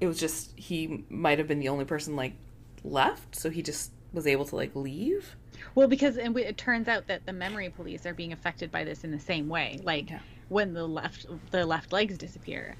it 0.00 0.06
was 0.06 0.18
just 0.18 0.58
he 0.58 1.04
might 1.08 1.38
have 1.38 1.46
been 1.46 1.60
the 1.60 1.68
only 1.68 1.84
person 1.84 2.16
like 2.16 2.34
left 2.82 3.36
so 3.36 3.50
he 3.50 3.62
just 3.62 3.92
was 4.12 4.26
able 4.26 4.44
to 4.44 4.56
like 4.56 4.74
leave 4.74 5.36
Well, 5.74 5.86
because 5.86 6.16
and 6.16 6.34
we- 6.34 6.44
it 6.44 6.56
turns 6.56 6.88
out 6.88 7.06
that 7.06 7.26
the 7.26 7.32
memory 7.32 7.68
police 7.68 8.06
are 8.06 8.14
being 8.14 8.32
affected 8.32 8.72
by 8.72 8.84
this 8.84 9.04
in 9.04 9.10
the 9.10 9.20
same 9.20 9.48
way. 9.48 9.80
Like 9.82 10.10
Yeah. 10.10 10.18
When 10.50 10.74
the 10.74 10.86
left 10.88 11.26
the 11.52 11.66
left 11.66 11.92
legs 11.94 12.18
disappear, 12.18 12.78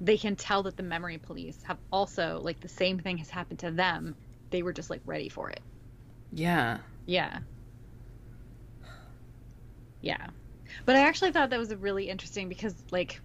they 0.00 0.18
can 0.18 0.36
tell 0.36 0.64
that 0.64 0.76
the 0.76 0.82
memory 0.84 1.18
police 1.18 1.62
have 1.64 1.80
also 1.92 2.40
like 2.40 2.60
the 2.60 2.68
same 2.68 3.00
thing 3.00 3.18
has 3.18 3.30
happened 3.30 3.60
to 3.60 3.70
them. 3.72 4.16
They 4.50 4.62
were 4.64 4.74
just 4.74 4.90
like 4.90 5.02
ready 5.06 5.28
for 5.30 5.50
it. 5.50 5.62
yeah 6.30 6.80
Yeah. 7.06 7.40
Yeah. 10.00 10.28
But 10.86 10.96
I 10.96 11.08
actually 11.08 11.32
thought 11.32 11.50
that 11.50 11.58
was 11.58 11.74
really 11.74 12.08
interesting 12.08 12.48
because 12.48 12.84
like 12.92 13.20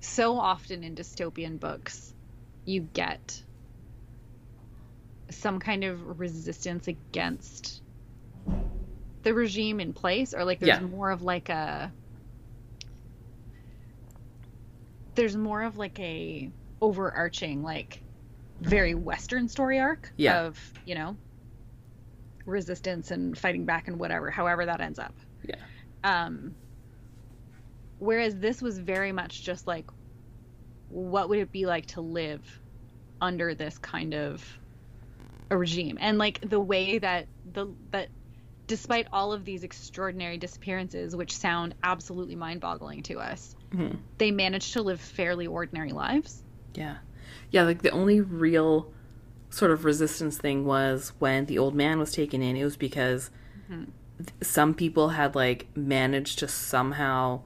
so 0.00 0.38
often 0.38 0.84
in 0.84 0.94
dystopian 0.96 1.60
books 1.60 2.14
you 2.66 2.82
get 2.82 3.44
some 5.30 5.58
kind 5.58 5.84
of 5.84 6.18
resistance 6.18 6.88
against 6.88 7.82
the 9.22 9.34
regime 9.34 9.80
in 9.80 9.92
place 9.92 10.34
or 10.34 10.44
like 10.44 10.60
there's 10.60 10.78
Yeah. 10.78 10.80
more 10.80 11.10
of 11.10 11.22
like 11.22 11.48
a 11.48 11.94
there's 15.14 15.36
more 15.36 15.62
of 15.62 15.76
like 15.76 15.98
a 16.00 16.50
overarching 16.80 17.62
like 17.62 18.02
very 18.60 18.94
western 18.94 19.48
story 19.48 19.80
arc 19.80 20.12
Yeah. 20.16 20.42
of 20.46 20.72
you 20.84 20.94
know 20.94 21.18
resistance 22.46 23.10
and 23.10 23.36
fighting 23.38 23.64
back 23.64 23.88
and 23.88 23.98
whatever 23.98 24.30
however 24.30 24.66
that 24.66 24.80
ends 24.80 24.98
up. 24.98 25.14
Yeah. 25.42 25.54
Um 26.02 26.56
whereas 27.98 28.36
this 28.36 28.60
was 28.60 28.78
very 28.78 29.12
much 29.12 29.44
just 29.44 29.66
like 29.66 29.86
what 30.88 31.28
would 31.28 31.38
it 31.38 31.52
be 31.52 31.66
like 31.66 31.86
to 31.86 32.00
live 32.00 32.44
under 33.20 33.54
this 33.54 33.78
kind 33.78 34.14
of 34.14 34.44
a 35.50 35.56
regime? 35.56 35.96
And 36.00 36.18
like 36.18 36.38
the 36.42 36.60
way 36.60 36.98
that 36.98 37.28
the 37.44 37.74
that 37.90 38.10
despite 38.66 39.06
all 39.12 39.32
of 39.32 39.44
these 39.44 39.62
extraordinary 39.64 40.36
disappearances 40.38 41.14
which 41.14 41.36
sound 41.36 41.74
absolutely 41.82 42.34
mind-boggling 42.36 43.02
to 43.02 43.18
us 43.18 43.54
Mhm. 43.70 43.98
they 44.18 44.30
managed 44.30 44.72
to 44.74 44.82
live 44.82 45.00
fairly 45.00 45.46
ordinary 45.46 45.92
lives 45.92 46.42
Yeah. 46.74 46.96
Yeah, 47.50 47.62
like 47.62 47.82
the 47.82 47.90
only 47.90 48.20
real 48.20 48.92
sort 49.48 49.70
of 49.70 49.84
resistance 49.84 50.36
thing 50.38 50.64
was 50.64 51.12
when 51.20 51.46
the 51.46 51.56
old 51.58 51.74
man 51.74 51.98
was 52.00 52.10
taken 52.10 52.42
in. 52.42 52.56
It 52.56 52.64
was 52.64 52.76
because 52.76 53.30
th- 53.68 53.88
some 54.42 54.74
people 54.74 55.10
had 55.10 55.34
like 55.36 55.68
managed 55.76 56.40
to 56.40 56.48
somehow 56.48 57.42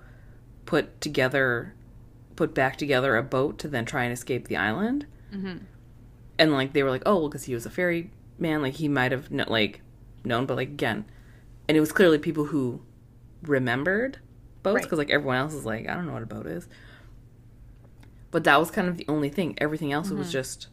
put 0.64 0.98
together, 1.02 1.74
put 2.36 2.54
back 2.54 2.76
together 2.76 3.16
a 3.16 3.22
boat 3.22 3.58
to 3.58 3.68
then 3.68 3.84
try 3.84 4.04
and 4.04 4.12
escape 4.14 4.48
the 4.48 4.56
island. 4.56 5.04
Mhm. 5.32 5.60
And 6.38 6.52
like 6.52 6.72
they 6.72 6.82
were 6.82 6.90
like, 6.90 7.02
oh, 7.04 7.18
well, 7.20 7.28
because 7.28 7.44
he 7.44 7.52
was 7.54 7.66
a 7.66 7.70
ferry 7.70 8.10
man, 8.38 8.62
like 8.62 8.74
he 8.74 8.88
might 8.88 9.12
have 9.12 9.30
like 9.30 9.82
known, 10.24 10.46
but 10.46 10.56
like 10.56 10.68
again, 10.68 11.04
and 11.68 11.76
it 11.76 11.80
was 11.80 11.92
clearly 11.92 12.18
people 12.18 12.46
who 12.46 12.80
remembered 13.42 14.18
boats 14.62 14.74
Right. 14.76 14.82
because 14.84 14.98
like 14.98 15.10
everyone 15.10 15.36
else 15.36 15.54
is 15.54 15.64
like, 15.64 15.88
I 15.88 15.94
don't 15.94 16.06
know 16.06 16.12
what 16.12 16.22
a 16.22 16.26
boat 16.26 16.46
is. 16.46 16.68
But 18.30 18.44
that 18.44 18.58
was 18.58 18.70
kind 18.70 18.88
of 18.88 18.96
the 18.96 19.06
only 19.08 19.28
thing. 19.30 19.54
Everything 19.58 19.92
else 19.92 20.08
Mm-hmm. 20.08 20.18
was 20.18 20.32
just 20.32 20.68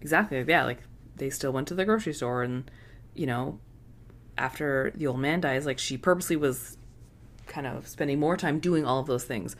exactly 0.00 0.44
yeah, 0.46 0.64
like 0.64 0.78
they 1.16 1.30
still 1.30 1.52
went 1.52 1.66
to 1.68 1.74
the 1.74 1.84
grocery 1.84 2.12
store 2.12 2.42
and 2.42 2.70
you 3.14 3.26
know, 3.26 3.58
after 4.38 4.92
the 4.94 5.06
old 5.06 5.18
man 5.18 5.40
dies, 5.40 5.64
like 5.66 5.78
she 5.78 5.96
purposely 5.96 6.36
was 6.36 6.76
kind 7.46 7.66
of 7.66 7.88
spending 7.88 8.20
more 8.20 8.36
time 8.36 8.58
doing 8.60 8.84
all 8.84 9.00
of 9.00 9.06
those 9.06 9.24
things. 9.24 9.56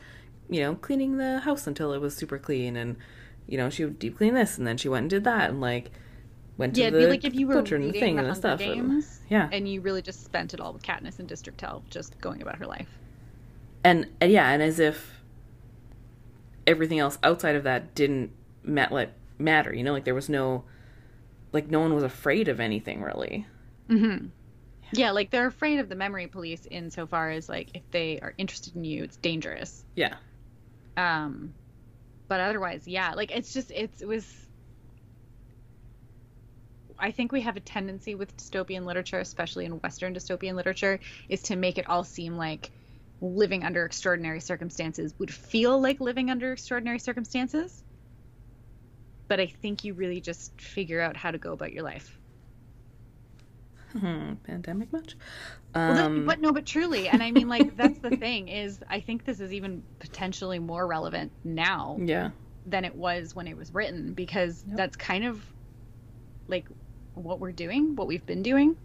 You 0.49 0.61
know, 0.61 0.75
cleaning 0.75 1.17
the 1.17 1.39
house 1.39 1.67
until 1.67 1.91
it 1.93 1.99
was 1.99 2.15
super 2.15 2.37
clean 2.37 2.75
and 2.77 2.95
you 3.47 3.57
know, 3.57 3.69
she 3.69 3.83
would 3.85 3.97
deep 3.99 4.17
clean 4.17 4.33
this 4.33 4.57
and 4.57 4.67
then 4.67 4.77
she 4.77 4.87
went 4.89 5.03
and 5.05 5.09
did 5.09 5.23
that 5.23 5.49
and 5.49 5.59
like 5.59 5.89
went 6.57 6.75
to 6.75 6.81
yeah 6.81 6.89
the 6.89 7.07
like 7.07 7.23
if 7.25 7.35
you 7.35 7.47
were 7.47 7.57
and 7.59 7.67
the 7.67 7.91
thing 7.99 8.17
and 8.19 8.35
stuff. 8.35 8.59
and- 8.61 8.73
Games 8.73 9.19
yeah. 9.29 9.49
and 9.51 9.67
you 9.67 9.81
really 9.81 10.01
just 10.01 10.23
spent 10.23 10.53
it 10.53 10.59
all 10.59 10.73
with 10.73 10.83
Katniss 10.83 11.19
and 11.19 11.27
District 11.27 11.59
12 11.59 11.89
just 11.89 12.19
going 12.21 12.41
about 12.41 12.55
her 12.57 12.65
life 12.65 12.87
and, 13.83 14.07
and 14.19 14.31
yeah, 14.31 14.49
and 14.49 14.61
as 14.61 14.79
if 14.79 15.21
everything 16.65 16.99
else 16.99 17.17
outside 17.23 17.55
of 17.55 17.63
that 17.63 17.95
didn't 17.95 18.31
mat- 18.63 18.91
like, 18.91 19.11
matter, 19.37 19.73
you 19.73 19.83
know, 19.83 19.93
like 19.93 20.03
there 20.03 20.15
was 20.15 20.27
no, 20.29 20.65
like 21.53 21.69
no 21.69 21.79
one 21.79 21.93
was 21.93 22.03
afraid 22.03 22.47
of 22.49 22.59
anything 22.59 23.01
really. 23.01 23.45
Mm-hmm. 23.89 24.27
Yeah, 24.93 25.11
like 25.11 25.31
they're 25.31 25.47
afraid 25.47 25.79
of 25.79 25.89
the 25.89 25.95
memory 25.95 26.27
police 26.27 26.65
insofar 26.69 27.29
as 27.31 27.47
like 27.47 27.69
if 27.75 27.83
they 27.91 28.19
are 28.19 28.33
interested 28.37 28.75
in 28.75 28.83
you, 28.83 29.03
it's 29.03 29.17
dangerous. 29.17 29.85
Yeah, 29.95 30.15
Um, 30.97 31.53
but 32.27 32.39
otherwise, 32.41 32.87
yeah, 32.87 33.13
like 33.13 33.31
it's 33.31 33.53
just 33.53 33.71
it's 33.71 34.01
it 34.01 34.07
was. 34.07 34.46
I 36.99 37.11
think 37.11 37.31
we 37.31 37.41
have 37.41 37.57
a 37.57 37.61
tendency 37.61 38.15
with 38.15 38.35
dystopian 38.37 38.85
literature, 38.85 39.19
especially 39.19 39.65
in 39.65 39.73
Western 39.73 40.13
dystopian 40.13 40.55
literature, 40.55 40.99
is 41.29 41.41
to 41.43 41.55
make 41.55 41.77
it 41.77 41.89
all 41.89 42.03
seem 42.03 42.37
like 42.37 42.71
living 43.21 43.63
under 43.63 43.85
extraordinary 43.85 44.39
circumstances 44.39 45.13
would 45.19 45.33
feel 45.33 45.79
like 45.81 45.99
living 45.99 46.29
under 46.29 46.51
extraordinary 46.53 46.99
circumstances. 46.99 47.83
But 49.27 49.39
I 49.39 49.47
think 49.47 49.83
you 49.83 49.93
really 49.93 50.21
just 50.21 50.59
figure 50.59 51.01
out 51.01 51.17
how 51.17 51.31
to 51.31 51.37
go 51.37 51.51
about 51.53 51.73
your 51.73 51.83
life. 51.83 52.17
Hmm, 53.93 54.33
pandemic 54.43 54.91
much? 54.91 55.15
Well, 55.73 55.95
that- 55.95 56.05
Um, 56.07 56.25
but 56.25 56.39
no, 56.41 56.51
but 56.53 56.65
truly, 56.65 57.07
and 57.07 57.23
I 57.23 57.31
mean, 57.31 57.47
like 57.47 57.75
that's 57.77 57.99
the 57.99 58.11
thing 58.19 58.47
is, 58.47 58.79
I 58.89 58.99
think 58.99 59.23
this 59.25 59.39
is 59.39 59.53
even 59.53 59.83
potentially 59.99 60.59
more 60.59 60.85
relevant 60.87 61.31
now 61.43 61.97
yeah, 61.99 62.31
than 62.65 62.85
it 62.85 62.95
was 62.95 63.35
when 63.35 63.47
it 63.47 63.55
was 63.57 63.73
written 63.73 64.13
because 64.13 64.63
Yep. 64.67 64.77
that's 64.77 64.95
kind 64.97 65.25
of 65.25 65.45
like 66.47 66.67
what 67.17 67.39
we're 67.39 67.51
doing, 67.53 67.95
what 67.95 68.07
we've 68.07 68.25
been 68.25 68.43
doing, 68.43 68.75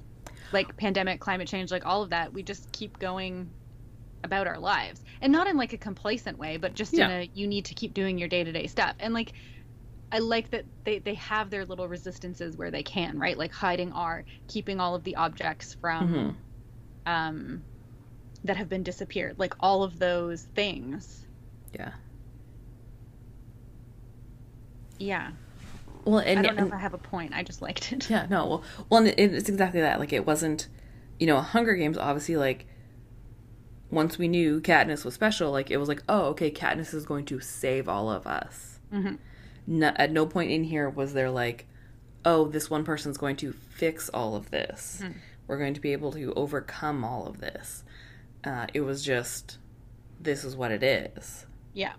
like 0.53 0.77
pandemic, 0.79 1.21
climate 1.21 1.49
change, 1.49 1.71
like 1.73 1.87
all 1.87 2.03
of 2.03 2.11
that. 2.11 2.33
We 2.35 2.43
just 2.43 2.73
keep 2.73 2.99
going 2.99 3.55
about 4.25 4.47
our 4.49 4.59
lives, 4.61 5.03
and 5.23 5.33
not 5.33 5.49
in 5.49 5.57
like 5.57 5.73
a 5.75 5.79
complacent 5.79 6.39
way, 6.39 6.57
but 6.59 6.75
just 6.75 6.95
Yeah. 6.95 7.07
in 7.07 7.11
a 7.11 7.31
you 7.35 7.47
need 7.49 7.67
to 7.67 7.75
keep 7.75 7.95
doing 7.95 8.19
your 8.19 8.29
day 8.29 8.45
to 8.45 8.53
day 8.53 8.67
stuff, 8.69 8.97
and 9.01 9.15
like. 9.15 9.35
I 10.13 10.19
like 10.21 10.51
that 10.51 10.67
they, 10.85 10.99
they 11.01 11.15
have 11.15 11.51
their 11.51 11.65
little 11.67 11.89
resistances 11.89 12.57
where 12.57 12.71
they 12.71 12.83
can, 12.83 13.19
right? 13.19 13.37
Like 13.39 13.53
hiding 13.53 13.93
art, 13.93 14.27
keeping 14.49 14.81
all 14.81 14.95
of 14.95 15.05
the 15.05 15.17
objects 15.17 15.77
from 15.81 16.09
Mhm. 16.09 16.37
um, 17.07 17.67
that 18.45 18.57
have 18.57 18.69
been 18.69 18.83
disappeared, 18.85 19.39
like 19.39 19.55
all 19.61 19.83
of 19.83 19.99
those 19.99 20.45
things. 20.55 21.27
yeah. 21.73 21.93
Yeah, 24.99 25.33
Well, 26.05 26.19
and, 26.19 26.39
I 26.39 26.43
don't 26.43 26.57
know 26.57 26.63
and- 26.63 26.69
if 26.69 26.75
I 26.75 26.79
have 26.79 26.95
a 26.95 26.99
point. 26.99 27.33
I 27.35 27.43
just 27.43 27.63
liked 27.63 27.93
it. 27.93 28.09
Yeah, 28.11 28.27
no. 28.29 28.47
Well, 28.47 28.65
well, 28.91 29.07
it, 29.07 29.15
it's 29.19 29.49
exactly 29.49 29.81
that. 29.81 30.01
Like, 30.01 30.13
it 30.13 30.27
wasn't, 30.27 30.69
you 31.21 31.27
know, 31.27 31.41
Hunger 31.41 31.75
Games. 31.75 31.97
Obviously, 31.99 32.37
like, 32.37 32.67
once 33.91 34.19
we 34.19 34.27
knew 34.29 34.61
Katniss 34.61 35.05
was 35.05 35.15
special, 35.15 35.51
like, 35.53 35.71
it 35.71 35.77
was 35.77 35.89
like, 35.89 36.03
oh, 36.09 36.27
okay, 36.27 36.51
Katniss 36.51 36.95
is 36.95 37.05
going 37.07 37.25
to 37.27 37.41
save 37.41 37.89
all 37.89 38.11
of 38.11 38.27
us. 38.27 38.81
Mhm. 38.93 39.19
No, 39.67 39.93
at 39.97 40.11
no 40.11 40.27
point 40.27 40.51
in 40.51 40.65
here 40.65 40.89
was 40.89 41.13
there 41.13 41.31
like, 41.31 41.67
oh, 42.25 42.47
this 42.49 42.71
one 42.71 42.85
person's 42.85 43.19
going 43.19 43.37
to 43.37 43.53
fix 43.53 44.09
all 44.09 44.35
of 44.35 44.51
this. 44.51 45.01
Mhm. 45.03 45.15
We're 45.47 45.59
going 45.59 45.75
to 45.75 45.81
be 45.81 45.93
able 45.93 46.13
to 46.13 46.33
overcome 46.35 47.05
all 47.05 47.27
of 47.27 47.41
this. 47.41 47.85
Uh, 48.45 48.67
it 48.75 48.81
was 48.81 49.05
just, 49.05 49.59
this 50.21 50.43
is 50.45 50.57
what 50.57 50.71
it 50.73 50.83
is 50.83 51.47
Yeah, 51.75 51.93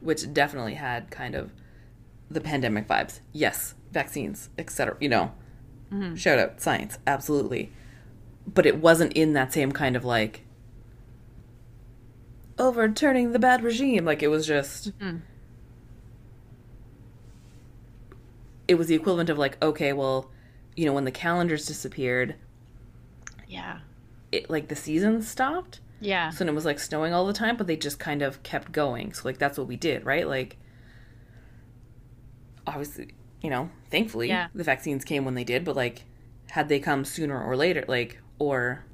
which 0.00 0.32
definitely 0.32 0.74
had 0.74 1.10
kind 1.10 1.34
of 1.34 1.50
the 2.34 2.40
pandemic 2.40 2.86
vibes. 2.86 3.20
Yes, 3.32 3.74
vaccines, 3.92 4.50
etc. 4.58 4.96
You 5.00 5.08
know, 5.08 5.32
mm-hmm. 5.92 6.14
shout 6.16 6.38
out 6.38 6.60
science, 6.60 6.98
absolutely. 7.06 7.72
But 8.46 8.66
it 8.66 8.78
wasn't 8.78 9.12
in 9.14 9.32
that 9.32 9.52
same 9.52 9.72
kind 9.72 9.96
of 9.96 10.04
like 10.04 10.42
overturning 12.58 13.32
the 13.32 13.38
bad 13.38 13.62
regime. 13.62 14.04
Like 14.04 14.22
it 14.22 14.28
was 14.28 14.46
just. 14.46 14.96
Mm-hmm. 14.98 15.18
It 18.66 18.76
was 18.76 18.86
the 18.86 18.94
equivalent 18.94 19.28
of 19.28 19.38
like, 19.38 19.62
okay, 19.62 19.92
well, 19.92 20.30
you 20.74 20.86
know, 20.86 20.92
when 20.94 21.04
the 21.04 21.10
calendars 21.10 21.66
disappeared, 21.66 22.34
Yeah. 23.46 23.80
it 24.32 24.48
like 24.48 24.68
the 24.68 24.76
seasons 24.76 25.28
stopped. 25.28 25.80
Yeah. 26.00 26.30
So 26.30 26.38
then 26.38 26.48
it 26.48 26.54
was 26.54 26.64
like 26.64 26.78
snowing 26.78 27.12
all 27.12 27.26
the 27.26 27.34
time, 27.34 27.56
but 27.56 27.66
they 27.66 27.76
just 27.76 27.98
kind 27.98 28.22
of 28.22 28.42
kept 28.42 28.72
going. 28.72 29.12
So 29.12 29.22
like 29.24 29.38
that's 29.38 29.58
what 29.58 29.66
we 29.66 29.76
did, 29.76 30.04
right? 30.06 30.26
Like 30.26 30.56
obviously, 32.66 33.08
you 33.42 33.50
know, 33.50 33.70
thankfully 33.90 34.28
Yeah. 34.28 34.48
the 34.54 34.64
vaccines 34.64 35.04
came 35.04 35.24
when 35.24 35.34
they 35.34 35.44
did, 35.44 35.64
but 35.64 35.76
like 35.76 36.04
had 36.50 36.68
they 36.68 36.80
come 36.80 37.04
sooner 37.04 37.42
or 37.42 37.56
later, 37.56 37.84
like 37.88 38.18
or 38.38 38.84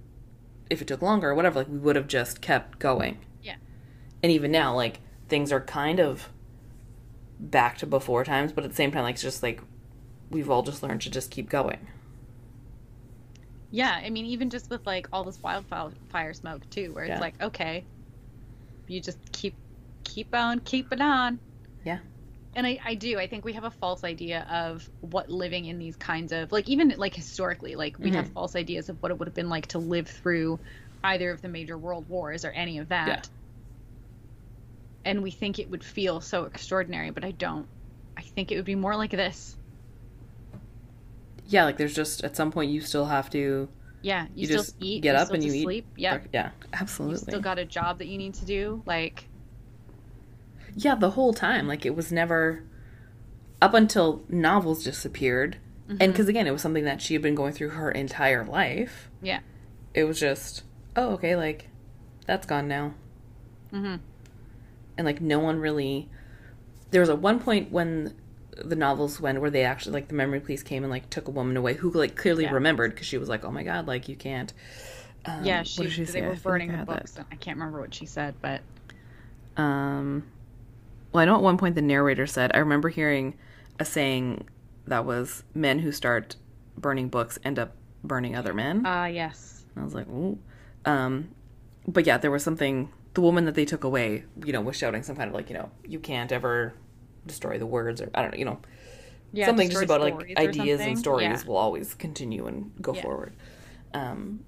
if 0.69 0.81
it 0.81 0.89
took 0.89 1.03
longer 1.03 1.31
or 1.31 1.35
whatever, 1.35 1.61
like 1.61 1.69
we 1.69 1.79
would 1.79 1.97
have 1.97 2.07
just 2.09 2.41
kept 2.41 2.79
going. 2.79 3.19
Yeah. 3.43 3.57
And 4.23 4.31
even 4.33 4.51
now, 4.53 4.75
like 4.75 5.01
things 5.29 5.51
are 5.53 5.61
kind 5.61 5.99
of 6.01 6.29
back 7.39 7.79
to 7.79 7.87
before 7.87 8.25
times, 8.25 8.53
but 8.53 8.65
at 8.65 8.71
the 8.71 8.77
same 8.77 8.91
time, 8.93 9.03
like 9.03 9.15
it's 9.15 9.23
just 9.23 9.43
like 9.43 9.61
we've 10.31 10.49
all 10.51 10.63
just 10.63 10.83
learned 10.83 11.01
to 11.03 11.11
just 11.11 11.31
keep 11.31 11.49
going. 11.49 11.87
Yeah, 13.73 14.01
I 14.05 14.11
mean, 14.11 14.27
even 14.27 14.51
just 14.51 14.69
with 14.69 14.85
like 14.87 15.09
all 15.13 15.23
this 15.25 15.41
wildfire 15.43 15.91
fire 16.09 16.35
smoke 16.35 16.69
too, 16.71 16.93
where 16.93 17.05
it's 17.05 17.11
Yeah. 17.11 17.21
like, 17.21 17.41
okay, 17.41 17.85
you 18.89 19.01
just 19.01 19.19
keep 19.33 19.55
keep 20.03 20.35
on, 20.35 20.59
keep 20.61 20.93
it 20.93 21.01
on. 21.01 21.39
Yeah. 21.85 22.01
And 22.57 22.67
I, 22.67 22.81
I 22.85 22.95
do. 22.95 23.19
I 23.19 23.29
think 23.29 23.45
we 23.45 23.53
have 23.53 23.65
a 23.65 23.71
false 23.71 24.03
idea 24.03 24.47
of 24.51 24.89
what 25.03 25.31
living 25.31 25.67
in 25.67 25.79
these 25.79 25.95
kinds 25.97 26.33
of 26.33 26.51
like 26.51 26.69
even 26.69 26.93
like 26.97 27.15
historically, 27.15 27.77
like 27.77 27.99
we 27.99 28.11
have 28.11 28.25
mm-hmm. 28.25 28.35
false 28.35 28.57
ideas 28.57 28.89
of 28.89 29.01
what 29.03 29.13
it 29.13 29.19
would 29.19 29.29
have 29.29 29.35
been 29.35 29.49
like 29.49 29.67
to 29.69 29.79
live 29.79 30.09
through 30.09 30.59
either 31.05 31.31
of 31.31 31.43
the 31.43 31.49
major 31.49 31.79
world 31.79 32.09
wars 32.09 32.45
or 32.45 32.51
any 32.51 32.79
of 32.79 32.89
that. 32.89 33.07
Yeah. 33.07 33.23
And 35.05 35.23
we 35.23 35.31
think 35.31 35.59
it 35.59 35.71
would 35.71 35.85
feel 35.85 36.21
so 36.21 36.45
extraordinary, 36.45 37.11
but 37.11 37.25
I 37.25 37.31
don't. 37.31 37.67
I 38.17 38.23
think 38.23 38.53
it 38.53 38.57
would 38.57 38.65
be 38.67 38.75
more 38.75 38.97
like 38.97 39.13
this. 39.13 39.57
Yeah, 41.47 41.65
like 41.65 41.77
there's 41.77 41.95
just 41.95 42.23
at 42.23 42.37
some 42.37 42.53
point 42.53 42.71
you 42.71 42.81
still 42.81 43.07
have 43.07 43.31
to 43.31 43.69
Yeah, 44.03 44.25
you, 44.35 44.43
You 44.43 44.47
still 44.47 44.59
just 44.59 44.77
eat, 44.81 45.03
get 45.03 45.15
you 45.15 45.21
up 45.21 45.31
and 45.31 45.43
you 45.43 45.49
just 45.51 45.57
eat 45.57 45.63
sleep. 45.63 45.87
Yeah, 45.97 46.19
yeah, 46.33 46.51
you 46.61 46.69
absolutely. 46.75 47.19
still 47.19 47.41
got 47.41 47.59
a 47.59 47.65
job 47.65 47.99
that 47.99 48.09
you 48.09 48.19
need 48.19 48.35
to 48.35 48.45
do. 48.45 48.83
Like, 48.87 49.27
yeah, 50.77 50.95
the 50.95 51.11
whole 51.11 51.33
time. 51.33 51.67
Like 51.69 51.85
it 51.87 51.95
was 51.97 52.11
never 52.13 52.63
up 53.63 53.75
until 53.75 54.25
novels 54.29 54.85
disappeared. 54.85 55.57
And 55.89 55.99
Mm-hmm. 55.99 56.13
because 56.13 56.29
again, 56.29 56.47
it 56.47 56.53
was 56.53 56.63
something 56.63 56.85
that 56.85 57.03
she 57.03 57.15
had 57.15 57.23
been 57.23 57.35
going 57.35 57.53
through 57.53 57.71
her 57.71 57.91
entire 57.91 58.45
life. 58.45 59.11
yeah, 59.21 59.41
It 59.93 60.05
was 60.05 60.21
just, 60.21 60.63
oh, 60.95 61.11
okay, 61.15 61.35
like 61.35 61.69
that's 62.27 62.47
gone 62.47 62.69
now. 62.69 62.95
hmm 63.71 63.97
And 64.97 65.05
like 65.05 65.21
no 65.21 65.41
one 65.41 65.59
really. 65.59 66.09
There 66.93 67.01
was 67.01 67.09
a 67.11 67.17
one 67.17 67.41
point 67.41 67.73
when 67.73 68.15
the 68.57 68.77
novels 68.77 69.21
went 69.21 69.41
where 69.41 69.51
they 69.51 69.65
actually 69.65 69.93
like 69.95 70.09
the 70.09 70.15
memory 70.15 70.39
police 70.41 70.63
came 70.63 70.85
and 70.85 70.91
like 70.93 71.09
took 71.11 71.27
a 71.27 71.31
woman 71.33 71.57
away 71.57 71.75
who 71.75 71.91
like 71.91 72.15
clearly 72.17 72.45
Yeah. 72.45 72.53
remembered 72.53 72.93
because 72.93 73.07
she 73.07 73.19
was 73.19 73.29
like, 73.29 73.45
oh 73.45 73.51
my 73.51 73.63
god, 73.65 73.87
like 73.89 74.09
you 74.09 74.15
can't. 74.17 74.53
Um, 75.25 75.45
yeah. 75.45 75.63
She, 75.65 75.89
she 75.91 76.05
they 76.05 76.13
say? 76.13 76.21
Were 76.23 76.31
like 76.31 76.43
burning 76.43 76.71
the 76.71 76.77
had 76.79 76.87
books. 76.87 77.17
I 77.33 77.35
can't 77.37 77.59
remember 77.59 77.81
what 77.81 77.93
she 77.95 78.07
said, 78.07 78.35
but 78.41 78.61
Um, 79.57 80.25
well, 81.13 81.23
I 81.23 81.25
know 81.25 81.35
at 81.37 81.43
one 81.43 81.59
point 81.59 81.75
the 81.75 81.83
narrator 81.83 82.27
said, 82.27 82.51
I 82.55 82.59
remember 82.59 82.89
hearing 82.89 83.37
a 83.79 83.85
saying 83.85 84.49
that 84.87 85.05
was 85.05 85.45
men 85.55 85.79
who 85.81 85.93
start 85.93 86.37
burning 86.77 87.09
books 87.09 87.39
end 87.45 87.59
up 87.59 87.75
burning 88.05 88.35
other 88.37 88.55
men. 88.55 88.83
ah, 88.87 89.07
yes, 89.07 89.65
And 89.75 89.83
I 89.83 89.85
was 89.85 89.95
like, 89.95 90.09
ooh. 90.09 90.39
Um, 90.85 91.29
but 91.87 92.07
yeah, 92.07 92.19
there 92.19 92.31
was 92.31 92.43
something, 92.43 92.91
the 93.15 93.21
woman 93.21 93.45
that 93.45 93.55
they 93.55 93.65
took 93.65 93.85
away, 93.85 94.25
you 94.45 94.53
know, 94.53 94.61
was 94.61 94.77
shouting 94.77 95.03
some 95.03 95.17
kind 95.17 95.29
of 95.29 95.35
like, 95.35 95.49
you 95.51 95.55
know, 95.55 95.71
you 95.87 95.99
can't 95.99 96.33
ever 96.33 96.75
destroy 97.27 97.59
the 97.59 97.67
words 97.67 98.01
or 98.01 98.11
I 98.15 98.23
don't 98.23 98.33
know, 98.33 98.39
you 98.39 98.45
know, 98.45 98.61
yeah. 99.33 99.47
something 99.47 99.69
just 99.69 99.83
about 99.83 100.01
like 100.01 100.37
ideas 100.39 100.81
and 100.81 100.99
stories 100.99 101.43
Yeah. 101.43 101.43
will 101.47 101.57
always 101.57 101.95
continue 101.95 102.47
and 102.47 102.73
go 102.81 102.95
Yeah. 102.95 103.03
forward. 103.03 103.35
Um, 103.93 104.41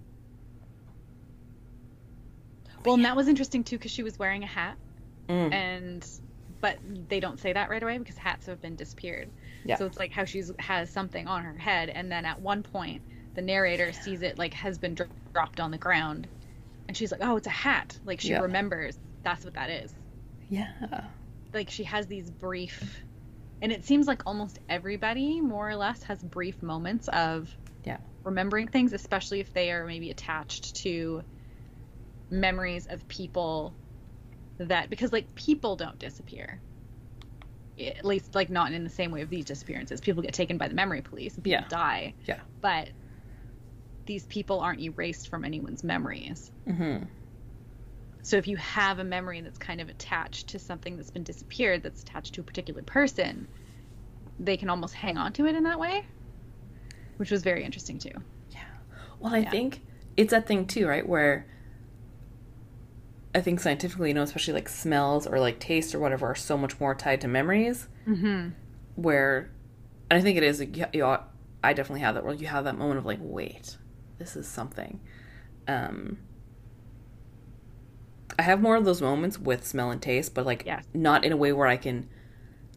Well, 2.84 2.94
and 2.94 3.04
that 3.04 3.14
was 3.14 3.28
interesting 3.28 3.62
too 3.62 3.76
because 3.78 3.90
she 3.92 4.02
was 4.02 4.18
wearing 4.18 4.42
a 4.42 4.46
hat, 4.46 4.76
mm, 5.28 5.52
and 5.52 6.04
but 6.62 6.78
they 7.10 7.20
don't 7.20 7.38
say 7.38 7.52
that 7.52 7.68
right 7.68 7.82
away 7.82 7.98
because 7.98 8.16
hats 8.16 8.46
have 8.46 8.62
been 8.62 8.76
disappeared. 8.76 9.30
Yeah. 9.66 9.76
So 9.76 9.84
it's 9.84 9.98
like 9.98 10.12
how 10.12 10.24
she's 10.24 10.50
has 10.58 10.88
something 10.90 11.26
on 11.26 11.42
her 11.44 11.58
head, 11.58 11.90
and 11.90 12.10
then 12.10 12.24
at 12.24 12.40
one 12.40 12.62
point 12.62 13.02
the 13.34 13.42
narrator 13.42 13.92
sees 13.92 14.22
it 14.22 14.38
like 14.38 14.54
has 14.54 14.78
been 14.78 14.94
dro- 14.94 15.06
dropped 15.34 15.60
on 15.60 15.70
the 15.70 15.78
ground, 15.78 16.26
and 16.88 16.96
she's 16.96 17.12
like, 17.12 17.20
"Oh, 17.22 17.36
it's 17.36 17.46
a 17.46 17.50
hat." 17.50 17.98
Like 18.04 18.20
she 18.22 18.30
Yeah. 18.30 18.40
remembers 18.40 18.96
that's 19.22 19.44
what 19.44 19.54
that 19.54 19.68
is. 19.68 19.92
yeah. 20.48 20.72
like 21.52 21.68
she 21.68 21.84
has 21.84 22.06
these 22.06 22.30
brief 22.30 23.04
and 23.60 23.70
it 23.72 23.84
seems 23.84 24.06
like 24.06 24.22
almost 24.26 24.58
everybody 24.70 25.40
more 25.40 25.68
or 25.68 25.76
less 25.76 26.02
has 26.04 26.22
brief 26.22 26.62
moments 26.62 27.08
of 27.08 27.54
Yeah. 27.84 27.98
remembering 28.24 28.68
things 28.68 28.92
especially 28.94 29.40
if 29.40 29.52
they 29.52 29.70
are 29.70 29.86
maybe 29.86 30.10
attached 30.10 30.76
to 30.76 31.22
memories 32.30 32.86
of 32.86 33.06
people 33.08 33.76
that 34.68 34.90
because 34.90 35.12
like 35.12 35.34
people 35.34 35.76
don't 35.76 35.98
disappear 35.98 36.60
at 37.78 38.04
least 38.04 38.34
like 38.34 38.50
not 38.50 38.72
in 38.72 38.84
the 38.84 38.90
same 38.90 39.10
way 39.10 39.22
of 39.22 39.30
these 39.30 39.44
disappearances 39.44 40.00
people 40.00 40.22
get 40.22 40.34
taken 40.34 40.58
by 40.58 40.68
the 40.68 40.74
memory 40.74 41.00
police 41.00 41.34
and 41.34 41.44
people 41.44 41.62
Yeah. 41.62 41.68
die 41.68 42.14
Yeah. 42.26 42.40
but 42.60 42.90
these 44.06 44.26
people 44.26 44.60
aren't 44.60 44.80
erased 44.80 45.28
from 45.28 45.44
anyone's 45.44 45.84
memories 45.84 46.50
hmm 46.66 46.98
so 48.22 48.36
if 48.36 48.46
you 48.46 48.56
have 48.56 48.98
a 48.98 49.04
memory 49.04 49.40
that's 49.40 49.58
kind 49.58 49.80
of 49.80 49.88
attached 49.88 50.48
to 50.50 50.58
something 50.58 50.96
that's 50.96 51.10
been 51.10 51.24
disappeared, 51.24 51.82
that's 51.82 52.02
attached 52.02 52.34
to 52.34 52.40
a 52.40 52.44
particular 52.44 52.82
person, 52.82 53.48
they 54.38 54.56
can 54.56 54.70
almost 54.70 54.94
hang 54.94 55.16
on 55.16 55.32
to 55.34 55.46
it 55.46 55.56
in 55.56 55.64
that 55.64 55.80
way, 55.80 56.02
which 57.16 57.30
was 57.30 57.42
very 57.42 57.64
interesting 57.64 57.98
too. 57.98 58.10
Yeah. 58.50 58.58
Well, 59.20 59.34
I 59.34 59.42
Yeah. 59.42 59.50
think 59.50 59.82
it's 60.16 60.30
that 60.30 60.46
thing 60.46 60.66
too, 60.66 60.86
right? 60.86 61.06
Where 61.06 61.48
I 63.35 63.41
think 63.41 63.61
scientifically, 63.61 64.09
you 64.11 64.14
know, 64.14 64.22
especially 64.22 64.55
like 64.55 64.68
smells 64.68 65.26
or 65.26 65.41
like 65.41 65.59
taste 65.59 65.95
or 65.95 65.99
whatever 65.99 66.26
are 66.26 66.35
so 66.35 66.59
much 66.59 66.78
more 66.78 66.95
tied 66.95 67.20
to 67.22 67.28
memories. 67.28 67.89
Mm-hmm. 68.07 68.51
Where, 68.97 69.51
and 70.11 70.18
I 70.18 70.20
think 70.20 70.37
it 70.37 70.43
is, 70.43 70.61
like, 70.61 70.76
you, 70.76 70.87
you, 70.93 71.05
I 71.64 71.72
definitely 71.72 72.01
have 72.01 72.14
that 72.14 72.24
where 72.24 72.35
you 72.35 72.47
have 72.47 72.64
that 72.64 72.76
moment 72.76 72.99
of 72.99 73.07
like, 73.07 73.20
wait, 73.22 73.78
this 74.18 74.37
is 74.37 74.47
something. 74.47 75.01
Um, 75.66 76.18
I 78.39 78.43
have 78.43 78.61
more 78.61 78.76
of 78.76 78.85
those 78.85 79.01
moments 79.01 79.39
with 79.39 79.66
smell 79.66 79.91
and 79.91 80.01
taste, 80.01 80.35
but 80.35 80.45
like 80.45 80.64
Yes. 80.66 80.85
not 80.93 81.24
in 81.24 81.33
a 81.33 81.37
way 81.37 81.53
where 81.53 81.66
I 81.66 81.76
can 81.76 82.09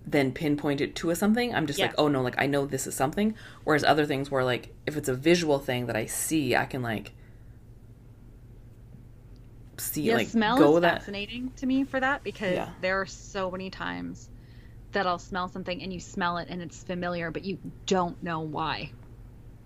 then 0.06 0.32
pinpoint 0.32 0.82
it 0.82 0.96
to 0.98 1.10
a 1.10 1.16
something. 1.16 1.56
I'm 1.56 1.66
just 1.66 1.80
like, 1.80 1.96
oh 1.98 2.08
no, 2.08 2.22
like 2.22 2.36
I 2.38 2.46
know 2.46 2.66
this 2.66 2.86
is 2.86 2.94
something. 2.96 3.34
Whereas 3.64 3.84
other 3.84 4.06
things 4.06 4.30
where 4.30 4.44
like 4.44 4.74
if 4.86 4.96
it's 4.96 5.10
a 5.10 5.16
visual 5.16 5.58
thing 5.60 5.88
that 5.88 5.96
I 5.96 6.06
see, 6.06 6.56
I 6.56 6.66
can 6.66 6.82
like 6.82 7.14
see 9.80 10.10
Yeah, 10.10 10.16
like 10.16 10.28
smell 10.30 10.58
go 10.58 10.72
is 10.72 10.80
that. 10.80 11.02
fascinating 11.04 11.52
to 11.58 11.66
me 11.66 11.84
for 11.84 12.00
that 12.00 12.24
because 12.24 12.54
Yeah. 12.54 12.70
there 12.80 13.02
are 13.02 13.06
so 13.06 13.52
many 13.52 13.70
times 13.70 14.30
that 14.94 15.08
I'll 15.08 15.20
smell 15.20 15.50
something 15.50 15.82
and 15.84 15.94
you 15.94 16.00
smell 16.00 16.38
it 16.38 16.50
and 16.50 16.62
it's 16.62 16.84
familiar, 16.84 17.32
but 17.32 17.44
you 17.46 17.60
don't 17.88 18.22
know 18.24 18.42
why. 18.42 18.94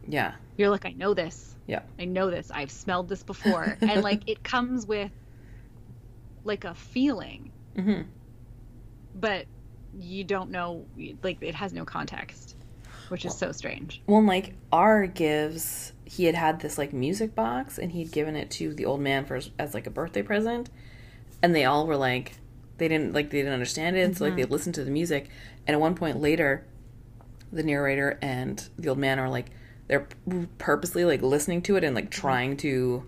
Yeah, 0.07 0.33
You're 0.57 0.69
like, 0.69 0.85
I 0.85 0.91
know 0.91 1.15
this. 1.15 1.55
Yeah. 1.65 1.81
I 1.97 2.05
know 2.05 2.29
this. 2.29 2.51
I've 2.51 2.69
smelled 2.71 3.09
this 3.09 3.23
before. 3.23 3.79
and 3.87 4.03
like 4.03 4.21
it 4.27 4.43
comes 4.43 4.85
with 4.85 5.11
like 6.43 6.65
a 6.65 6.75
feeling, 6.75 7.53
hmm 7.75 8.01
but 9.13 9.47
you 9.91 10.23
don't 10.23 10.51
know, 10.51 10.87
like 11.23 11.39
it 11.41 11.55
has 11.55 11.73
no 11.73 11.85
context, 11.85 12.55
which 13.09 13.25
is 13.25 13.35
so 13.35 13.51
strange. 13.51 14.03
Well, 14.07 14.23
like 14.23 14.55
R 14.71 15.07
gives, 15.07 15.93
he 16.11 16.25
had 16.25 16.33
had 16.35 16.59
this 16.61 16.77
like 16.77 16.91
music 16.91 17.35
box, 17.35 17.77
and 17.77 17.91
he'd 17.91 18.11
given 18.11 18.35
it 18.35 18.49
to 18.51 18.73
the 18.73 18.85
old 18.85 18.99
man 18.99 19.25
for 19.25 19.35
his, 19.35 19.51
as 19.59 19.73
like 19.75 19.85
a 19.85 19.91
birthday 19.91 20.23
present, 20.23 20.69
and 21.43 21.53
they 21.55 21.65
all 21.65 21.85
were 21.85 21.95
like, 21.97 22.33
they 22.77 22.87
didn't 22.87 23.13
like 23.13 23.29
they 23.29 23.37
didn't 23.39 23.53
understand 23.53 23.95
it, 23.95 24.17
so 24.17 24.25
like 24.25 24.35
they 24.35 24.45
listened 24.45 24.73
to 24.75 24.83
the 24.83 24.91
music, 24.91 25.29
and 25.67 25.75
at 25.75 25.79
one 25.79 25.93
point 25.95 26.19
later, 26.19 26.65
the 27.51 27.61
narrator 27.63 28.17
and 28.21 28.67
the 28.77 28.89
old 28.89 28.97
man 28.97 29.19
are 29.19 29.29
like, 29.29 29.47
they're 29.87 30.07
purposely 30.57 31.05
like 31.05 31.21
listening 31.21 31.61
to 31.63 31.75
it 31.75 31.83
and 31.83 31.95
like 31.95 32.09
trying 32.09 32.57
to 32.57 33.03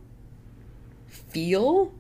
feel 1.08 1.92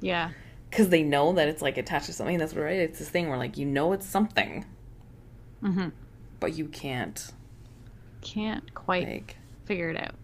Yeah. 0.00 0.30
because 0.70 0.88
they 0.88 1.02
know 1.02 1.32
that 1.34 1.48
it's 1.48 1.62
like 1.62 1.76
attached 1.78 2.06
to 2.06 2.12
something. 2.12 2.38
That's 2.38 2.54
right. 2.54 2.76
It's 2.78 2.98
this 2.98 3.08
thing 3.08 3.28
where 3.28 3.38
like 3.38 3.56
you 3.56 3.66
know 3.66 3.92
it's 3.92 4.06
something, 4.06 4.64
Mm-hmm. 5.62 5.88
but 6.40 6.54
you 6.56 6.66
can't 6.66 7.32
Can't 8.20 8.74
quite 8.74 9.06
like. 9.08 9.36
figure 9.64 9.90
it 9.90 9.96
out. 10.00 10.14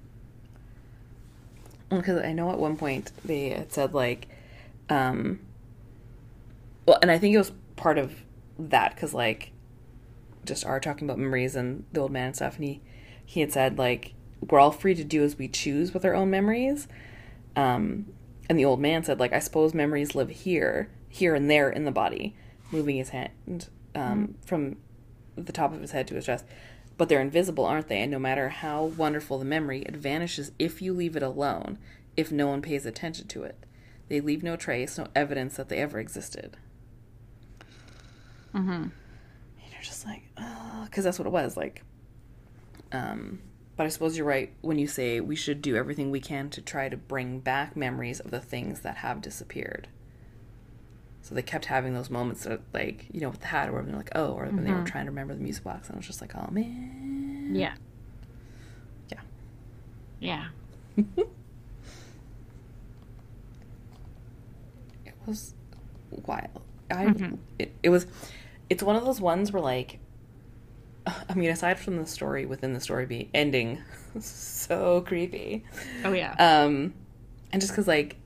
Because 1.90 2.22
I 2.22 2.32
know 2.32 2.50
at 2.50 2.58
one 2.58 2.76
point 2.76 3.12
they 3.24 3.50
had 3.50 3.72
said 3.72 3.94
like, 3.94 4.28
um, 4.88 5.40
well, 6.86 6.98
and 7.02 7.10
I 7.10 7.18
think 7.18 7.34
it 7.34 7.38
was 7.38 7.52
part 7.76 7.98
of 7.98 8.12
that 8.58 8.94
because 8.94 9.12
like, 9.12 9.52
just 10.44 10.64
are 10.64 10.80
talking 10.80 11.06
about 11.06 11.18
memories 11.18 11.54
and 11.54 11.84
the 11.92 12.00
old 12.00 12.12
man 12.12 12.28
and 12.28 12.36
stuff, 12.36 12.56
and 12.56 12.64
he 12.64 12.80
he 13.24 13.40
had 13.40 13.52
said 13.52 13.78
like 13.78 14.14
we're 14.48 14.58
all 14.58 14.70
free 14.70 14.94
to 14.94 15.04
do 15.04 15.22
as 15.22 15.36
we 15.36 15.48
choose 15.48 15.92
with 15.92 16.04
our 16.04 16.14
own 16.14 16.30
memories. 16.30 16.88
Um, 17.56 18.06
and 18.48 18.58
the 18.58 18.64
old 18.64 18.80
man 18.80 19.04
said 19.04 19.20
like 19.20 19.32
I 19.32 19.38
suppose 19.38 19.74
memories 19.74 20.14
live 20.14 20.30
here, 20.30 20.90
here 21.08 21.34
and 21.34 21.50
there 21.50 21.70
in 21.70 21.84
the 21.84 21.90
body, 21.90 22.36
moving 22.70 22.96
his 22.96 23.10
hand 23.10 23.68
um, 23.94 24.36
from 24.44 24.76
the 25.36 25.52
top 25.52 25.72
of 25.72 25.80
his 25.80 25.92
head 25.92 26.06
to 26.08 26.14
his 26.14 26.26
chest. 26.26 26.44
But 27.00 27.08
they're 27.08 27.22
invisible, 27.22 27.64
aren't 27.64 27.88
they? 27.88 28.02
And 28.02 28.10
no 28.10 28.18
matter 28.18 28.50
how 28.50 28.84
wonderful 28.84 29.38
the 29.38 29.44
memory, 29.46 29.80
it 29.80 29.96
vanishes 29.96 30.52
if 30.58 30.82
you 30.82 30.92
leave 30.92 31.16
it 31.16 31.22
alone, 31.22 31.78
if 32.14 32.30
no 32.30 32.48
one 32.48 32.60
pays 32.60 32.84
attention 32.84 33.26
to 33.28 33.42
it. 33.42 33.56
They 34.10 34.20
leave 34.20 34.42
no 34.42 34.54
trace, 34.54 34.98
no 34.98 35.06
evidence 35.16 35.56
that 35.56 35.70
they 35.70 35.78
ever 35.78 35.98
existed. 35.98 36.58
Mm-hmm. 38.54 38.70
And 38.70 38.92
you're 39.72 39.80
just 39.80 40.04
like, 40.04 40.24
oh, 40.36 40.82
because 40.84 41.04
that's 41.04 41.18
what 41.18 41.24
it 41.24 41.32
was. 41.32 41.56
Like, 41.56 41.84
um, 42.92 43.40
but 43.78 43.86
I 43.86 43.88
suppose 43.88 44.18
you're 44.18 44.26
right 44.26 44.52
when 44.60 44.78
you 44.78 44.86
say 44.86 45.20
we 45.20 45.36
should 45.36 45.62
do 45.62 45.76
everything 45.76 46.10
we 46.10 46.20
can 46.20 46.50
to 46.50 46.60
try 46.60 46.90
to 46.90 46.98
bring 46.98 47.40
back 47.40 47.76
memories 47.76 48.20
of 48.20 48.30
the 48.30 48.40
things 48.40 48.80
that 48.80 48.98
have 48.98 49.22
disappeared. 49.22 49.88
So 51.22 51.34
they 51.34 51.42
kept 51.42 51.66
having 51.66 51.94
those 51.94 52.10
moments 52.10 52.44
that, 52.44 52.60
like, 52.72 53.06
you 53.12 53.20
know, 53.20 53.28
with 53.28 53.40
the 53.40 53.46
hat, 53.48 53.68
or 53.70 53.82
they're 53.82 53.94
like, 53.94 54.10
oh, 54.14 54.32
or 54.32 54.46
when 54.46 54.64
they 54.64 54.72
were 54.72 54.84
trying 54.84 55.04
to 55.04 55.10
remember 55.10 55.34
the 55.34 55.40
music 55.40 55.62
box, 55.64 55.88
and 55.88 55.96
I 55.96 55.98
was 55.98 56.06
just 56.06 56.20
like, 56.20 56.34
oh 56.34 56.48
man. 56.50 57.52
Yeah. 57.54 57.74
Yeah. 59.10 59.20
Yeah. 60.18 60.46
It 65.06 65.14
was 65.26 65.54
wild. 66.26 66.62
I 66.90 67.04
it, 67.58 67.72
it 67.82 67.90
was 67.90 68.06
it's 68.68 68.82
one 68.82 68.96
of 68.96 69.04
those 69.04 69.20
ones 69.20 69.52
where 69.52 69.62
like 69.62 69.98
I 71.06 71.34
mean 71.34 71.50
aside 71.50 71.78
from 71.78 71.96
the 71.98 72.06
story 72.06 72.46
within 72.46 72.72
the 72.72 72.80
story 72.80 73.06
be 73.06 73.30
ending 73.32 73.78
so 74.20 75.02
creepy. 75.02 75.64
Oh 76.04 76.12
yeah. 76.12 76.32
Um 76.38 76.94
and 77.52 77.60
just 77.60 77.74
cuz 77.74 77.86
like 77.86 78.16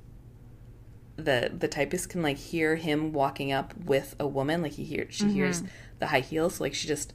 the 1.16 1.50
the 1.56 1.68
typist 1.68 2.08
can 2.08 2.22
like 2.22 2.36
hear 2.36 2.76
him 2.76 3.12
walking 3.12 3.52
up 3.52 3.72
with 3.76 4.16
a 4.18 4.26
woman 4.26 4.62
like 4.62 4.72
he 4.72 4.84
hears 4.84 5.14
she 5.14 5.28
hears 5.28 5.62
the 6.00 6.08
high 6.08 6.20
heels 6.20 6.56
so 6.56 6.64
like 6.64 6.74
she 6.74 6.88
just 6.88 7.12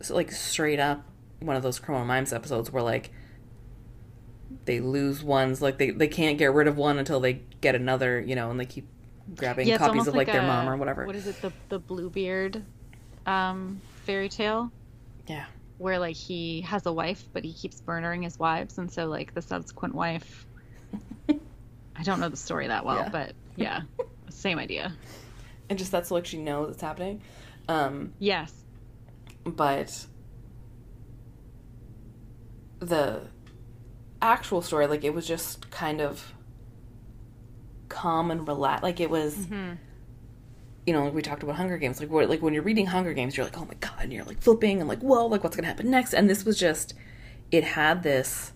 so 0.00 0.14
like 0.14 0.30
straight 0.30 0.78
up 0.78 1.04
one 1.40 1.56
of 1.56 1.62
those 1.62 1.80
criminal 1.80 2.06
minds 2.06 2.32
episodes 2.32 2.70
where 2.70 2.82
like 2.82 3.10
they 4.64 4.80
lose 4.80 5.24
ones 5.24 5.60
like 5.60 5.78
they 5.78 5.90
they 5.90 6.06
can't 6.06 6.38
get 6.38 6.52
rid 6.52 6.68
of 6.68 6.76
one 6.76 6.98
until 6.98 7.18
they 7.18 7.40
get 7.60 7.74
another 7.74 8.20
you 8.20 8.36
know 8.36 8.50
and 8.50 8.60
they 8.60 8.64
keep 8.64 8.86
grabbing 9.36 9.66
yeah, 9.66 9.78
copies 9.78 10.06
of 10.06 10.14
like, 10.14 10.26
their 10.26 10.42
a- 10.42 10.46
mom 10.46 10.68
or 10.68 10.76
whatever 10.76 11.06
What 11.06 11.16
is 11.16 11.26
it? 11.26 11.40
The 11.40 11.52
the 11.70 11.78
Bluebeard 11.78 12.62
um, 13.26 13.80
fairy 14.04 14.28
tale 14.28 14.70
yeah 15.26 15.46
where 15.78 15.98
like 15.98 16.16
he 16.16 16.60
has 16.62 16.86
a 16.86 16.92
wife, 16.92 17.24
but 17.32 17.44
he 17.44 17.52
keeps 17.52 17.82
murdering 17.86 18.22
his 18.22 18.38
wives, 18.38 18.78
and 18.78 18.90
so 18.90 19.06
like 19.06 19.34
the 19.34 19.42
subsequent 19.42 19.94
wife. 19.94 20.46
I 21.96 22.02
don't 22.02 22.20
know 22.20 22.28
the 22.28 22.36
story 22.36 22.66
that 22.68 22.84
well, 22.84 22.96
Yeah. 22.98 23.08
but 23.08 23.32
yeah, 23.56 23.82
same 24.30 24.58
idea. 24.58 24.92
and 25.70 25.78
just 25.78 25.90
that's 25.92 26.08
so 26.10 26.14
like 26.16 26.26
she 26.26 26.38
knows 26.38 26.70
it's 26.72 26.82
happening 26.82 27.22
um 27.68 28.12
Yes. 28.18 28.52
but 29.44 30.06
the 32.80 33.22
actual 34.20 34.62
story 34.62 34.86
like 34.86 35.04
it 35.04 35.14
was 35.14 35.26
just 35.26 35.70
kind 35.70 36.00
of 36.00 36.32
calm 37.88 38.30
and 38.30 38.46
relaxed 38.48 38.82
like 38.82 39.00
it 39.00 39.08
was 39.10 39.34
Mhm. 39.36 39.78
you 40.86 40.92
know 40.92 41.04
like 41.04 41.14
we 41.14 41.22
talked 41.22 41.42
about 41.42 41.56
hunger 41.56 41.78
games 41.78 42.00
like 42.00 42.10
where, 42.10 42.26
like 42.26 42.42
when 42.42 42.52
you're 42.54 42.62
reading 42.62 42.86
hunger 42.86 43.12
games 43.12 43.36
you're 43.36 43.46
like 43.46 43.56
oh 43.58 43.64
my 43.64 43.74
god 43.80 43.92
and 44.00 44.12
you're 44.12 44.24
like 44.24 44.40
flipping 44.42 44.80
and 44.80 44.88
like 44.88 45.00
whoa 45.00 45.26
like 45.26 45.42
what's 45.44 45.56
gonna 45.56 45.68
happen 45.68 45.90
next 45.90 46.12
and 46.14 46.28
this 46.28 46.44
was 46.44 46.58
just 46.58 46.94
it 47.50 47.64
had 47.64 48.02
this 48.02 48.52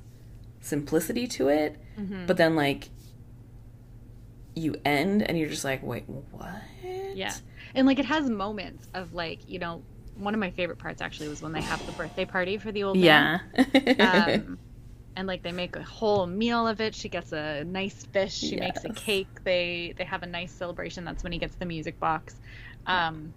simplicity 0.61 1.27
to 1.27 1.49
it 1.49 1.77
Mm-hmm. 1.99 2.27
but 2.27 2.37
then 2.37 2.55
like 2.55 2.91
you 4.59 4.77
end 4.85 5.23
and 5.23 5.39
you're 5.39 5.49
just 5.49 5.65
like 5.65 5.83
wait 5.83 6.05
what 6.09 6.51
Yeah. 7.15 7.35
And 7.75 7.87
like 7.87 7.99
it 7.99 8.07
has 8.07 8.29
moments 8.29 8.89
of 8.95 9.13
like, 9.15 9.41
you 9.49 9.59
know, 9.59 9.83
one 10.15 10.35
of 10.35 10.41
my 10.41 10.51
favorite 10.51 10.79
parts 10.79 11.01
actually 11.01 11.29
was 11.29 11.43
when 11.43 11.53
they 11.53 11.61
have 11.61 11.85
the 11.87 11.93
birthday 11.93 12.25
party 12.25 12.59
for 12.59 12.73
the 12.73 12.85
old 12.85 12.99
man. 12.99 13.41
yeah 13.97 14.35
Um, 14.35 14.59
and 15.17 15.27
like 15.27 15.43
they 15.43 15.53
make 15.53 15.77
a 15.77 15.83
whole 15.83 16.27
meal 16.27 16.67
of 16.67 16.81
it. 16.81 16.95
She 16.95 17.09
gets 17.09 17.33
a 17.33 17.65
nice 17.65 18.05
fish. 18.13 18.35
She 18.35 18.57
makes 18.57 18.85
a 18.85 18.91
cake. 18.91 19.29
They 19.45 19.95
they 19.97 20.05
have 20.05 20.23
a 20.23 20.27
nice 20.27 20.53
celebration. 20.53 21.05
That's 21.05 21.23
when 21.23 21.33
he 21.33 21.39
gets 21.39 21.57
the 21.57 21.67
music 21.67 21.99
box. 22.01 22.41
Um, 22.87 23.35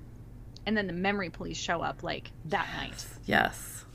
and 0.66 0.78
then 0.78 0.88
the 0.88 0.94
memory 0.94 1.30
police 1.30 1.58
show 1.58 1.82
up 1.82 2.04
like 2.04 2.32
that 2.46 2.72
night. 2.74 3.06
yes 3.26 3.86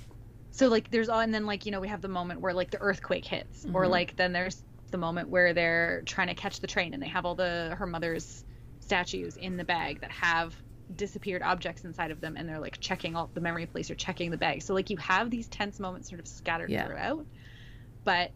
So 0.51 0.69
like 0.69 0.91
there's 0.91 1.09
all 1.09 1.21
and 1.21 1.35
then 1.35 1.47
like 1.47 1.67
you 1.67 1.73
know 1.73 1.81
we 1.81 1.89
have 1.89 2.01
the 2.03 2.09
moment 2.09 2.41
where 2.41 2.55
like 2.55 2.71
the 2.71 2.81
earthquake 2.81 3.25
hits 3.27 3.65
or 3.73 3.85
Mhm. 3.85 3.91
like 3.91 4.17
then 4.17 4.33
there's 4.33 4.65
the 4.97 5.01
moment 5.01 5.29
where 5.29 5.53
they're 5.53 6.03
trying 6.07 6.29
to 6.29 6.35
catch 6.35 6.61
the 6.61 6.67
train 6.67 6.95
and 6.95 7.03
they 7.03 7.09
have 7.09 7.27
all 7.27 7.35
the 7.35 7.75
her 7.79 7.87
mother's 7.87 8.45
statues 8.81 9.37
in 9.37 9.59
the 9.59 9.65
bag 9.65 10.01
that 10.01 10.11
have 10.11 10.55
disappeared 10.95 11.43
objects 11.43 11.85
inside 11.85 12.11
of 12.11 12.21
them 12.23 12.35
and 12.37 12.49
they're 12.49 12.61
like 12.61 12.81
checking 12.81 13.15
all 13.15 13.29
the 13.35 13.41
memory 13.41 13.67
police 13.67 13.91
are 13.91 13.95
checking 13.95 14.31
the 14.31 14.37
bag. 14.39 14.63
So 14.63 14.73
like 14.73 14.89
you 14.89 14.97
have 14.97 15.31
these 15.31 15.49
tense 15.49 15.79
moments 15.79 16.09
sort 16.09 16.19
of 16.21 16.27
scattered 16.27 16.71
Yeah. 16.71 16.87
throughout. 16.87 17.27
But 18.05 18.31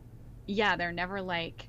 yeah, 0.46 0.76
they're 0.76 0.92
never 0.92 1.22
like 1.22 1.66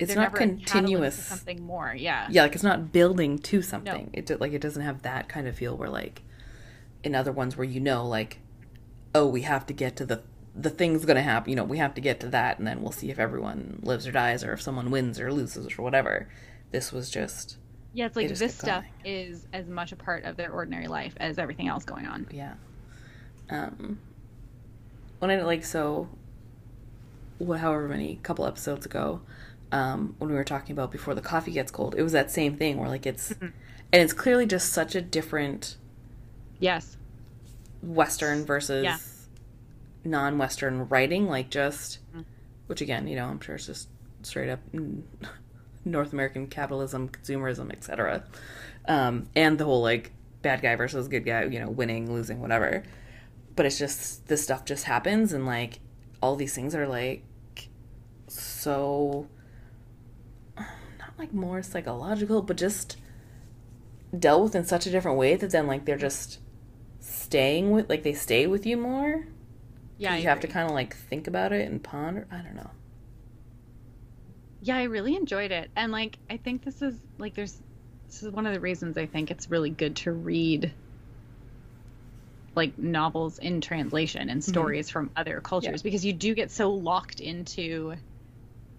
it's 0.00 0.14
not 0.14 0.32
never 0.32 0.36
a 0.38 0.40
catalyst 0.40 0.66
to 0.66 0.72
continuous 0.72 1.14
something 1.14 1.62
more. 1.62 1.94
Yeah. 1.96 2.26
yeah 2.30 2.42
like 2.42 2.54
it's 2.54 2.64
not 2.64 2.90
building 2.92 3.38
to 3.38 3.62
something 3.62 4.10
it 4.12 4.26
do- 4.26 4.36
like 4.38 4.52
it 4.52 4.60
doesn't 4.60 4.82
have 4.82 5.02
that 5.02 5.28
kind 5.28 5.46
of 5.46 5.54
feel 5.54 5.76
where 5.76 5.90
like 5.90 6.22
in 7.04 7.14
other 7.14 7.30
ones 7.32 7.56
where 7.56 7.66
you 7.66 7.78
know 7.80 8.04
like 8.06 8.38
oh 9.14 9.26
we 9.28 9.42
have 9.42 9.64
to 9.66 9.72
get 9.72 9.94
to 9.96 10.06
the 10.06 10.22
the 10.60 10.70
thing's 10.70 11.04
gonna 11.04 11.22
happen 11.22 11.50
you 11.50 11.56
know 11.56 11.64
we 11.64 11.78
have 11.78 11.94
to 11.94 12.00
get 12.00 12.18
to 12.20 12.26
that 12.28 12.58
and 12.58 12.66
then 12.66 12.82
we'll 12.82 12.90
see 12.92 13.10
if 13.10 13.18
everyone 13.18 13.78
lives 13.82 14.06
or 14.06 14.12
dies 14.12 14.42
or 14.42 14.52
if 14.52 14.60
someone 14.60 14.90
wins 14.90 15.20
or 15.20 15.32
loses 15.32 15.78
or 15.78 15.82
whatever 15.82 16.28
this 16.72 16.92
was 16.92 17.08
just 17.10 17.56
Yeah, 17.94 18.06
it's 18.06 18.16
like 18.16 18.28
this 18.28 18.54
stuff 18.56 18.84
going. 19.04 19.14
is 19.30 19.46
as 19.52 19.68
much 19.68 19.92
a 19.92 19.96
part 19.96 20.24
of 20.24 20.36
their 20.36 20.50
ordinary 20.50 20.88
life 20.88 21.14
as 21.18 21.38
everything 21.38 21.68
else 21.68 21.84
going 21.84 22.06
on. 22.06 22.26
yeah 22.30 22.54
um 23.50 23.98
when 25.20 25.30
i 25.30 25.40
like 25.42 25.64
so 25.64 26.08
what 27.38 27.60
however 27.60 27.88
many 27.88 28.16
couple 28.22 28.44
episodes 28.44 28.84
ago 28.84 29.20
um 29.70 30.14
when 30.18 30.28
we 30.30 30.34
were 30.36 30.44
talking 30.44 30.72
about 30.72 30.90
before 30.90 31.14
the 31.14 31.20
coffee 31.20 31.52
gets 31.52 31.70
cold 31.70 31.94
it 31.96 32.02
was 32.02 32.12
that 32.12 32.30
same 32.30 32.56
thing 32.56 32.78
where 32.78 32.88
like 32.88 33.06
it's 33.06 33.30
and 33.40 33.52
it's 33.92 34.12
clearly 34.12 34.44
just 34.46 34.72
such 34.72 34.94
a 34.96 35.00
different 35.00 35.76
Yes. 36.58 36.96
western 37.82 38.44
versus 38.44 38.82
Yeah. 38.84 38.96
Non-western 40.10 40.88
writing 40.88 41.26
like 41.28 41.50
just 41.50 41.98
Mm. 42.14 42.24
which 42.66 42.80
again 42.80 43.06
you 43.06 43.16
know 43.16 43.26
i'm 43.26 43.40
sure 43.40 43.54
it's 43.56 43.66
just 43.66 43.88
straight 44.22 44.48
up 44.48 44.60
north 45.84 46.12
american 46.12 46.46
capitalism 46.46 47.08
consumerism 47.08 47.72
etc 47.72 48.24
um, 48.86 49.28
and 49.36 49.58
the 49.58 49.64
whole 49.64 49.82
like 49.82 50.12
bad 50.40 50.62
guy 50.62 50.74
versus 50.76 51.08
good 51.08 51.24
guy 51.24 51.44
you 51.44 51.60
know 51.60 51.68
winning 51.68 52.10
losing 52.12 52.40
whatever. 52.40 52.82
But 53.54 53.66
it's 53.66 53.78
just 53.78 54.28
this 54.28 54.42
stuff 54.44 54.64
just 54.64 54.84
happens 54.84 55.32
and 55.32 55.44
like 55.44 55.80
all 56.22 56.36
these 56.36 56.54
things 56.54 56.74
are 56.74 56.86
like 56.86 57.22
so 58.28 59.28
not 60.56 61.10
like 61.18 61.32
more 61.34 61.62
psychological 61.62 62.40
but 62.40 62.56
just 62.56 62.96
dealt 64.18 64.42
with 64.44 64.54
in 64.54 64.64
such 64.64 64.86
a 64.86 64.90
different 64.90 65.18
way 65.18 65.36
that 65.36 65.50
then 65.50 65.66
like 65.66 65.84
they're 65.84 65.96
just 65.98 66.38
staying 67.00 67.70
with 67.70 67.88
like 67.90 68.02
they 68.04 68.14
stay 68.14 68.46
with 68.46 68.64
you 68.64 68.76
more 68.76 69.26
Yeah. 69.98 70.16
You 70.16 70.28
have 70.28 70.40
to 70.40 70.46
kind 70.46 70.68
of 70.68 70.74
like 70.74 70.94
think 70.94 71.26
about 71.26 71.52
it 71.52 71.68
and 71.68 71.82
ponder 71.82 72.26
i 72.30 72.36
don't 72.36 72.54
know. 72.56 72.70
Yeah, 74.60 74.76
I 74.76 74.84
really 74.84 75.14
enjoyed 75.16 75.52
it. 75.52 75.70
And 75.76 75.92
like 75.92 76.18
I 76.30 76.36
think 76.36 76.64
this 76.64 76.82
is 76.82 76.98
like 77.18 77.34
there's 77.34 77.56
this 78.08 78.22
is 78.22 78.30
one 78.30 78.46
of 78.46 78.54
the 78.54 78.60
reasons 78.60 78.96
I 78.96 79.06
think 79.06 79.30
it's 79.30 79.50
really 79.50 79.70
good 79.70 79.96
to 79.96 80.12
read 80.12 80.72
like 82.56 82.76
novels 82.78 83.38
in 83.38 83.60
translation 83.60 84.30
and 84.30 84.42
stories 84.42 84.90
from 84.90 85.10
other 85.14 85.40
cultures 85.40 85.82
because 85.82 86.04
you 86.04 86.12
do 86.12 86.34
get 86.34 86.50
so 86.50 86.72
locked 86.72 87.20
into 87.20 87.94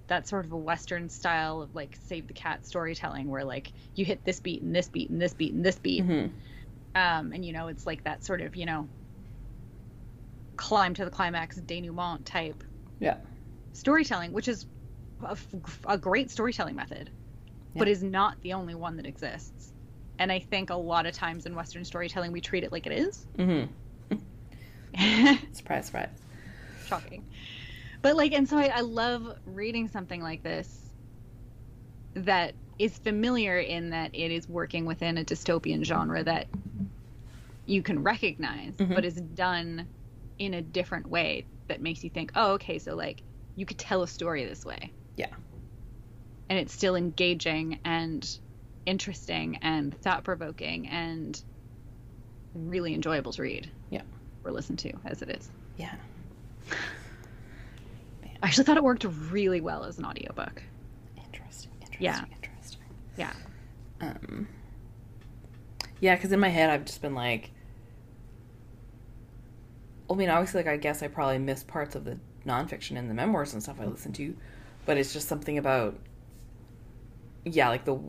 that 0.08 0.28
sort 0.28 0.44
of 0.44 0.52
a 0.52 0.58
western 0.58 1.08
style 1.08 1.62
of 1.62 1.74
like 1.76 1.98
save 2.04 2.28
the 2.28 2.34
cat 2.34 2.66
storytelling 2.66 3.30
where 3.30 3.46
like 3.46 3.72
you 3.96 4.04
hit 4.04 4.22
this 4.26 4.40
beat 4.42 4.62
and 4.64 4.76
this 4.76 4.90
beat 4.90 5.10
and 5.10 5.22
this 5.22 5.34
beat 5.34 5.54
and 5.54 5.64
this 5.66 5.78
beat. 5.80 6.04
Hmm 6.04 6.28
um 6.96 7.32
and 7.34 7.46
you 7.46 7.54
know 7.54 7.68
it's 7.68 7.86
like 7.86 8.04
that 8.04 8.24
sort 8.24 8.42
of 8.42 8.56
you 8.56 8.66
know 8.66 8.88
climb 10.60 10.94
to 10.94 11.06
the 11.06 11.10
climax 11.10 11.56
denouement 11.56 12.26
type 12.26 12.66
yeah 13.00 13.16
storytelling, 13.72 14.34
which 14.34 14.50
is 14.50 14.66
a, 15.24 15.38
a 15.88 15.98
great 15.98 16.30
storytelling 16.30 16.76
method, 16.76 17.10
but 17.76 17.88
is 17.88 18.04
not 18.04 18.36
the 18.42 18.52
only 18.52 18.76
one 18.76 18.98
that 18.98 19.06
exists. 19.06 19.72
And 20.20 20.34
I 20.34 20.40
think 20.40 20.70
a 20.70 20.76
lot 20.76 21.06
of 21.06 21.14
times 21.14 21.46
in 21.46 21.56
Western 21.56 21.86
storytelling, 21.86 22.34
we 22.34 22.42
treat 22.42 22.66
it 22.66 22.74
like 22.74 22.86
it 22.88 22.92
is. 22.92 23.26
Mm-hmm. 23.38 24.16
surprise 25.54 25.86
surprise 25.86 26.10
Shocking. 26.88 27.24
But 28.02 28.18
like, 28.18 28.34
and 28.34 28.50
so 28.50 28.58
I, 28.58 28.66
I 28.68 28.82
love 28.82 29.24
reading 29.46 29.88
something 29.88 30.22
like 30.22 30.44
this 30.44 30.90
that 32.16 32.54
is 32.80 32.98
familiar 32.98 33.60
in 33.60 33.92
that 33.92 34.12
it 34.14 34.32
is 34.32 34.50
working 34.50 34.86
within 34.86 35.18
a 35.18 35.24
dystopian 35.24 35.86
genre 35.86 36.22
that 36.22 36.48
you 37.66 37.82
can 37.82 38.04
recognize, 38.04 38.76
Mhm. 38.76 38.96
but 38.96 39.06
is 39.06 39.16
done 39.16 39.88
in 40.40 40.54
a 40.56 40.62
different 40.62 41.08
way 41.08 41.46
that 41.68 41.82
makes 41.82 42.04
you 42.04 42.10
think, 42.10 42.32
oh, 42.36 42.54
okay, 42.54 42.80
so 42.80 42.96
like 42.96 43.22
you 43.56 43.66
could 43.66 43.78
tell 43.78 44.02
a 44.02 44.08
story 44.08 44.46
this 44.46 44.66
way. 44.66 44.92
Yeah. 45.18 45.34
And 46.50 46.58
it's 46.58 46.74
still 46.74 46.96
engaging 46.96 47.80
and 47.86 48.28
interesting 48.86 49.60
and 49.62 49.94
thought 50.02 50.24
provoking 50.24 50.88
and 50.88 51.40
really 52.56 52.94
enjoyable 52.94 53.34
to 53.34 53.42
read. 53.42 53.70
Yeah. 53.90 54.02
Or 54.44 54.52
listen 54.52 54.78
to 54.78 54.94
as 55.06 55.22
it 55.22 55.30
is. 55.30 55.50
Yeah. 55.78 55.94
I 58.24 58.48
actually 58.48 58.64
thought 58.64 58.78
it 58.78 58.84
worked 58.84 59.06
really 59.30 59.62
well 59.62 59.84
as 59.84 60.00
an 60.00 60.06
audiobook. 60.06 60.64
Interesting. 61.18 61.72
Interesting. 61.82 62.00
Yeah. 62.00 62.24
Interesting. 62.42 62.82
Yeah. 63.18 63.34
Um. 64.02 64.48
Yeah, 66.00 66.16
because 66.16 66.32
in 66.32 66.40
my 66.40 66.48
head 66.48 66.70
I've 66.70 66.86
just 66.86 67.02
been 67.02 67.14
like, 67.16 67.52
I 70.10 70.16
mean, 70.16 70.30
obviously, 70.30 70.60
like 70.64 70.68
I 70.72 70.78
guess 70.78 71.04
I 71.04 71.08
probably 71.08 71.38
missed 71.40 71.68
parts 71.68 71.96
of 71.96 72.04
the 72.06 72.18
nonfiction 72.46 72.98
and 72.98 73.10
the 73.10 73.14
memoirs 73.14 73.54
and 73.54 73.62
stuff 73.62 73.80
I 73.80 73.86
listened 73.86 74.16
to, 74.16 74.36
but 74.86 74.98
it's 74.98 75.14
just 75.14 75.28
something 75.28 75.58
about, 75.58 75.96
yeah, 77.46 77.70
like 77.70 77.86
the 77.86 78.00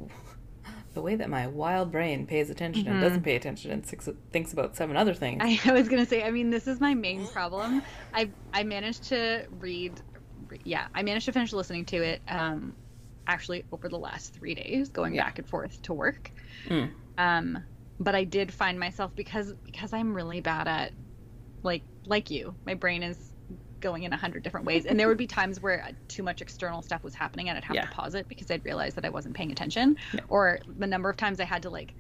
the 0.94 1.00
way 1.02 1.14
that 1.14 1.30
my 1.30 1.46
wild 1.46 1.92
brain 1.92 2.26
pays 2.26 2.50
attention 2.50 2.86
and 2.88 2.96
Mhm. 2.96 3.00
doesn't 3.00 3.22
pay 3.22 3.36
attention 3.36 3.70
and 3.70 3.84
thinks, 3.84 4.08
thinks 4.32 4.52
about 4.52 4.76
seven 4.76 4.96
other 4.96 5.14
things. 5.14 5.40
I, 5.42 5.60
I 5.70 5.72
was 5.72 5.88
gonna 5.88 6.06
say. 6.06 6.22
I 6.22 6.30
mean, 6.30 6.50
this 6.50 6.66
is 6.66 6.80
my 6.80 6.94
main 6.94 7.26
problem. 7.28 7.82
I 8.14 8.30
I 8.52 8.64
managed 8.64 9.04
to 9.04 9.46
read. 9.60 10.00
Yeah, 10.64 10.86
I 10.94 11.02
managed 11.02 11.26
to 11.26 11.32
finish 11.32 11.52
listening 11.52 11.84
to 11.86 11.96
it. 12.02 12.22
Um, 12.28 12.74
actually 13.26 13.64
over 13.70 13.88
the 13.88 13.98
last 13.98 14.34
three 14.34 14.54
days, 14.56 14.88
going 14.88 15.14
Yeah. 15.14 15.24
back 15.24 15.38
and 15.38 15.48
forth 15.48 15.80
to 15.82 15.92
work. 15.92 16.32
Mm. 16.68 16.90
Um, 17.16 17.64
but 18.00 18.16
I 18.16 18.24
did 18.24 18.52
find 18.52 18.80
myself 18.80 19.14
because 19.14 19.52
because 19.64 19.92
I'm 19.92 20.14
really 20.14 20.40
bad 20.40 20.66
at 20.66 20.92
like 21.62 21.84
like 22.06 22.30
you. 22.30 22.56
My 22.64 22.74
brain 22.74 23.02
is 23.02 23.32
going 23.80 24.02
in 24.02 24.12
a 24.12 24.16
hundred 24.16 24.42
different 24.42 24.66
ways, 24.66 24.86
and 24.86 24.98
there 24.98 25.08
would 25.08 25.18
be 25.18 25.26
times 25.40 25.60
where 25.60 25.90
too 26.08 26.22
much 26.22 26.42
external 26.42 26.82
stuff 26.82 27.02
was 27.02 27.14
happening, 27.14 27.48
and 27.48 27.56
I'd 27.56 27.64
have 27.64 27.76
Yeah. 27.76 27.82
to 27.82 27.88
pause 27.88 28.14
it 28.14 28.28
because 28.28 28.50
I'd 28.50 28.64
realize 28.64 28.94
that 28.94 29.04
I 29.04 29.10
wasn't 29.10 29.34
paying 29.36 29.52
attention, 29.52 29.96
Yeah. 30.12 30.20
or 30.28 30.60
the 30.66 30.86
number 30.86 31.08
of 31.10 31.16
times 31.16 31.40
I 31.40 31.44
had 31.44 31.62
to 31.62 31.70
like 31.70 31.94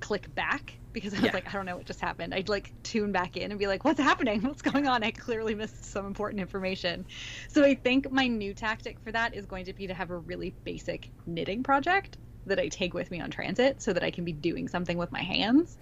click 0.00 0.34
back 0.34 0.78
because 0.92 1.12
I 1.14 1.16
was 1.16 1.26
Yeah. 1.26 1.32
like, 1.34 1.48
I 1.48 1.52
don't 1.52 1.66
know 1.66 1.76
what 1.76 1.86
just 1.86 2.00
happened. 2.00 2.34
I'd 2.34 2.48
like 2.48 2.72
tune 2.82 3.12
back 3.12 3.36
in 3.36 3.50
and 3.50 3.58
be 3.58 3.66
like, 3.66 3.84
what's 3.84 4.00
happening? 4.00 4.42
What's 4.42 4.62
going 4.62 4.86
on? 4.86 5.02
I 5.02 5.10
clearly 5.10 5.54
missed 5.54 5.84
some 5.84 6.06
important 6.06 6.40
information. 6.40 7.06
So 7.48 7.64
I 7.64 7.74
think 7.74 8.10
my 8.10 8.26
new 8.26 8.54
tactic 8.54 9.00
for 9.00 9.12
that 9.12 9.34
is 9.34 9.46
going 9.46 9.66
to 9.66 9.72
be 9.74 9.86
to 9.86 9.94
have 9.94 10.10
a 10.10 10.18
really 10.18 10.54
basic 10.64 11.12
knitting 11.26 11.62
project 11.62 12.18
that 12.46 12.58
I 12.58 12.68
take 12.68 12.94
with 12.94 13.10
me 13.10 13.20
on 13.20 13.30
transit 13.30 13.82
so 13.82 13.92
that 13.92 14.04
I 14.04 14.10
can 14.10 14.24
be 14.24 14.32
doing 14.32 14.68
something 14.68 14.96
with 14.98 15.10
my 15.12 15.22
hands. 15.22 15.76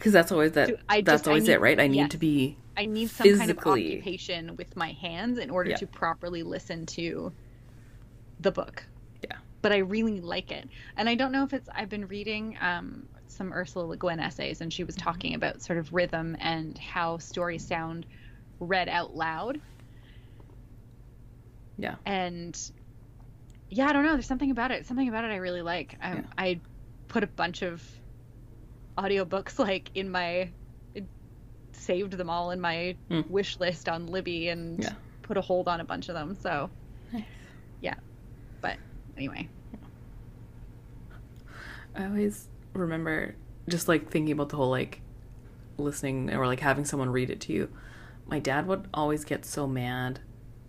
Because 0.00 0.14
that's 0.14 0.32
always 0.32 0.52
that. 0.52 0.70
I 0.88 1.02
that's 1.02 1.20
just- 1.20 1.28
always 1.28 1.44
need- 1.44 1.52
it, 1.52 1.60
right? 1.60 1.78
I 1.78 1.86
need 1.86 1.96
yes. 1.98 2.10
to 2.12 2.16
be. 2.18 2.56
I 2.74 2.86
need 2.86 3.10
some 3.10 3.36
kind 3.38 3.50
of 3.50 3.58
occupation 3.58 4.56
with 4.56 4.74
my 4.74 4.92
hands 4.92 5.36
in 5.38 5.50
order 5.50 5.70
Yeah. 5.70 5.76
to 5.76 5.86
properly 5.86 6.42
listen 6.42 6.86
to 6.86 7.30
the 8.40 8.50
book. 8.50 8.82
Yeah. 9.22 9.36
But 9.60 9.72
I 9.72 9.78
really 9.78 10.22
like 10.22 10.50
it. 10.50 10.66
And 10.96 11.06
I 11.06 11.14
don't 11.16 11.32
know 11.32 11.44
if 11.44 11.52
it's 11.52 11.68
I've 11.74 11.90
been 11.90 12.08
reading 12.08 12.56
um, 12.62 13.06
some 13.26 13.52
Ursula 13.52 13.84
Le 13.84 13.96
Guin 13.98 14.18
essays 14.20 14.62
and 14.62 14.72
she 14.72 14.84
was 14.84 14.96
talking 14.96 15.34
about 15.34 15.60
sort 15.60 15.78
of 15.78 15.92
rhythm 15.92 16.34
and 16.40 16.78
how 16.78 17.18
stories 17.18 17.66
sound 17.66 18.06
read 18.58 18.88
out 18.88 19.14
loud. 19.14 19.60
Yeah. 21.76 21.96
And 22.06 22.58
yeah, 23.68 23.88
I 23.88 23.92
don't 23.92 24.04
know, 24.06 24.12
there's 24.12 24.26
something 24.26 24.50
about 24.50 24.70
it. 24.70 24.86
Something 24.86 25.08
about 25.10 25.24
it 25.24 25.30
I 25.30 25.36
really 25.36 25.62
like. 25.62 25.98
I 26.02 26.14
Yeah. 26.14 26.22
I 26.38 26.60
put 27.08 27.22
a 27.24 27.26
bunch 27.26 27.60
of 27.60 27.82
audiobooks 29.00 29.58
like 29.58 29.90
in 29.94 30.10
my 30.10 30.50
saved 31.72 32.12
them 32.12 32.28
all 32.28 32.50
in 32.50 32.60
my 32.60 32.94
Mm. 33.10 33.28
wish 33.30 33.58
list 33.58 33.88
on 33.88 34.06
Libby 34.06 34.48
and 34.48 34.82
Yeah. 34.82 34.92
put 35.22 35.36
a 35.36 35.40
hold 35.40 35.66
on 35.68 35.80
a 35.80 35.84
bunch 35.84 36.08
of 36.08 36.14
them. 36.14 36.34
So 36.34 36.68
Nice. 37.12 37.24
yeah. 37.80 37.94
But 38.60 38.76
anyway. 39.16 39.48
I 41.94 42.04
always 42.06 42.48
remember 42.74 43.34
just 43.68 43.88
like 43.88 44.10
thinking 44.10 44.32
about 44.32 44.50
the 44.50 44.56
whole 44.56 44.70
like 44.70 45.00
listening 45.78 46.32
or 46.32 46.46
like 46.46 46.60
having 46.60 46.84
someone 46.84 47.10
read 47.10 47.30
it 47.30 47.40
to 47.42 47.52
you. 47.52 47.68
My 48.26 48.38
dad 48.38 48.66
would 48.66 48.86
always 48.94 49.24
get 49.24 49.44
so 49.44 49.66
mad. 49.66 50.20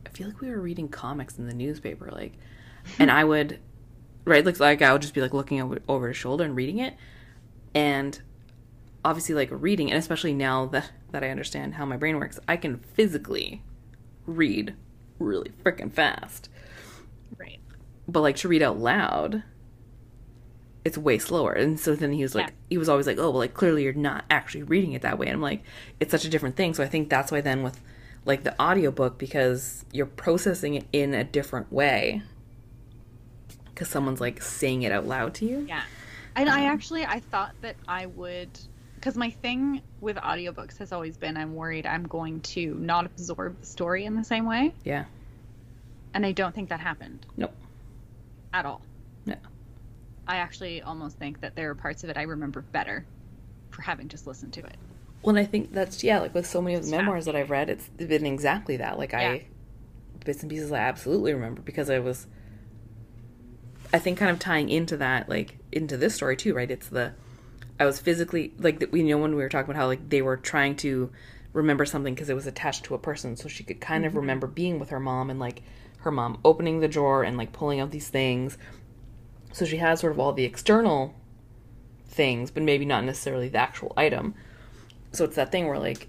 I 0.05 0.09
feel 0.09 0.27
like 0.27 0.41
we 0.41 0.49
were 0.49 0.59
reading 0.59 0.87
comics 0.87 1.37
in 1.37 1.47
the 1.47 1.53
newspaper, 1.53 2.09
like, 2.11 2.33
and 2.97 3.11
I 3.11 3.23
would, 3.23 3.59
right, 4.25 4.43
like, 4.43 4.59
like 4.59 4.81
I 4.81 4.91
would 4.91 5.01
just 5.01 5.13
be 5.13 5.21
like 5.21 5.33
looking 5.33 5.61
over, 5.61 5.79
over 5.87 6.07
his 6.07 6.17
shoulder 6.17 6.43
and 6.43 6.55
reading 6.55 6.79
it, 6.79 6.95
and 7.73 8.21
obviously 9.03 9.35
like 9.35 9.49
reading, 9.51 9.89
and 9.91 9.99
especially 9.99 10.33
now 10.33 10.65
that 10.67 10.91
that 11.11 11.23
I 11.23 11.29
understand 11.29 11.75
how 11.75 11.85
my 11.85 11.97
brain 11.97 12.17
works, 12.19 12.39
I 12.47 12.55
can 12.57 12.77
physically 12.77 13.63
read 14.25 14.75
really 15.19 15.51
freaking 15.63 15.91
fast 15.91 16.49
Right. 17.37 17.59
but 18.07 18.21
like 18.21 18.35
to 18.37 18.47
read 18.47 18.61
out 18.63 18.79
loud 18.79 19.43
it's 20.83 20.97
way 20.97 21.19
slower 21.19 21.51
and 21.53 21.79
so 21.79 21.95
then 21.95 22.11
he 22.13 22.23
was 22.23 22.33
like 22.33 22.47
Yeah. 22.47 22.53
he 22.71 22.77
was 22.79 22.89
always 22.89 23.05
like 23.05 23.17
oh 23.19 23.29
well 23.29 23.33
like 23.39 23.53
clearly 23.53 23.83
you're 23.83 23.93
not 23.93 24.25
actually 24.31 24.63
reading 24.63 24.93
it 24.93 25.03
that 25.03 25.19
way 25.19 25.27
and 25.27 25.35
i'm 25.35 25.41
like 25.41 25.61
it's 25.99 26.09
such 26.11 26.25
a 26.25 26.29
different 26.29 26.55
thing 26.55 26.73
so 26.73 26.83
i 26.83 26.87
think 26.87 27.07
that's 27.09 27.31
why 27.31 27.39
then 27.41 27.61
with 27.61 27.79
like 28.25 28.43
the 28.43 28.59
audiobook 28.59 29.19
because 29.19 29.85
you're 29.91 30.07
processing 30.07 30.73
it 30.75 30.85
in 30.91 31.13
a 31.13 31.23
different 31.23 31.71
way 31.71 32.23
because 33.65 33.87
someone's 33.89 34.21
like 34.21 34.41
saying 34.41 34.81
it 34.81 34.91
out 34.91 35.05
loud 35.05 35.33
to 35.35 35.45
you 35.45 35.65
Yeah. 35.67 35.83
And 36.35 36.49
I 36.49 36.61
Um, 36.65 36.71
actually 36.73 37.05
I 37.05 37.19
thought 37.19 37.53
that 37.61 37.75
I 37.87 38.05
would 38.07 38.49
because 38.95 39.15
my 39.15 39.29
thing 39.31 39.81
with 39.99 40.15
audiobooks 40.17 40.77
has 40.77 40.91
always 40.91 41.17
been 41.17 41.35
I'm 41.37 41.55
worried 41.55 41.85
I'm 41.85 42.03
going 42.03 42.41
to 42.41 42.75
not 42.75 43.05
absorb 43.05 43.59
the 43.59 43.65
story 43.65 44.05
in 44.05 44.15
the 44.15 44.23
same 44.23 44.45
way. 44.45 44.73
yeah 44.83 45.05
And 46.13 46.25
I 46.25 46.31
don't 46.31 46.53
think 46.53 46.69
that 46.69 46.79
happened 46.79 47.25
nope 47.37 47.53
at 48.53 48.65
all. 48.65 48.81
No. 49.25 49.35
I 50.27 50.37
actually 50.37 50.81
almost 50.81 51.17
think 51.17 51.41
that 51.41 51.55
there 51.55 51.69
are 51.69 51.75
parts 51.75 52.03
of 52.03 52.09
it 52.09 52.17
I 52.17 52.23
remember 52.23 52.61
better 52.61 53.05
for 53.71 53.81
having 53.81 54.07
just 54.09 54.27
listened 54.27 54.53
to 54.53 54.59
it. 54.61 54.75
well 55.21 55.35
and 55.35 55.39
i 55.39 55.47
think 55.49 55.71
that's 55.73 56.03
yeah 56.03 56.19
like 56.19 56.33
with 56.33 56.45
so 56.45 56.61
many 56.61 56.75
of 56.75 56.83
the 56.85 56.91
memoirs 56.91 57.25
that 57.25 57.35
i've 57.35 57.49
read 57.49 57.69
it's 57.69 57.87
been 57.89 58.25
exactly 58.25 58.77
that 58.77 58.97
like 58.97 59.13
Yeah. 59.13 59.19
i 59.31 59.45
bits 60.25 60.41
and 60.41 60.49
pieces 60.49 60.71
i 60.73 60.77
absolutely 60.79 61.33
remember 61.33 61.61
because 61.61 61.89
i 61.89 61.99
was 61.99 62.27
I 63.93 63.99
think 63.99 64.17
kind 64.17 64.31
of 64.31 64.39
tying 64.39 64.69
into 64.69 64.97
that, 64.97 65.27
like 65.29 65.57
into 65.71 65.97
this 65.97 66.15
story 66.15 66.37
too, 66.37 66.53
right? 66.53 66.69
It's 66.69 66.87
the 66.87 67.13
I 67.79 67.85
was 67.85 67.99
physically 67.99 68.53
like 68.59 68.79
that. 68.79 68.91
We 68.91 69.03
know 69.03 69.17
when 69.17 69.35
we 69.35 69.41
were 69.41 69.49
talking 69.49 69.71
about 69.71 69.79
how 69.79 69.87
like 69.87 70.09
they 70.09 70.21
were 70.21 70.37
trying 70.37 70.75
to 70.77 71.11
remember 71.53 71.85
something 71.85 72.13
because 72.13 72.29
it 72.29 72.35
was 72.35 72.47
attached 72.47 72.85
to 72.85 72.95
a 72.95 72.99
person, 72.99 73.35
so 73.35 73.49
she 73.49 73.63
could 73.63 73.81
kind 73.81 74.05
of 74.05 74.11
mm-hmm. 74.11 74.19
remember 74.19 74.47
being 74.47 74.79
with 74.79 74.89
her 74.89 74.99
mom 74.99 75.29
and 75.29 75.39
like 75.39 75.63
her 75.99 76.11
mom 76.11 76.39
opening 76.45 76.79
the 76.79 76.87
drawer 76.87 77.23
and 77.23 77.37
like 77.37 77.53
pulling 77.53 77.79
out 77.79 77.91
these 77.91 78.09
things. 78.09 78.57
So 79.51 79.65
she 79.65 79.77
has 79.77 79.99
sort 79.99 80.13
of 80.13 80.19
all 80.19 80.31
the 80.31 80.45
external 80.45 81.13
things, 82.07 82.51
but 82.51 82.63
maybe 82.63 82.85
not 82.85 83.03
necessarily 83.03 83.49
the 83.49 83.57
actual 83.57 83.93
item. 83.97 84.35
So 85.11 85.25
it's 85.25 85.35
that 85.35 85.51
thing 85.51 85.67
where 85.67 85.79
like, 85.79 86.07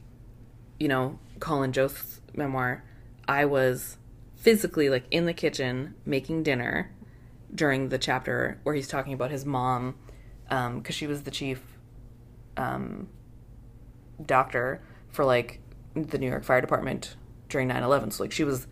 you 0.79 0.89
know, 0.89 1.19
Colin 1.41 1.73
Jost's 1.73 2.21
memoir, 2.35 2.85
I 3.27 3.47
was 3.47 3.97
physically 4.37 4.89
like 4.89 5.05
in 5.11 5.27
the 5.27 5.33
kitchen 5.33 5.95
making 6.05 6.43
dinner 6.43 6.91
during 7.55 7.89
the 7.91 7.99
chapter 7.99 8.59
where 8.63 8.75
he's 8.75 8.89
talking 8.89 9.13
about 9.13 9.31
his 9.31 9.45
mom 9.45 9.95
because 10.49 10.95
she 10.95 11.07
was 11.07 11.23
the 11.23 11.31
chief 11.31 11.61
um, 12.57 13.09
doctor 14.25 14.81
for 15.11 15.25
like 15.25 15.61
the 15.95 16.19
New 16.19 16.29
York 16.29 16.45
Fire 16.45 16.61
Department 16.61 17.17
during 17.49 17.69
9/11. 17.69 18.13
So 18.13 18.25
like 18.25 18.33
she 18.33 18.45
was 18.45 18.67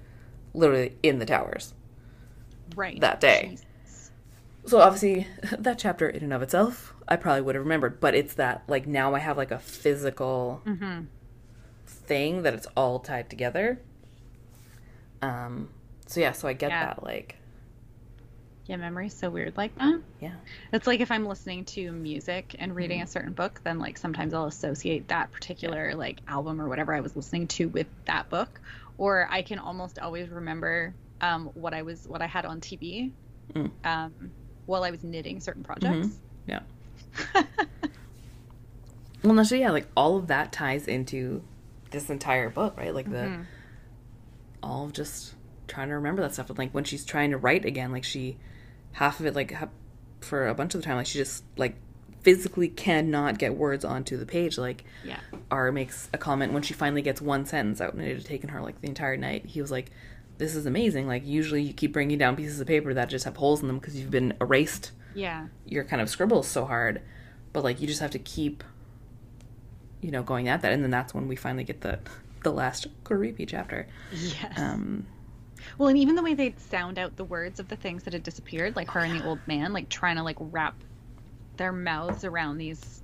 literally 0.54 0.96
in 1.02 1.18
the 1.18 1.26
towers. 1.26 1.74
Right. 2.76 3.00
That 3.00 3.20
day. 3.20 3.58
So 4.66 4.78
obviously 4.80 5.26
that 5.58 5.78
chapter 5.78 6.08
in 6.08 6.22
and 6.22 6.32
of 6.32 6.42
itself 6.42 6.94
I 7.08 7.16
probably 7.16 7.42
would 7.42 7.54
have 7.56 7.64
remembered, 7.64 7.98
but 8.00 8.14
it's 8.14 8.34
that 8.34 8.62
like 8.68 8.86
now 8.86 9.14
I 9.14 9.18
have 9.18 9.36
like 9.36 9.50
a 9.50 9.58
physical 9.58 10.62
Mhm. 10.64 11.06
thing 11.86 12.42
that 12.42 12.54
it's 12.54 12.66
all 12.76 12.98
tied 13.00 13.28
together. 13.30 13.80
Um 15.22 15.68
so 16.06 16.20
yeah, 16.20 16.32
so 16.32 16.48
I 16.48 16.52
get 16.52 16.70
Yeah. 16.70 16.86
that 16.86 17.02
like 17.02 17.36
Yeah, 18.70 18.76
memory's 18.76 19.14
so 19.14 19.28
weird 19.30 19.56
like 19.56 19.76
that. 19.78 20.00
yeah. 20.20 20.34
It's 20.72 20.86
like 20.86 21.00
if 21.00 21.10
I'm 21.10 21.26
listening 21.26 21.64
to 21.64 21.90
music 21.90 22.54
and 22.60 22.76
reading 22.76 23.02
a 23.02 23.06
certain 23.08 23.32
book, 23.32 23.60
then 23.64 23.80
like 23.80 23.98
sometimes 23.98 24.32
I'll 24.32 24.46
associate 24.46 25.08
that 25.08 25.32
particular 25.32 25.94
like 25.96 26.20
album 26.28 26.60
or 26.62 26.68
whatever 26.68 26.94
I 26.94 27.00
was 27.00 27.16
listening 27.16 27.48
to 27.48 27.68
with 27.68 27.88
that 28.04 28.30
book, 28.30 28.60
or 28.96 29.26
I 29.28 29.42
can 29.42 29.58
almost 29.58 29.98
always 29.98 30.28
remember 30.28 30.94
um, 31.20 31.50
what 31.54 31.74
I 31.74 31.82
was 31.82 32.06
what 32.06 32.22
I 32.22 32.26
had 32.26 32.44
on 32.46 32.60
TV 32.60 33.10
Mm. 33.54 33.70
um, 33.82 34.12
while 34.66 34.84
I 34.84 34.92
was 34.92 35.02
knitting 35.02 35.40
certain 35.40 35.64
projects. 35.64 36.20
Yeah. 36.46 36.60
Well, 39.22 39.34
no, 39.34 39.42
so 39.42 39.54
yeah, 39.54 39.70
like 39.70 39.86
all 39.96 40.16
of 40.16 40.28
that 40.28 40.50
ties 40.52 40.86
into 40.86 41.42
this 41.90 42.08
entire 42.08 42.48
book, 42.48 42.76
right? 42.78 42.94
Like 42.94 43.10
the 43.10 43.16
Mhm. 43.26 43.44
all 44.62 44.84
of 44.86 44.92
just 44.94 45.34
trying 45.68 45.88
to 45.88 45.94
remember 45.94 46.22
that 46.22 46.32
stuff. 46.32 46.48
And 46.48 46.58
like 46.58 46.72
when 46.72 46.84
she's 46.84 47.04
trying 47.04 47.30
to 47.32 47.36
write 47.36 47.64
again, 47.66 47.92
like 47.92 48.04
she 48.04 48.38
half 48.92 49.20
of 49.20 49.26
it, 49.26 49.34
like 49.34 49.56
for 50.20 50.48
a 50.48 50.54
bunch 50.54 50.74
of 50.74 50.80
the 50.80 50.84
time 50.86 50.96
like 50.96 51.06
she 51.06 51.18
just 51.18 51.42
like 51.56 51.76
physically 52.22 52.68
cannot 52.68 53.38
get 53.38 53.56
words 53.56 53.84
onto 53.86 54.18
the 54.18 54.26
page 54.26 54.58
like 54.58 54.84
Yeah. 55.04 55.18
R 55.50 55.72
makes 55.72 56.10
a 56.12 56.18
comment 56.18 56.52
when 56.52 56.62
she 56.62 56.74
finally 56.74 57.00
gets 57.00 57.20
one 57.22 57.46
sentence 57.46 57.80
out 57.80 57.94
and 57.94 58.02
it 58.02 58.14
had 58.16 58.26
taken 58.26 58.50
her 58.50 58.60
like 58.60 58.80
the 58.82 58.88
entire 58.88 59.16
night. 59.16 59.46
He 59.46 59.60
was 59.62 59.70
like, 59.70 59.90
"This 60.36 60.54
is 60.54 60.66
amazing. 60.66 61.06
Like 61.06 61.26
usually 61.26 61.62
you 61.62 61.72
keep 61.72 61.92
bringing 61.94 62.18
down 62.18 62.36
pieces 62.36 62.60
of 62.60 62.66
paper 62.66 62.92
that 62.94 63.08
just 63.08 63.24
have 63.24 63.36
holes 63.38 63.62
in 63.62 63.68
them 63.68 63.78
because 63.78 63.96
you've 63.98 64.10
been 64.10 64.34
erased 64.40 64.92
Yeah. 65.14 65.46
your 65.64 65.84
kind 65.84 66.02
of 66.02 66.10
scribbles 66.10 66.46
so 66.46 66.66
hard, 66.66 67.00
but 67.54 67.64
like 67.64 67.80
you 67.80 67.86
just 67.86 68.00
have 68.00 68.10
to 68.10 68.18
keep, 68.18 68.62
you 70.02 70.10
know, 70.10 70.22
going 70.22 70.48
at 70.48 70.60
that, 70.62 70.72
and 70.72 70.82
then 70.82 70.90
that's 70.90 71.14
when 71.14 71.26
we 71.28 71.36
finally 71.36 71.64
get 71.64 71.80
the 71.80 71.98
the 72.42 72.52
last 72.52 72.86
creepy 73.04 73.46
chapter. 73.46 73.86
Yes. 74.12 74.58
Um, 74.58 75.06
Well, 75.78 75.88
and 75.88 75.98
even 75.98 76.14
the 76.14 76.22
way 76.22 76.34
they'd 76.34 76.58
sound 76.60 76.98
out 76.98 77.16
the 77.16 77.24
words 77.24 77.60
of 77.60 77.68
the 77.68 77.76
things 77.76 78.04
that 78.04 78.12
had 78.12 78.22
disappeared, 78.22 78.76
like 78.76 78.90
her 78.90 79.04
and 79.04 79.14
the 79.14 79.20
old 79.20 79.46
man, 79.46 79.72
like 79.72 79.88
trying 79.88 80.16
to 80.16 80.22
like 80.22 80.36
wrap 80.40 80.74
their 81.56 81.72
mouths 81.72 82.24
around 82.24 82.58
these 82.58 83.02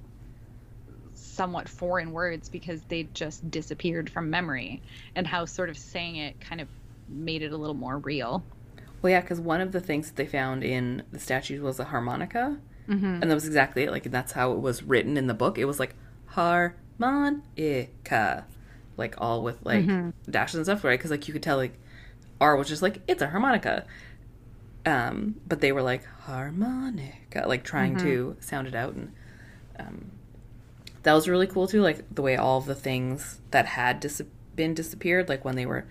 somewhat 1.15 1.69
foreign 1.69 2.13
words 2.13 2.49
because 2.49 2.83
they 2.85 3.05
just 3.15 3.49
disappeared 3.51 4.11
from 4.11 4.31
memory, 4.31 4.83
and 5.15 5.27
how 5.27 5.45
sort 5.45 5.71
of 5.71 5.79
saying 5.79 6.17
it 6.17 6.39
kind 6.41 6.61
of 6.61 6.69
made 7.09 7.43
it 7.43 7.53
a 7.53 7.57
little 7.57 7.75
more 7.75 7.99
real. 7.99 8.45
well, 9.03 9.11
yeah, 9.11 9.21
because 9.21 9.41
one 9.41 9.61
of 9.61 9.73
the 9.73 9.81
things 9.81 10.09
that 10.09 10.17
they 10.17 10.27
found 10.27 10.65
in 10.65 11.03
the 11.13 11.19
statues 11.19 11.61
was 11.61 11.79
a 11.79 11.85
harmonica, 11.85 12.59
Mm-hmm. 12.89 13.19
and 13.21 13.31
that 13.31 13.35
was 13.35 13.47
exactly 13.47 13.83
it. 13.85 13.91
Like 13.91 14.05
that's 14.05 14.33
how 14.33 14.53
it 14.53 14.61
was 14.61 14.83
written 14.83 15.17
in 15.17 15.27
the 15.27 15.35
book. 15.35 15.59
It 15.59 15.65
was 15.67 15.79
like 15.81 15.95
harmonica, 16.27 18.45
like 18.97 19.15
all 19.19 19.43
with 19.43 19.59
like 19.65 19.81
Mm-hmm. 19.81 20.11
dashes 20.31 20.57
and 20.57 20.67
stuff, 20.67 20.85
right? 20.85 20.99
Because 20.99 21.11
like 21.11 21.27
you 21.29 21.35
could 21.35 21.43
tell 21.43 21.57
like 21.57 21.79
R 22.41 22.57
was 22.57 22.69
just 22.69 22.83
like 22.83 23.01
it's 23.09 23.23
a 23.23 23.29
harmonica. 23.29 23.85
Um, 24.85 25.37
but 25.47 25.61
they 25.61 25.73
were 25.73 25.83
like 25.83 26.05
harmonica, 26.05 27.45
like 27.47 27.65
trying 27.65 27.97
to 28.05 28.37
sound 28.41 28.69
it 28.69 28.75
out, 28.75 28.95
and 28.95 29.13
um, 29.81 30.13
that 31.03 31.13
was 31.13 31.29
really 31.29 31.49
cool 31.49 31.67
too. 31.67 31.83
Like 31.83 32.05
the 32.15 32.23
way 32.23 32.37
all 32.37 32.59
of 32.59 32.67
the 32.67 32.75
things 32.75 33.41
that 33.51 33.67
had 33.67 33.99
dis- 33.99 34.23
been 34.55 34.75
disappeared, 34.75 35.29
like 35.29 35.45
when 35.45 35.57
they 35.57 35.67
were, 35.67 35.87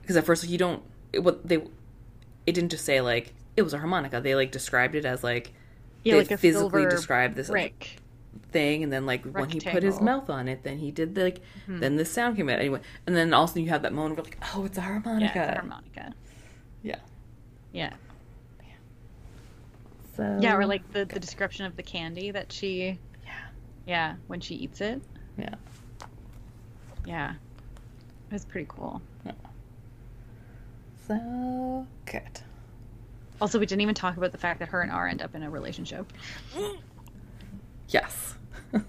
because 0.00 0.16
at 0.16 0.24
first 0.24 0.48
you 0.48 0.56
don't, 0.56 0.82
it, 1.12 1.18
what 1.18 1.46
they, 1.46 1.56
it 1.56 2.52
didn't 2.54 2.70
just 2.70 2.84
say 2.86 3.02
like 3.02 3.34
it 3.56 3.62
was 3.62 3.74
a 3.74 3.78
harmonica. 3.78 4.20
They 4.20 4.34
like 4.34 4.52
described 4.52 4.94
it 4.94 5.04
as 5.04 5.22
like 5.22 5.52
Yeah, 6.02 6.14
they 6.14 6.24
like 6.24 6.38
physically 6.38 6.86
described 6.86 7.36
this 7.36 7.48
brick. 7.48 7.98
Thing, 8.52 8.82
and 8.82 8.92
then 8.92 9.06
like 9.06 9.24
when 9.24 9.48
he 9.48 9.60
put 9.60 9.82
his 9.82 10.00
mouth 10.00 10.30
on 10.30 10.48
it, 10.48 10.62
then 10.62 10.78
he 10.78 10.90
did 10.90 11.14
the, 11.14 11.24
like 11.24 11.38
mm-hmm. 11.38 11.80
then 11.80 11.96
the 11.96 12.04
sound 12.04 12.36
came 12.36 12.48
out 12.48 12.58
anyway, 12.58 12.80
and 13.06 13.16
then 13.16 13.32
also 13.34 13.60
you 13.60 13.68
have 13.68 13.82
that 13.82 13.92
moment 13.92 14.16
where 14.16 14.24
like 14.24 14.38
oh 14.54 14.64
it's 14.64 14.78
a 14.78 14.82
harmonica. 14.82 15.32
Yeah, 15.34 15.42
it's 15.42 15.52
a 15.52 15.60
harmonica. 15.60 16.14
Yeah. 16.82 16.98
Yeah. 17.72 17.92
So 20.16 20.38
Yeah, 20.42 20.56
or 20.56 20.66
like 20.66 20.90
the, 20.92 21.06
the 21.06 21.18
description 21.18 21.64
of 21.64 21.76
the 21.76 21.82
candy 21.82 22.30
that 22.30 22.52
she 22.52 22.98
yeah 23.24 23.32
yeah, 23.86 24.14
when 24.26 24.40
she 24.40 24.54
eats 24.54 24.80
it. 24.80 25.00
yeah. 25.38 25.54
Yeah. 27.06 27.32
It 28.30 28.32
was 28.32 28.44
pretty 28.44 28.66
cool. 28.68 29.02
So 31.08 31.86
good. 32.06 32.40
Also, 33.40 33.58
we 33.58 33.66
didn't 33.66 33.82
even 33.82 33.94
talk 33.94 34.16
about 34.16 34.30
the 34.32 34.38
fact 34.38 34.60
that 34.60 34.68
her 34.68 34.82
and 34.82 34.90
R 34.90 35.08
end 35.08 35.20
up 35.20 35.34
in 35.34 35.42
a 35.42 35.50
relationship. 35.50 36.12
Yes. 37.88 38.36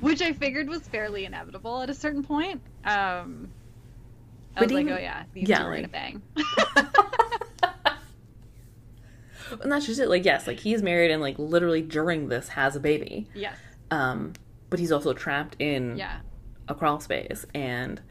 Which 0.00 0.22
I 0.22 0.32
figured 0.32 0.68
was 0.68 0.86
fairly 0.86 1.24
inevitable 1.24 1.82
at 1.82 1.90
a 1.90 1.94
certain 1.94 2.22
point. 2.22 2.60
Um, 2.84 3.48
I 4.56 4.60
But 4.60 4.70
was 4.70 4.72
like, 4.72 4.86
oh 4.86 4.98
yeah, 4.98 5.24
these 5.34 5.48
yeah, 5.48 5.64
are 5.64 5.70
like- 5.70 5.90
bang. 5.92 6.22
and 9.62 9.72
that's 9.72 9.86
just 9.86 10.00
it. 10.00 10.08
Like 10.08 10.24
yes, 10.24 10.46
like 10.46 10.60
he's 10.60 10.82
married 10.82 11.10
and 11.10 11.20
like 11.20 11.38
literally 11.38 11.82
during 11.82 12.28
this 12.28 12.48
has 12.48 12.76
a 12.76 12.80
baby. 12.80 13.28
yes. 13.34 13.56
Um, 13.90 14.34
but 14.70 14.78
he's 14.78 14.92
also 14.92 15.14
trapped 15.14 15.56
in 15.58 15.96
Yeah. 15.96 16.18
a 16.68 16.74
crawl 16.74 17.00
space 17.00 17.46
and 17.54 18.02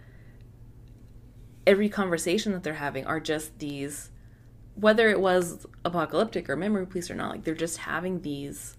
every 1.68 1.88
conversation 1.90 2.52
that 2.54 2.64
they're 2.64 2.74
having 2.74 3.06
are 3.06 3.20
just 3.20 3.60
these 3.60 4.10
whether 4.74 5.08
it 5.10 5.20
was 5.20 5.68
apocalyptic 5.86 6.50
or 6.50 6.56
memory 6.56 6.88
police 6.88 7.12
or 7.12 7.16
not 7.16 7.30
like 7.30 7.44
they're 7.44 7.54
just 7.54 7.78
having 7.78 8.22
these 8.22 8.76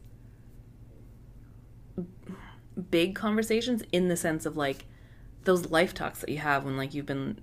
big 2.90 3.14
conversations 3.14 3.82
in 3.92 4.08
the 4.08 4.16
sense 4.16 4.46
of 4.46 4.56
like 4.56 4.84
those 5.44 5.70
life 5.70 5.94
talks 5.94 6.20
that 6.20 6.28
you 6.30 6.38
have 6.38 6.64
when 6.64 6.76
like 6.76 6.94
you've 6.94 7.06
been 7.06 7.38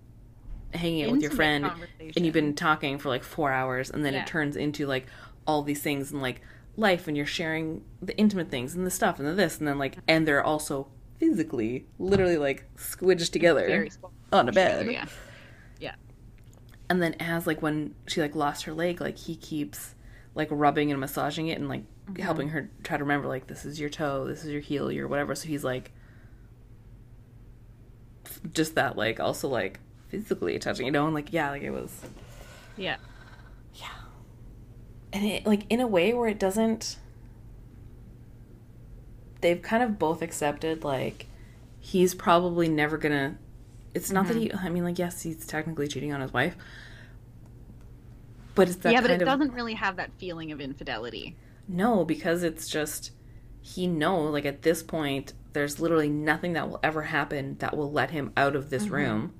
hanging 0.73 1.05
out 1.05 1.11
with 1.11 1.21
your 1.21 1.31
friend 1.31 1.69
and 1.99 2.25
you've 2.25 2.33
been 2.33 2.53
talking 2.53 2.97
for 2.97 3.09
like 3.09 3.23
four 3.23 3.51
hours 3.51 3.89
and 3.89 4.05
then 4.05 4.13
Yeah. 4.13 4.21
it 4.21 4.27
turns 4.27 4.55
into 4.55 4.85
like 4.85 5.07
all 5.47 5.61
these 5.63 5.81
things 5.81 6.11
and 6.11 6.21
like 6.21 6.41
life 6.77 7.07
and 7.07 7.15
you're 7.15 7.25
sharing 7.25 7.83
the 8.01 8.15
intimate 8.17 8.49
things 8.49 8.75
and 8.75 8.85
the 8.85 8.91
stuff 8.91 9.17
and 9.19 9.27
the 9.27 9.33
this 9.33 9.59
and 9.59 9.67
then 9.67 9.77
like 9.77 9.97
and 10.07 10.27
they're 10.27 10.43
also 10.43 10.87
physically 11.19 11.85
literally 11.99 12.37
like 12.37 12.65
squidged 12.75 13.31
together 13.31 13.87
on 14.33 14.49
a 14.49 14.51
bed 14.51 14.85
Yeah. 14.91 15.05
Yeah. 15.79 15.95
and 16.89 17.01
then 17.01 17.15
as 17.21 17.47
like 17.47 17.61
when 17.61 17.95
she 18.07 18.19
like 18.21 18.35
lost 18.35 18.63
her 18.65 18.73
leg 18.73 18.99
like 18.99 19.17
he 19.17 19.35
keeps 19.37 19.94
like 20.35 20.49
rubbing 20.51 20.91
and 20.91 20.99
massaging 20.99 21.47
it 21.47 21.57
and 21.57 21.67
like 21.69 21.83
Mm-hmm. 22.05 22.21
helping 22.21 22.49
her 22.49 22.69
try 22.83 22.97
to 22.97 23.03
remember 23.03 23.27
like 23.27 23.47
this 23.47 23.65
is 23.65 23.79
your 23.79 23.89
toe 23.89 24.27
this 24.27 24.43
is 24.45 24.51
your 24.51 24.61
heel 24.61 24.91
your 24.91 25.07
whatever 25.07 25.33
so 25.33 25.47
he's 25.47 25.63
like 25.63 25.91
just 28.53 28.75
that 28.75 28.95
like 28.95 29.19
also 29.19 29.47
like 29.47 29.79
physically 30.09 30.59
touching 30.59 30.85
you 30.85 30.91
know 30.91 31.05
and 31.05 31.15
like 31.15 31.33
yeah 31.33 31.49
like 31.49 31.63
it 31.63 31.71
was 31.71 32.01
Yeah. 32.77 32.97
yeah 33.73 33.87
and 35.13 35.25
it 35.25 35.47
like 35.47 35.63
in 35.71 35.79
a 35.79 35.87
way 35.87 36.13
where 36.13 36.27
it 36.27 36.37
doesn't 36.37 36.97
they've 39.41 39.61
kind 39.61 39.81
of 39.81 39.97
both 39.97 40.21
accepted 40.21 40.83
like 40.83 41.25
he's 41.79 42.13
probably 42.13 42.67
never 42.67 42.97
gonna 42.99 43.37
it's 43.95 44.11
not 44.11 44.27
that 44.27 44.37
he 44.37 44.49
Mm-hmm. 44.49 44.65
i 44.65 44.69
mean 44.69 44.83
like 44.83 44.99
yes 44.99 45.23
he's 45.23 45.45
technically 45.47 45.87
cheating 45.87 46.13
on 46.13 46.21
his 46.21 46.31
wife 46.33 46.55
but 48.55 48.67
it's 48.67 48.77
that 48.77 48.93
yeah, 48.93 49.01
but 49.01 49.11
it 49.11 49.21
of 49.21 49.27
doesn't 49.27 49.53
really 49.53 49.73
have 49.75 49.95
that 49.97 50.11
feeling 50.17 50.51
of 50.51 50.59
infidelity. 50.61 51.35
no 51.67 52.03
because 52.05 52.41
it's 52.43 52.67
just 52.67 53.11
he 53.61 53.87
know 53.87 54.21
like 54.23 54.45
at 54.45 54.61
this 54.63 54.81
point 54.83 55.33
there's 55.53 55.79
literally 55.79 56.09
nothing 56.09 56.53
that 56.53 56.69
will 56.69 56.79
ever 56.83 57.03
happen 57.03 57.55
that 57.59 57.75
will 57.77 57.91
let 57.91 58.11
him 58.11 58.31
out 58.37 58.55
of 58.55 58.69
this 58.69 58.83
Mm-hmm. 58.85 58.93
room 58.93 59.33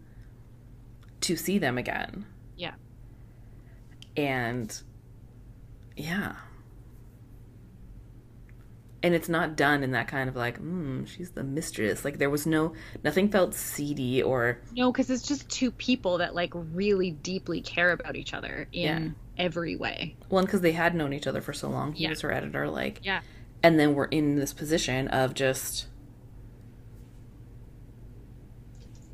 to 1.22 1.36
see 1.36 1.58
them 1.58 1.78
again 1.78 2.26
Yeah. 2.56 2.74
and 4.18 4.82
yeah 5.96 6.36
and 9.06 9.14
it's 9.14 9.30
not 9.30 9.56
done 9.56 9.84
in 9.84 9.92
that 9.92 10.08
kind 10.08 10.28
of 10.28 10.36
like 10.36 10.60
mm, 10.60 11.08
she's 11.08 11.30
the 11.32 11.44
mistress 11.44 12.04
like 12.04 12.18
there 12.18 12.30
was 12.32 12.48
no 12.48 12.74
nothing 13.04 13.30
felt 13.30 13.54
seedy 13.54 14.24
or 14.24 14.60
No, 14.76 14.92
because 14.92 15.12
it's 15.12 15.28
just 15.28 15.48
two 15.48 15.70
people 15.70 16.18
that 16.18 16.34
like 16.34 16.52
really 16.56 17.12
deeply 17.12 17.62
care 17.62 17.92
about 17.92 18.16
each 18.16 18.34
other 18.34 18.68
in 18.74 19.16
every 19.38 19.76
way. 19.76 20.16
one 20.30 20.46
because 20.46 20.62
they 20.62 20.72
had 20.72 20.96
known 20.96 21.14
each 21.14 21.28
other 21.28 21.40
for 21.40 21.54
so 21.54 21.70
long 21.70 21.94
he 21.94 22.04
Yeah. 22.06 22.10
was 22.10 22.22
her 22.22 22.32
editor 22.32 22.68
like 22.68 23.02
Yeah. 23.04 23.22
and 23.62 23.80
then 23.80 23.94
we're 23.94 24.06
in 24.06 24.38
this 24.38 24.54
position 24.54 25.08
of 25.10 25.36
just 25.36 25.86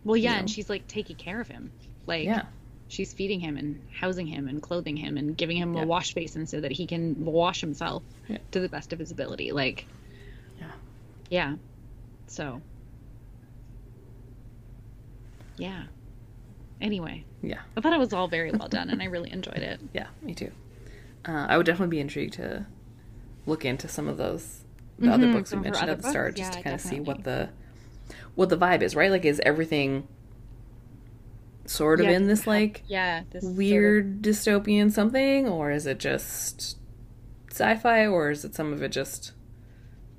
Well, 0.06 0.16
yeah, 0.18 0.34
You 0.34 0.39
and 0.39 0.50
she's 0.50 0.70
like 0.70 0.88
taking 0.88 1.16
care 1.16 1.39
of 1.42 1.48
him. 1.50 1.72
Like 2.08 2.26
yeah 2.26 2.44
she's 2.92 3.14
feeding 3.14 3.39
him 3.39 3.56
and 3.56 3.80
housing 4.00 4.28
him 4.28 4.48
and 4.50 4.62
clothing 4.62 4.98
him 4.98 5.16
and 5.18 5.38
giving 5.38 5.56
him 5.56 5.74
Yeah. 5.74 5.84
a 5.84 5.86
wash 5.86 6.14
basin 6.14 6.46
so 6.46 6.60
that 6.60 6.72
he 6.74 6.86
can 6.86 7.24
wash 7.24 7.62
himself 7.62 8.04
Yeah. 8.28 8.39
to 8.52 8.60
the 8.60 8.68
best 8.68 8.92
of 8.92 9.00
his 9.00 9.12
ability. 9.12 9.52
Like 9.54 9.86
Yeah. 10.60 10.72
Yeah. 11.30 11.56
So 12.28 12.62
Yeah. 15.58 15.84
Anyway, 16.82 17.24
yeah 17.42 17.60
I 17.78 17.82
thought 17.82 17.94
it 17.94 18.00
was 18.00 18.12
all 18.14 18.28
very 18.28 18.52
well 18.52 18.68
done 18.68 18.89
and 18.89 19.02
I 19.02 19.06
really 19.06 19.32
enjoyed 19.32 19.58
it. 19.58 19.80
yeah 19.94 20.08
me 20.22 20.34
too 20.36 20.52
uh, 21.28 21.46
i 21.50 21.56
would 21.56 21.66
definitely 21.68 21.96
be 21.96 22.00
intrigued 22.00 22.34
to 22.34 22.66
look 23.46 23.64
into 23.64 23.88
some 23.88 24.08
of 24.08 24.18
those 24.18 24.62
the 24.98 25.12
other 25.12 25.28
Mhm, 25.28 25.32
books 25.34 25.52
we 25.52 25.56
some 25.56 25.60
of 25.60 25.66
her 25.66 25.72
mentioned 25.72 25.89
at 25.92 26.02
the 26.02 26.10
start 26.10 26.32
books, 26.36 26.39
just 26.39 26.54
yeah, 26.54 26.58
to 26.58 26.64
kind 26.64 26.74
of 26.76 26.82
see 26.82 27.00
what 27.00 27.24
the 27.24 27.50
what 28.36 28.50
the 28.50 28.58
vibe 28.58 28.82
is 28.82 28.96
right 28.96 29.12
like 29.12 29.24
is 29.26 29.39
everything 29.46 30.08
sort 31.66 31.99
of 31.99 32.07
Yeah, 32.07 32.14
in 32.14 32.28
this 32.28 32.45
like 32.47 32.84
Yeah, 32.88 33.24
this 33.30 33.43
sort 33.43 33.51
of- 33.53 33.57
weird 33.57 34.22
dystopian 34.22 34.91
something? 34.91 35.47
Or 35.47 35.72
is 35.72 35.86
it 35.86 35.99
just 35.99 36.78
sci-fi? 37.49 38.05
Or 38.07 38.32
is 38.32 38.43
it 38.45 38.55
some 38.55 38.74
of 38.74 38.82
it 38.82 38.91
just 38.91 39.34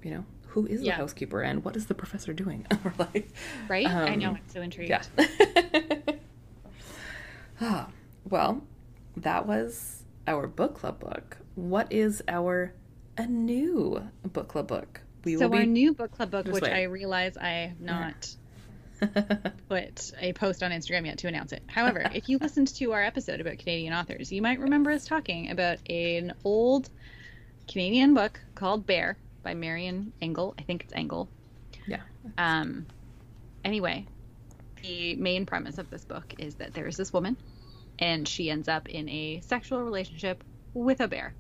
you 0.03 0.11
know 0.11 0.25
who 0.49 0.67
is 0.67 0.83
the 0.83 0.91
housekeeper 0.91 1.41
and 1.41 1.65
what 1.65 1.77
is 1.77 1.87
the 1.87 1.95
professor 1.95 2.33
doing? 2.33 2.67
Or 2.85 2.93
like 2.99 3.31
right? 3.69 3.87
I 3.87 4.15
know, 4.17 4.31
um, 4.31 4.35
I'm 4.37 4.49
so 4.49 4.61
intrigued. 4.63 4.91
yeah. 4.91 5.03
Ah, 7.61 7.89
well 8.29 8.63
that 9.17 9.47
was 9.47 10.03
our 10.27 10.47
book 10.47 10.75
club 10.75 10.99
book. 11.01 11.39
What 11.55 11.93
is 11.93 12.23
our 12.29 12.75
a 13.17 13.27
new 13.27 14.09
book 14.33 14.49
club 14.49 14.67
book? 14.69 15.01
We 15.25 15.37
So 15.37 15.45
our 15.45 15.51
be 15.61 15.67
new 15.67 15.95
book 15.95 16.11
club 16.13 16.31
book, 16.31 16.47
which. 16.49 16.65
I 16.65 16.85
realize 16.85 17.37
I 17.37 17.49
have 17.69 17.81
not 17.81 18.35
put 19.69 20.13
a 20.21 20.33
post 20.33 20.63
on 20.63 20.71
Instagram 20.71 21.07
yet 21.07 21.19
to 21.19 21.29
announce 21.29 21.53
it. 21.53 21.63
However, 21.67 22.09
if 22.15 22.29
you 22.29 22.39
listened 22.39 22.69
to 22.77 22.93
our 22.93 23.03
episode 23.03 23.41
about 23.41 23.59
Canadian 23.59 23.93
authors, 23.93 24.33
you 24.33 24.43
might 24.43 24.61
remember 24.61 24.91
us 24.91 25.05
talking 25.05 25.51
about 25.51 25.79
an 25.89 26.35
old 26.45 26.89
Canadian 27.69 28.15
book 28.15 28.41
called 28.55 28.87
Bear 28.87 29.17
by 29.43 29.55
Marian 29.55 30.13
Engel. 30.21 30.55
I 30.59 30.63
think 30.63 30.85
it's 30.85 30.93
Engel. 30.93 31.29
Yeah. 31.87 32.03
Um, 32.39 32.87
anyway, 33.65 34.07
the 34.83 35.17
main 35.17 35.47
premise 35.47 35.79
of 35.79 35.91
this 35.91 36.05
book 36.05 36.35
is 36.39 36.57
that 36.57 36.75
there 36.75 36.87
is 36.87 36.97
this 36.97 37.13
woman, 37.13 37.37
and 37.99 38.27
she 38.27 38.51
ends 38.51 38.69
up 38.69 38.89
in 38.89 39.09
a 39.09 39.41
sexual 39.41 39.83
relationship 39.83 40.45
with 40.75 41.01
a 41.01 41.09
bear, 41.09 41.35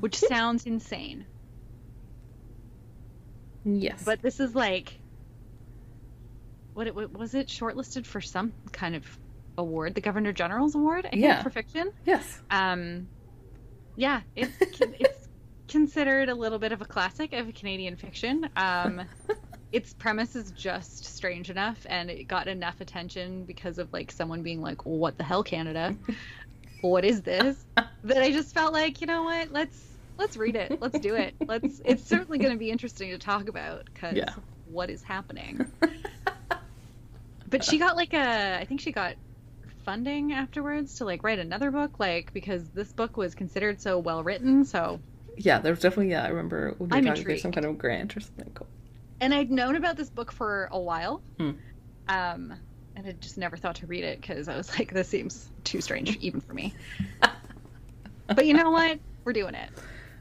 which 0.00 0.16
sounds 0.28 0.64
insane. 0.66 1.26
Yes. 3.64 4.02
But 4.04 4.22
this 4.22 4.40
is 4.40 4.54
like, 4.54 4.98
what, 6.76 7.12
was 7.12 7.34
it 7.34 7.48
shortlisted 7.48 8.06
for 8.06 8.20
some 8.20 8.52
kind 8.72 8.94
of 8.94 9.04
award, 9.58 9.94
the 9.94 10.00
Governor 10.00 10.32
General's 10.32 10.74
Award, 10.74 11.06
I 11.06 11.10
think, 11.10 11.22
Yeah. 11.22 11.42
for 11.42 11.50
fiction. 11.50 11.90
yes. 12.04 12.40
Um, 12.50 13.08
yeah, 13.96 14.20
it's 14.36 14.52
it's 14.60 15.28
considered 15.68 16.28
a 16.28 16.34
little 16.34 16.58
bit 16.58 16.72
of 16.72 16.82
a 16.82 16.84
classic 16.84 17.32
of 17.32 17.52
Canadian 17.54 17.96
fiction. 17.96 18.48
Um, 18.56 19.02
its 19.72 19.94
premise 19.94 20.36
is 20.36 20.50
just 20.52 21.04
strange 21.06 21.48
enough, 21.50 21.78
and 21.88 22.10
it 22.10 22.24
got 22.28 22.46
enough 22.46 22.80
attention 22.82 23.44
because 23.44 23.78
of 23.78 23.90
like 23.92 24.12
someone 24.12 24.42
being 24.42 24.60
like, 24.60 24.84
"What 24.84 25.16
the 25.16 25.24
hell, 25.24 25.42
Canada? 25.42 25.96
what 26.82 27.04
is 27.06 27.22
this?" 27.22 27.64
that 28.04 28.22
I 28.22 28.30
just 28.32 28.54
felt 28.54 28.72
like, 28.74 29.00
you 29.00 29.06
know 29.06 29.22
what? 29.22 29.50
Let's 29.50 29.82
let's 30.18 30.36
read 30.36 30.56
it. 30.56 30.78
Let's 30.80 30.98
do 31.00 31.14
it. 31.14 31.34
Let's. 31.46 31.80
It's 31.86 32.04
certainly 32.04 32.36
going 32.38 32.52
to 32.52 32.58
be 32.58 32.70
interesting 32.70 33.10
to 33.10 33.18
talk 33.18 33.48
about 33.48 33.86
because 33.86 34.14
Yeah. 34.16 34.34
what 34.70 34.90
is 34.90 35.02
happening. 35.02 35.66
But 37.48 37.64
she 37.64 37.78
got 37.78 37.96
like 37.96 38.14
a, 38.14 38.58
I 38.60 38.64
think 38.64 38.80
she 38.80 38.92
got 38.92 39.14
funding 39.84 40.32
afterwards 40.32 40.96
to 40.96 41.04
like 41.04 41.22
write 41.22 41.38
another 41.38 41.70
book, 41.70 41.98
like 41.98 42.32
because 42.32 42.68
this 42.70 42.92
book 42.92 43.16
was 43.16 43.34
considered 43.34 43.80
so 43.80 43.98
well 43.98 44.22
written. 44.22 44.64
So, 44.64 45.00
Yeah, 45.36 45.58
there 45.60 45.72
was 45.72 45.80
definitely 45.80 46.10
yeah. 46.10 46.24
I 46.24 46.28
remember 46.28 46.74
we 46.78 46.86
were 46.86 46.96
I'm 46.96 47.04
talking 47.04 47.38
some 47.38 47.52
kind 47.52 47.66
of 47.66 47.78
grant 47.78 48.16
or 48.16 48.20
something. 48.20 48.50
Cool. 48.54 48.66
and 49.20 49.32
I'd 49.34 49.50
known 49.50 49.76
about 49.76 49.96
this 49.96 50.10
book 50.10 50.32
for 50.32 50.68
a 50.72 50.80
while, 50.80 51.22
Hmm. 51.38 51.50
um, 52.08 52.54
and 52.96 53.06
I 53.06 53.12
just 53.12 53.38
never 53.38 53.56
thought 53.56 53.76
to 53.76 53.86
read 53.86 54.04
it 54.04 54.20
because 54.20 54.48
I 54.48 54.56
was 54.56 54.76
like, 54.78 54.92
this 54.92 55.08
seems 55.08 55.48
too 55.64 55.80
strange 55.80 56.16
even 56.16 56.40
for 56.40 56.52
me. 56.54 56.74
but 58.26 58.46
you 58.46 58.54
know 58.54 58.70
what? 58.70 58.98
We're 59.24 59.32
doing 59.32 59.54
it. 59.54 59.70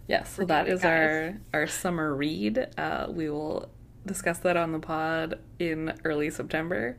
Yes, 0.08 0.36
so 0.36 0.44
We're 0.44 0.48
that 0.48 0.68
is 0.68 0.84
our 0.86 1.38
our 1.54 1.66
summer 1.68 2.14
read. 2.16 2.68
Uh, 2.78 3.08
we 3.10 3.30
will 3.30 3.70
discuss 4.06 4.40
that 4.40 4.58
on 4.58 4.72
the 4.72 4.80
pod 4.80 5.40
in 5.60 5.94
early 6.04 6.30
September. 6.30 6.98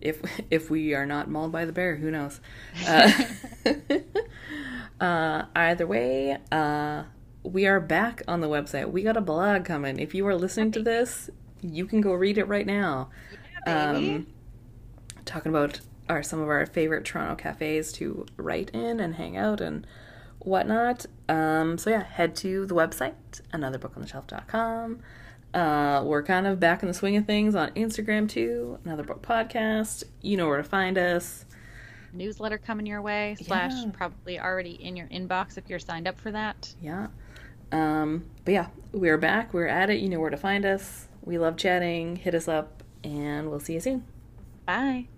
If 0.00 0.22
if 0.50 0.70
we 0.70 0.94
are 0.94 1.06
not 1.06 1.28
mauled 1.28 1.52
by 1.52 1.64
the 1.64 1.72
bear, 1.72 1.96
who 1.96 2.10
knows? 2.10 2.40
Uh, 2.86 3.12
uh, 5.00 5.42
either 5.56 5.86
way, 5.86 6.38
uh, 6.52 7.04
we 7.42 7.66
are 7.66 7.80
back 7.80 8.22
on 8.28 8.40
the 8.40 8.48
website. 8.48 8.90
We 8.90 9.02
got 9.02 9.16
a 9.16 9.20
blog 9.20 9.64
coming. 9.64 9.98
If 9.98 10.14
you 10.14 10.26
are 10.26 10.36
listening 10.36 10.72
to 10.72 10.82
this, 10.82 11.30
you 11.60 11.86
can 11.86 12.00
go 12.00 12.12
read 12.12 12.38
it 12.38 12.46
right 12.46 12.66
now. 12.66 13.10
Yeah. 13.66 13.90
Um, 13.90 14.26
talking 15.24 15.50
about 15.50 15.80
our 16.08 16.22
some 16.22 16.40
of 16.40 16.48
our 16.48 16.66
favorite 16.66 17.04
Toronto 17.04 17.34
cafes 17.34 17.92
to 17.92 18.26
write 18.36 18.70
in 18.70 19.00
and 19.00 19.16
hang 19.16 19.36
out 19.36 19.60
and 19.60 19.86
whatnot. 20.38 21.06
Um, 21.28 21.78
so 21.78 21.90
yeah, 21.90 22.04
head 22.04 22.34
to 22.36 22.66
the 22.66 22.74
website, 22.74 23.14
anotherbookontheshelf.com. 23.52 25.00
Uh, 25.54 26.02
we're 26.04 26.22
kind 26.22 26.46
of 26.46 26.60
back 26.60 26.82
in 26.82 26.88
the 26.88 26.94
swing 26.94 27.16
of 27.16 27.26
things 27.26 27.54
on 27.54 27.70
Instagram 27.70 28.28
too. 28.28 28.78
Another 28.84 29.02
book 29.02 29.22
podcast. 29.22 30.04
You 30.20 30.36
know 30.36 30.46
where 30.46 30.58
to 30.58 30.62
find 30.64 30.98
us. 30.98 31.44
Newsletter 32.12 32.58
coming 32.58 32.86
your 32.86 33.02
way, 33.02 33.36
slash 33.42 33.72
Yeah. 33.74 33.90
probably 33.92 34.38
already 34.40 34.72
in 34.72 34.96
your 34.96 35.06
inbox 35.08 35.56
if 35.58 35.68
you're 35.68 35.78
signed 35.78 36.06
up 36.08 36.18
for 36.18 36.30
that. 36.32 36.74
Yeah. 36.80 37.08
Um, 37.72 38.24
but 38.44 38.54
yeah, 38.54 38.66
we're 38.92 39.18
back. 39.18 39.52
We're 39.52 39.66
at 39.66 39.90
it. 39.90 40.00
You 40.00 40.08
know 40.08 40.20
where 40.20 40.30
to 40.30 40.36
find 40.36 40.64
us. 40.64 41.08
We 41.22 41.36
love 41.38 41.56
chatting. 41.58 42.16
Hit 42.16 42.34
us 42.34 42.48
up, 42.48 42.82
and 43.04 43.50
we'll 43.50 43.60
see 43.60 43.74
you 43.74 43.80
soon. 43.80 44.04
Bye. 44.64 45.08